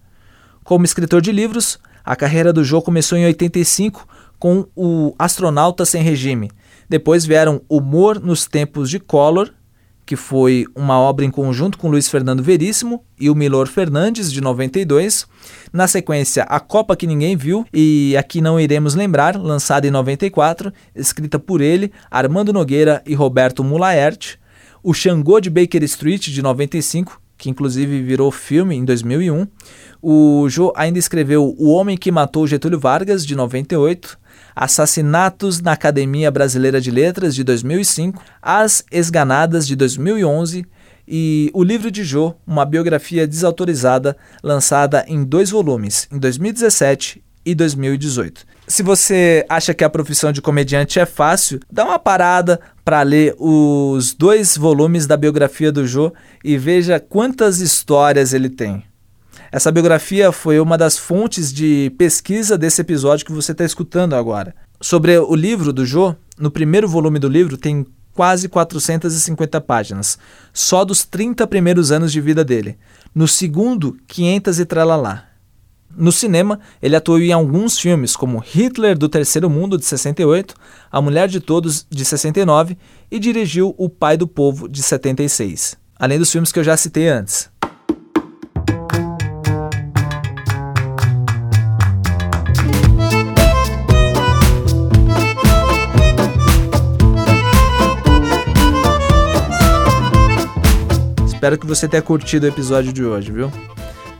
Como 0.64 0.86
escritor 0.86 1.22
de 1.22 1.32
livros, 1.32 1.80
a 2.06 2.16
carreira 2.16 2.54
do 2.54 2.64
Jô 2.64 2.84
começou 2.84 3.18
em 3.18 3.26
85 3.26 4.08
com 4.38 4.68
o 4.76 5.16
Astronauta 5.18 5.86
Sem 5.86 6.04
Regime. 6.04 6.52
Depois 6.90 7.26
vieram 7.26 7.62
Humor 7.70 8.20
nos 8.20 8.46
Tempos 8.46 8.90
de 8.90 9.00
Collor, 9.00 9.52
que 10.06 10.16
foi 10.16 10.66
uma 10.76 11.00
obra 11.00 11.24
em 11.24 11.32
conjunto 11.32 11.78
com 11.78 11.90
Luiz 11.90 12.10
Fernando 12.10 12.44
Veríssimo 12.44 13.04
e 13.20 13.30
o 13.30 13.36
Milor 13.36 13.68
Fernandes, 13.68 14.32
de 14.32 14.42
92. 14.42 15.26
Na 15.72 15.88
sequência, 15.88 16.44
A 16.44 16.60
Copa 16.60 16.96
que 16.96 17.08
Ninguém 17.08 17.38
Viu 17.38 17.66
e 17.74 18.16
Aqui 18.18 18.42
Não 18.42 18.60
Iremos 18.60 18.96
Lembrar, 18.96 19.38
lançada 19.38 19.88
em 19.88 19.92
94, 19.92 20.74
escrita 20.96 21.40
por 21.40 21.62
ele, 21.62 21.92
Armando 22.12 22.52
Nogueira 22.52 23.02
e 23.06 23.14
Roberto 23.14 23.64
Mulaert. 23.64 24.38
O 24.84 24.94
Xangô 24.94 25.40
de 25.40 25.50
Baker 25.50 25.82
Street, 25.84 26.28
de 26.28 26.42
95, 26.42 27.22
que 27.38 27.50
inclusive 27.50 28.02
virou 28.02 28.30
filme 28.32 28.76
em 28.76 28.84
2001. 28.84 29.48
O 30.02 30.48
Jô 30.50 30.74
ainda 30.76 31.00
escreveu 31.00 31.56
O 31.58 31.70
Homem 31.70 31.98
que 31.98 32.12
Matou 32.12 32.46
Getúlio 32.46 32.80
Vargas, 32.80 33.26
de 33.26 33.36
98. 33.36 34.18
Assassinatos 34.56 35.62
na 35.62 35.74
Academia 35.74 36.30
Brasileira 36.32 36.80
de 36.80 36.91
Letras, 36.91 37.36
de 37.36 37.43
2005, 37.43 38.22
As 38.41 38.84
Esganadas, 38.91 39.68
de 39.68 39.76
2011 39.76 40.66
e 41.08 41.51
O 41.54 41.64
Livro 41.64 41.91
de 41.91 42.04
Jô, 42.04 42.36
uma 42.45 42.66
biografia 42.66 43.28
desautorizada, 43.28 44.16
lançada 44.41 45.06
em 45.08 45.24
dois 45.24 45.49
volumes, 45.49 46.08
em 46.12 46.18
2017 46.18 47.24
e 47.45 47.54
2018. 47.54 48.45
Se 48.68 48.82
você 48.82 49.45
acha 49.49 49.74
que 49.74 49.84
a 49.84 49.89
profissão 49.89 50.32
de 50.32 50.41
comediante 50.41 50.99
é 50.99 51.06
fácil, 51.06 51.60
dá 51.72 51.84
uma 51.84 51.99
parada 51.99 52.60
para 52.86 53.01
ler 53.01 53.36
os 53.38 54.14
dois 54.14 54.56
volumes 54.56 55.06
da 55.06 55.18
biografia 55.18 55.72
do 55.72 55.86
Jô 55.86 56.14
e 56.43 56.58
veja 56.58 56.99
quantas 56.99 57.60
histórias 57.60 58.34
ele 58.34 58.49
tem. 58.49 58.84
Essa 59.52 59.72
biografia 59.72 60.32
foi 60.32 60.60
uma 60.60 60.78
das 60.78 60.98
fontes 60.98 61.52
de 61.54 61.92
pesquisa 61.98 62.58
desse 62.58 62.82
episódio 62.82 63.26
que 63.26 63.32
você 63.32 63.52
está 63.52 63.64
escutando 63.64 64.16
agora. 64.16 64.56
Sobre 64.82 65.18
o 65.18 65.36
livro 65.36 65.72
do 65.72 65.86
Jô, 65.86 66.16
no 66.38 66.52
primeiro 66.52 66.88
volume 66.88 67.20
do 67.20 67.30
livro 67.30 67.58
tem 67.58 67.86
quase 68.14 68.48
450 68.48 69.60
páginas, 69.62 70.18
só 70.52 70.86
dos 70.86 71.04
30 71.04 71.48
primeiros 71.48 71.92
anos 71.92 72.12
de 72.12 72.22
vida 72.22 72.44
dele. 72.44 72.78
No 73.14 73.28
segundo, 73.28 73.98
500 74.08 74.60
e 74.60 74.66
tralalá. 74.66 75.26
No 75.96 76.12
cinema, 76.12 76.60
ele 76.82 76.96
atuou 76.96 77.20
em 77.20 77.32
alguns 77.32 77.78
filmes, 77.78 78.16
como 78.16 78.40
Hitler 78.40 78.98
do 78.98 79.08
Terceiro 79.08 79.50
Mundo, 79.50 79.78
de 79.78 79.86
68, 79.86 80.56
A 80.92 81.00
Mulher 81.00 81.28
de 81.28 81.40
Todos, 81.40 81.86
de 81.88 82.04
69, 82.04 82.78
e 83.12 83.20
dirigiu 83.20 83.76
O 83.78 83.88
Pai 83.88 84.18
do 84.18 84.28
Povo, 84.28 84.68
de 84.68 84.82
76. 84.82 85.78
além 86.00 86.18
dos 86.20 86.32
filmes 86.32 86.52
que 86.52 86.60
eu 86.60 86.64
já 86.64 86.76
citei 86.76 87.08
antes. 87.08 87.50
Espero 101.44 101.58
que 101.58 101.68
você 101.68 101.89
tenha 101.89 102.02
curtido 102.02 102.46
o 102.46 102.48
episódio 102.48 102.94
de 102.94 103.04
hoje, 103.04 103.30
viu? 103.30 103.52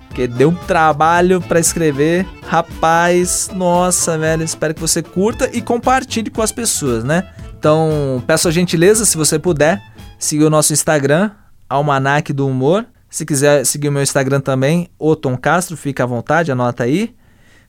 Porque 0.10 0.28
deu 0.28 0.50
um 0.50 0.56
trabalho 0.56 1.40
para 1.40 1.58
escrever. 1.58 2.28
Rapaz, 2.46 3.50
nossa, 3.56 4.18
velho. 4.18 4.44
Espero 4.44 4.74
que 4.74 4.82
você 4.82 5.02
curta 5.02 5.50
e 5.54 5.62
compartilhe 5.62 6.30
com 6.30 6.42
as 6.42 6.52
pessoas, 6.52 7.06
né? 7.06 7.30
Então, 7.58 8.22
peço 8.28 8.50
a 8.50 8.52
gentileza, 8.52 9.06
se 9.06 9.16
você 9.16 9.40
puder, 9.40 9.82
seguir 10.20 10.44
o 10.44 10.50
nosso 10.50 10.74
Instagram, 10.74 11.32
Almanac 11.70 12.34
do 12.34 12.46
Humor. 12.46 12.86
Se 13.10 13.26
quiser 13.26 13.66
seguir 13.66 13.88
o 13.88 13.92
meu 13.94 14.04
Instagram 14.04 14.42
também, 14.42 14.90
o 15.00 15.16
Tom 15.16 15.38
Castro, 15.38 15.78
fica 15.78 16.04
à 16.04 16.06
vontade, 16.06 16.52
anota 16.52 16.84
aí. 16.84 17.16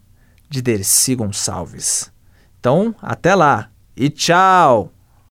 de 0.48 0.62
Dercy 0.62 1.14
Gonçalves. 1.14 2.10
Então, 2.58 2.94
até 3.00 3.34
lá 3.34 3.70
e 3.96 4.10
tchau. 4.10 4.97